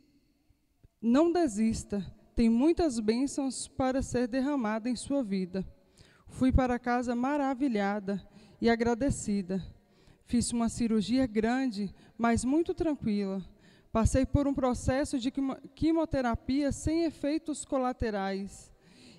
Não 1.01 1.31
desista, 1.31 2.05
tem 2.35 2.49
muitas 2.49 2.99
bênçãos 2.99 3.69
para 3.69 4.01
ser 4.01 4.27
derramada 4.27 4.89
em 4.89 4.97
sua 4.97 5.23
vida. 5.23 5.67
Fui 6.27 6.51
para 6.51 6.79
casa 6.79 7.15
maravilhada 7.15 8.27
e 8.63 8.71
agradecida. 8.71 9.61
Fiz 10.25 10.53
uma 10.53 10.69
cirurgia 10.69 11.27
grande, 11.27 11.93
mas 12.17 12.45
muito 12.45 12.73
tranquila. 12.73 13.43
Passei 13.91 14.25
por 14.25 14.47
um 14.47 14.55
processo 14.55 15.19
de 15.19 15.33
quimioterapia 15.75 16.71
sem 16.71 17.03
efeitos 17.03 17.65
colaterais. 17.65 18.73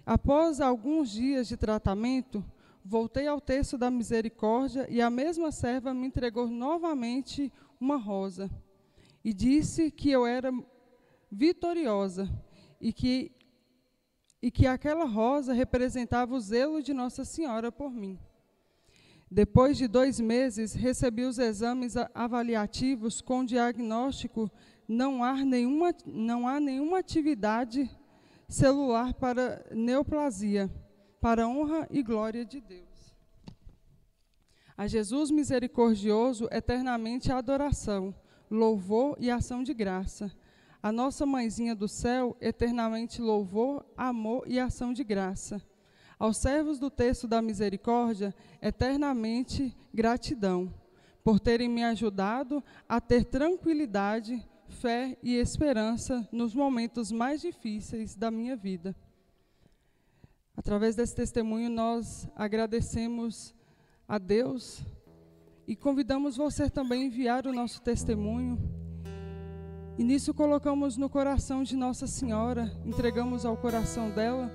Após 0.05 0.61
alguns 0.61 1.11
dias 1.11 1.45
de 1.49 1.57
tratamento, 1.57 2.41
voltei 2.85 3.27
ao 3.27 3.41
texto 3.41 3.77
da 3.77 3.91
misericórdia 3.91 4.87
e 4.89 5.01
a 5.01 5.09
mesma 5.09 5.51
serva 5.51 5.93
me 5.93 6.07
entregou 6.07 6.47
novamente 6.47 7.51
uma 7.81 7.97
rosa. 7.97 8.49
E 9.25 9.33
disse 9.33 9.91
que 9.91 10.09
eu 10.09 10.25
era 10.25 10.53
vitoriosa 11.29 12.29
e 12.79 12.93
que, 12.93 13.29
e 14.41 14.49
que 14.49 14.65
aquela 14.65 15.03
rosa 15.03 15.51
representava 15.51 16.33
o 16.33 16.39
zelo 16.39 16.81
de 16.81 16.93
Nossa 16.93 17.25
Senhora 17.25 17.73
por 17.73 17.91
mim. 17.91 18.17
Depois 19.33 19.79
de 19.79 19.87
dois 19.87 20.19
meses, 20.19 20.75
recebi 20.75 21.23
os 21.23 21.39
exames 21.39 21.95
avaliativos 22.13 23.19
com 23.19 23.43
diagnóstico 23.43 24.47
não 24.87 25.23
há 25.23 25.33
nenhuma, 25.43 25.91
não 26.05 26.47
há 26.47 26.59
nenhuma 26.59 26.99
atividade 26.99 27.89
celular 28.47 29.15
para 29.15 29.65
neoplasia, 29.71 30.69
para 31.19 31.47
honra 31.47 31.87
e 31.89 32.03
glória 32.03 32.45
de 32.45 32.61
Deus. 32.61 33.15
A 34.77 34.85
Jesus 34.85 35.31
misericordioso, 35.31 36.47
eternamente 36.51 37.31
a 37.31 37.39
adoração, 37.39 38.13
louvor 38.51 39.17
e 39.19 39.31
ação 39.31 39.63
de 39.63 39.73
graça. 39.73 40.31
A 40.79 40.91
nossa 40.91 41.25
mãezinha 41.25 41.73
do 41.73 41.87
céu, 41.87 42.37
eternamente 42.39 43.19
louvor, 43.19 43.83
amor 43.97 44.43
e 44.45 44.59
ação 44.59 44.93
de 44.93 45.03
graça 45.03 45.59
aos 46.17 46.37
servos 46.37 46.79
do 46.79 46.89
texto 46.89 47.27
da 47.27 47.41
misericórdia, 47.41 48.33
eternamente 48.61 49.75
gratidão, 49.93 50.73
por 51.23 51.39
terem 51.39 51.69
me 51.69 51.83
ajudado 51.83 52.63
a 52.87 52.99
ter 52.99 53.25
tranquilidade, 53.25 54.45
fé 54.67 55.17
e 55.21 55.35
esperança 55.35 56.27
nos 56.31 56.53
momentos 56.53 57.11
mais 57.11 57.41
difíceis 57.41 58.15
da 58.15 58.29
minha 58.29 58.55
vida. 58.55 58.95
Através 60.55 60.95
desse 60.95 61.15
testemunho, 61.15 61.69
nós 61.69 62.27
agradecemos 62.35 63.55
a 64.07 64.17
Deus 64.17 64.81
e 65.67 65.75
convidamos 65.75 66.37
você 66.37 66.69
também 66.69 67.03
a 67.03 67.05
enviar 67.05 67.47
o 67.47 67.53
nosso 67.53 67.81
testemunho. 67.81 68.59
E 69.97 70.03
nisso 70.03 70.33
colocamos 70.33 70.97
no 70.97 71.09
coração 71.09 71.63
de 71.63 71.75
Nossa 71.75 72.07
Senhora, 72.07 72.71
entregamos 72.85 73.45
ao 73.45 73.55
coração 73.55 74.09
dela 74.09 74.51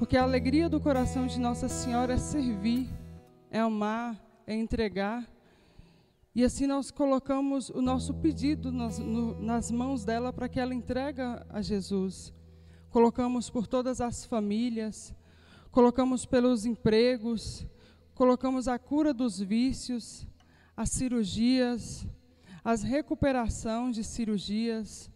porque 0.00 0.16
a 0.16 0.22
alegria 0.22 0.66
do 0.66 0.80
coração 0.80 1.26
de 1.26 1.38
Nossa 1.38 1.68
Senhora 1.68 2.14
é 2.14 2.16
servir, 2.16 2.88
é 3.50 3.58
amar, 3.58 4.18
é 4.46 4.54
entregar. 4.54 5.30
E 6.34 6.42
assim 6.42 6.66
nós 6.66 6.90
colocamos 6.90 7.68
o 7.68 7.82
nosso 7.82 8.14
pedido 8.14 8.72
nas, 8.72 8.98
no, 8.98 9.38
nas 9.38 9.70
mãos 9.70 10.02
dela 10.02 10.32
para 10.32 10.48
que 10.48 10.58
ela 10.58 10.74
entregue 10.74 11.20
a 11.50 11.60
Jesus. 11.60 12.32
Colocamos 12.88 13.50
por 13.50 13.66
todas 13.66 14.00
as 14.00 14.24
famílias, 14.24 15.14
colocamos 15.70 16.24
pelos 16.24 16.64
empregos, 16.64 17.66
colocamos 18.14 18.68
a 18.68 18.78
cura 18.78 19.12
dos 19.12 19.38
vícios, 19.38 20.26
as 20.74 20.88
cirurgias, 20.88 22.08
as 22.64 22.82
recuperação 22.82 23.90
de 23.90 24.02
cirurgias, 24.02 25.10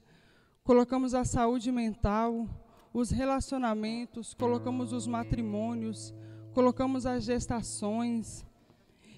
colocamos 0.62 1.14
a 1.14 1.24
saúde 1.24 1.72
mental, 1.72 2.46
os 2.94 3.10
relacionamentos, 3.10 4.34
colocamos 4.34 4.92
os 4.92 5.04
matrimônios, 5.04 6.14
colocamos 6.54 7.04
as 7.04 7.24
gestações. 7.24 8.46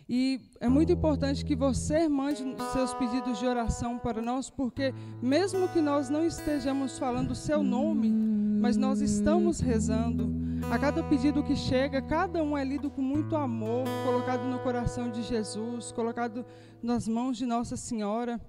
E 0.08 0.40
é 0.60 0.68
muito 0.68 0.92
importante 0.92 1.44
que 1.44 1.54
você 1.54 2.08
mande 2.08 2.42
seus 2.72 2.94
pedidos 2.94 3.38
de 3.38 3.46
oração 3.46 3.98
para 3.98 4.22
nós, 4.22 4.48
porque 4.48 4.94
mesmo 5.20 5.68
que 5.68 5.82
nós 5.82 6.08
não 6.08 6.24
estejamos 6.24 6.98
falando 6.98 7.32
o 7.32 7.34
seu 7.34 7.62
nome, 7.62 8.10
mas 8.10 8.78
nós 8.78 9.02
estamos 9.02 9.60
rezando. 9.60 10.34
A 10.70 10.78
cada 10.78 11.02
pedido 11.02 11.42
que 11.42 11.54
chega, 11.54 12.00
cada 12.00 12.42
um 12.42 12.56
é 12.56 12.64
lido 12.64 12.88
com 12.88 13.02
muito 13.02 13.36
amor, 13.36 13.84
colocado 14.06 14.44
no 14.44 14.58
coração 14.60 15.10
de 15.10 15.22
Jesus, 15.22 15.92
colocado 15.92 16.46
nas 16.82 17.06
mãos 17.06 17.36
de 17.36 17.44
Nossa 17.44 17.76
Senhora. 17.76 18.40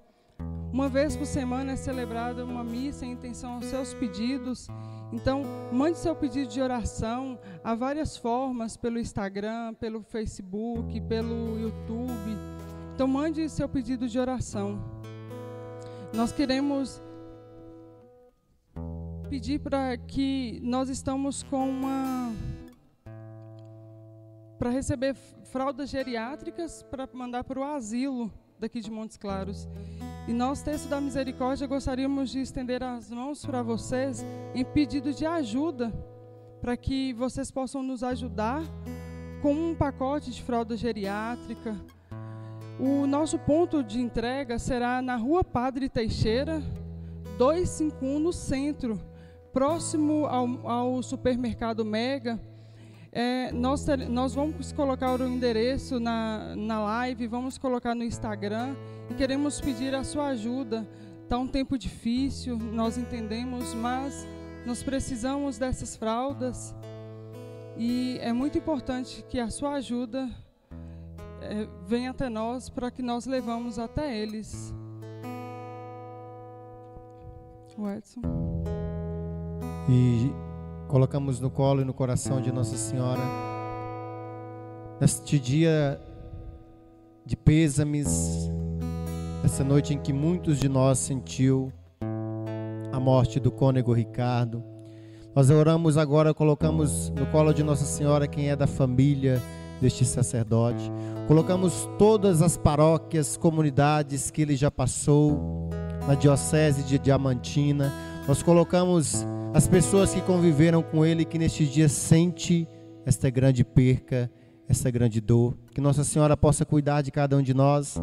Uma 0.72 0.88
vez 0.88 1.18
por 1.18 1.26
semana 1.26 1.74
é 1.74 1.76
celebrada 1.76 2.46
uma 2.46 2.64
missa 2.64 3.06
em 3.06 3.12
intenção 3.12 3.56
aos 3.56 3.66
seus 3.66 3.94
pedidos. 3.94 4.70
Então, 5.12 5.44
mande 5.72 5.98
seu 5.98 6.16
pedido 6.16 6.50
de 6.50 6.62
oração. 6.62 7.40
Há 7.64 7.74
várias 7.74 8.18
formas 8.18 8.76
pelo 8.76 9.00
Instagram, 9.00 9.74
pelo 9.76 10.02
Facebook, 10.02 11.00
pelo 11.02 11.58
YouTube. 11.60 12.38
Então, 12.94 13.08
mande 13.08 13.48
seu 13.50 13.70
pedido 13.70 14.08
de 14.08 14.20
oração. 14.20 14.80
Nós 16.14 16.32
queremos 16.32 17.02
pedir 19.30 19.60
para 19.60 19.98
que 19.98 20.60
nós 20.64 20.90
estamos 20.90 21.44
com 21.44 21.70
uma 21.70 22.34
para 24.58 24.70
receber 24.70 25.14
fraldas 25.52 25.90
geriátricas 25.90 26.82
para 26.84 27.08
mandar 27.14 27.44
para 27.44 27.60
o 27.60 27.64
asilo 27.64 28.32
daqui 28.60 28.80
de 28.80 28.92
Montes 28.92 29.18
Claros. 29.18 29.68
E 30.28 30.34
nós, 30.34 30.62
texto 30.62 30.90
da 30.90 31.00
misericórdia, 31.00 31.68
gostaríamos 31.68 32.30
de 32.30 32.40
estender 32.40 32.84
as 32.84 33.10
mãos 33.10 33.46
para 33.46 33.62
vocês 33.62 34.26
em 34.54 34.66
pedido 34.66 35.14
de 35.14 35.26
ajuda, 35.26 35.94
para 36.60 36.76
que 36.76 37.14
vocês 37.14 37.52
possam 37.52 37.82
nos 37.84 38.04
ajudar 38.04 38.64
com 39.42 39.54
um 39.54 39.76
pacote 39.76 40.32
de 40.32 40.42
fralda 40.42 40.76
geriátrica. 40.76 41.76
O 42.80 43.08
nosso 43.08 43.40
ponto 43.40 43.84
de 43.84 44.00
entrega 44.00 44.60
será 44.60 45.02
na 45.02 45.16
Rua 45.16 45.44
Padre 45.44 45.90
Teixeira, 45.90 46.62
251 47.38 48.20
no 48.20 48.34
centro, 48.34 49.00
próximo 49.54 50.26
ao, 50.26 50.68
ao 50.68 51.04
supermercado 51.04 51.86
Mega. 51.86 52.40
É, 53.20 53.52
nós, 53.52 53.84
nós 54.08 54.36
vamos 54.36 54.72
colocar 54.72 55.20
o 55.20 55.28
endereço 55.28 56.00
na, 56.00 56.56
na 56.56 56.80
live, 56.82 57.26
vamos 57.26 57.58
colocar 57.58 57.96
no 57.96 58.04
Instagram 58.04 58.76
e 59.10 59.16
queremos 59.16 59.60
pedir 59.60 59.96
a 59.96 60.04
sua 60.04 60.28
ajuda. 60.28 60.88
Tá 61.28 61.36
um 61.36 61.48
tempo 61.48 61.80
difícil, 61.80 62.60
nós 62.60 62.96
entendemos, 62.96 63.74
mas 63.74 64.28
nós 64.68 64.84
precisamos 64.84 65.58
dessas 65.58 65.96
fraldas 65.96 66.76
e 67.76 68.20
é 68.22 68.32
muito 68.32 68.60
importante 68.60 69.26
que 69.28 69.40
a 69.40 69.50
sua 69.50 69.72
ajuda 69.78 70.30
é, 71.42 71.68
venha 71.88 72.12
até 72.12 72.30
nós 72.30 72.70
para 72.70 72.92
que 72.92 73.02
nós 73.02 73.26
levamos 73.26 73.80
até 73.80 74.16
eles. 74.16 74.72
O 77.76 77.90
Edson. 77.90 78.22
E 79.90 80.47
colocamos 80.88 81.40
no 81.40 81.50
colo 81.50 81.82
e 81.82 81.86
no 81.86 81.94
coração 81.94 82.42
de 82.42 82.52
Nossa 82.52 82.78
Senhora 82.78 83.22
neste 85.00 85.38
dia 85.38 86.00
de 87.26 87.36
pêsames, 87.36 88.50
essa 89.44 89.64
noite 89.64 89.94
em 89.94 90.00
que 90.00 90.12
muitos 90.12 90.60
de 90.60 90.68
nós 90.68 90.98
sentiu 90.98 91.72
a 92.92 93.00
morte 93.00 93.40
do 93.40 93.52
cônego 93.52 93.94
Ricardo. 93.94 94.64
Nós 95.36 95.50
oramos 95.50 95.98
agora, 95.98 96.34
colocamos 96.34 97.10
no 97.12 97.28
colo 97.28 97.54
de 97.54 97.64
Nossa 97.64 97.86
Senhora 97.86 98.28
quem 98.28 98.50
é 98.50 98.56
da 98.56 98.66
família 98.66 99.42
deste 99.80 100.04
sacerdote. 100.06 100.92
Colocamos 101.28 101.88
todas 102.00 102.42
as 102.42 102.58
paróquias, 102.58 103.38
comunidades 103.38 104.32
que 104.32 104.42
ele 104.42 104.56
já 104.56 104.72
passou 104.72 105.70
na 106.08 106.16
diocese 106.16 106.82
de 106.84 106.98
Diamantina. 106.98 107.94
Nós 108.28 108.42
colocamos 108.42 109.28
as 109.54 109.68
pessoas 109.68 110.14
que 110.14 110.22
conviveram 110.22 110.82
com 110.82 111.06
ele 111.06 111.26
que 111.26 111.38
neste 111.38 111.66
dia 111.66 111.90
sente 111.90 112.68
esta 113.06 113.30
grande 113.30 113.64
perca, 113.64 114.30
esta 114.68 114.92
grande 114.92 115.22
dor. 115.22 115.58
Que 115.74 115.82
Nossa 115.82 116.04
Senhora 116.04 116.36
possa 116.36 116.66
cuidar 116.66 117.02
de 117.02 117.12
cada 117.12 117.38
um 117.38 117.42
de 117.42 117.54
nós. 117.54 117.96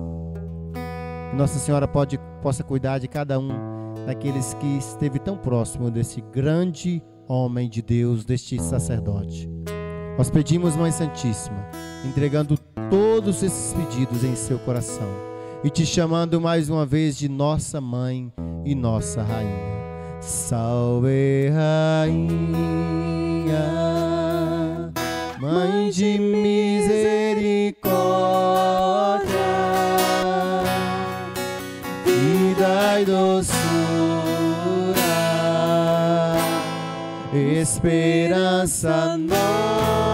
Que 1.31 1.37
Nossa 1.37 1.59
Senhora 1.59 1.87
pode, 1.87 2.19
possa 2.43 2.65
cuidar 2.65 2.99
de 2.99 3.07
cada 3.07 3.39
um 3.39 3.51
daqueles 4.07 4.55
que 4.55 4.79
esteve 4.79 5.19
tão 5.19 5.37
próximo 5.37 5.91
desse 5.91 6.21
grande 6.21 7.03
homem 7.29 7.69
de 7.69 7.83
Deus, 7.83 8.25
deste 8.25 8.61
sacerdote. 8.61 9.49
Nós 10.17 10.31
pedimos, 10.31 10.77
Mãe 10.77 10.93
Santíssima, 10.93 11.67
entregando 12.07 12.57
todos 12.91 13.43
esses 13.43 13.73
pedidos 13.73 14.23
em 14.23 14.37
seu 14.37 14.59
coração 14.61 15.09
e 15.65 15.71
te 15.71 15.85
chamando 15.85 16.41
mais 16.41 16.69
uma 16.69 16.87
vez 16.87 17.17
de 17.17 17.29
nossa 17.29 17.81
mãe 17.81 18.33
e 18.65 18.75
nossa 18.75 19.23
rainha. 19.23 19.84
Salve, 20.27 21.51
rainha, 21.51 22.23
mãe 25.39 25.91
de 25.91 26.19
misericórdia, 26.19 27.75
e 32.07 32.55
doçura, 33.05 33.35
esperança 37.61 39.19
nossa. 39.19 40.14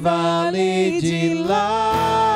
Vale 0.00 1.00
de 1.00 1.34
lágrimas. 1.34 2.31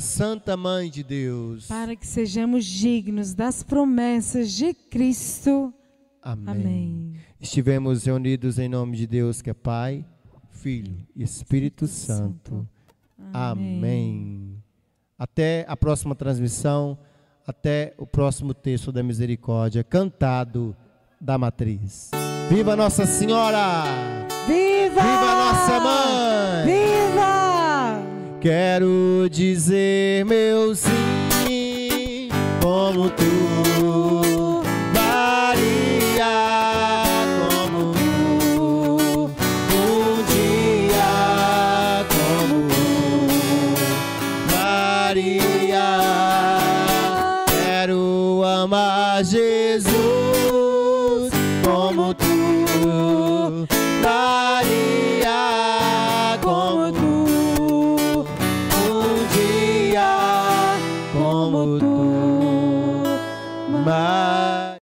Santa 0.00 0.56
Mãe 0.56 0.90
de 0.90 1.02
Deus. 1.02 1.66
para 1.66 1.94
que 1.96 2.06
sejamos 2.06 2.64
dignos 2.64 3.34
das 3.34 3.62
promessas 3.62 4.52
de 4.52 4.72
Cristo. 4.74 5.72
Amém. 6.22 6.48
Amém. 6.48 7.12
Estivemos 7.40 8.04
reunidos 8.04 8.58
em 8.58 8.68
nome 8.68 8.96
de 8.96 9.06
Deus, 9.06 9.42
que 9.42 9.50
é 9.50 9.54
Pai, 9.54 10.04
Filho 10.50 10.96
e 11.16 11.22
Espírito 11.22 11.86
Santo. 11.86 12.68
Amém. 13.32 14.62
Até 15.18 15.64
a 15.68 15.76
próxima 15.76 16.14
transmissão, 16.14 16.98
até 17.46 17.94
o 17.98 18.06
próximo 18.06 18.54
texto 18.54 18.92
da 18.92 19.02
misericórdia, 19.02 19.82
cantado 19.82 20.76
da 21.20 21.36
matriz. 21.38 22.10
Viva 22.48 22.76
Nossa 22.76 23.06
Senhora! 23.06 23.84
Viva! 24.46 25.00
Viva 25.00 25.34
Nossa 25.34 25.80
Mãe! 25.80 26.64
Viva! 26.66 27.31
Quero 28.42 29.28
dizer 29.30 30.24
meu 30.24 30.74
sim, 30.74 32.28
como 32.60 33.08
tu, 33.08 33.22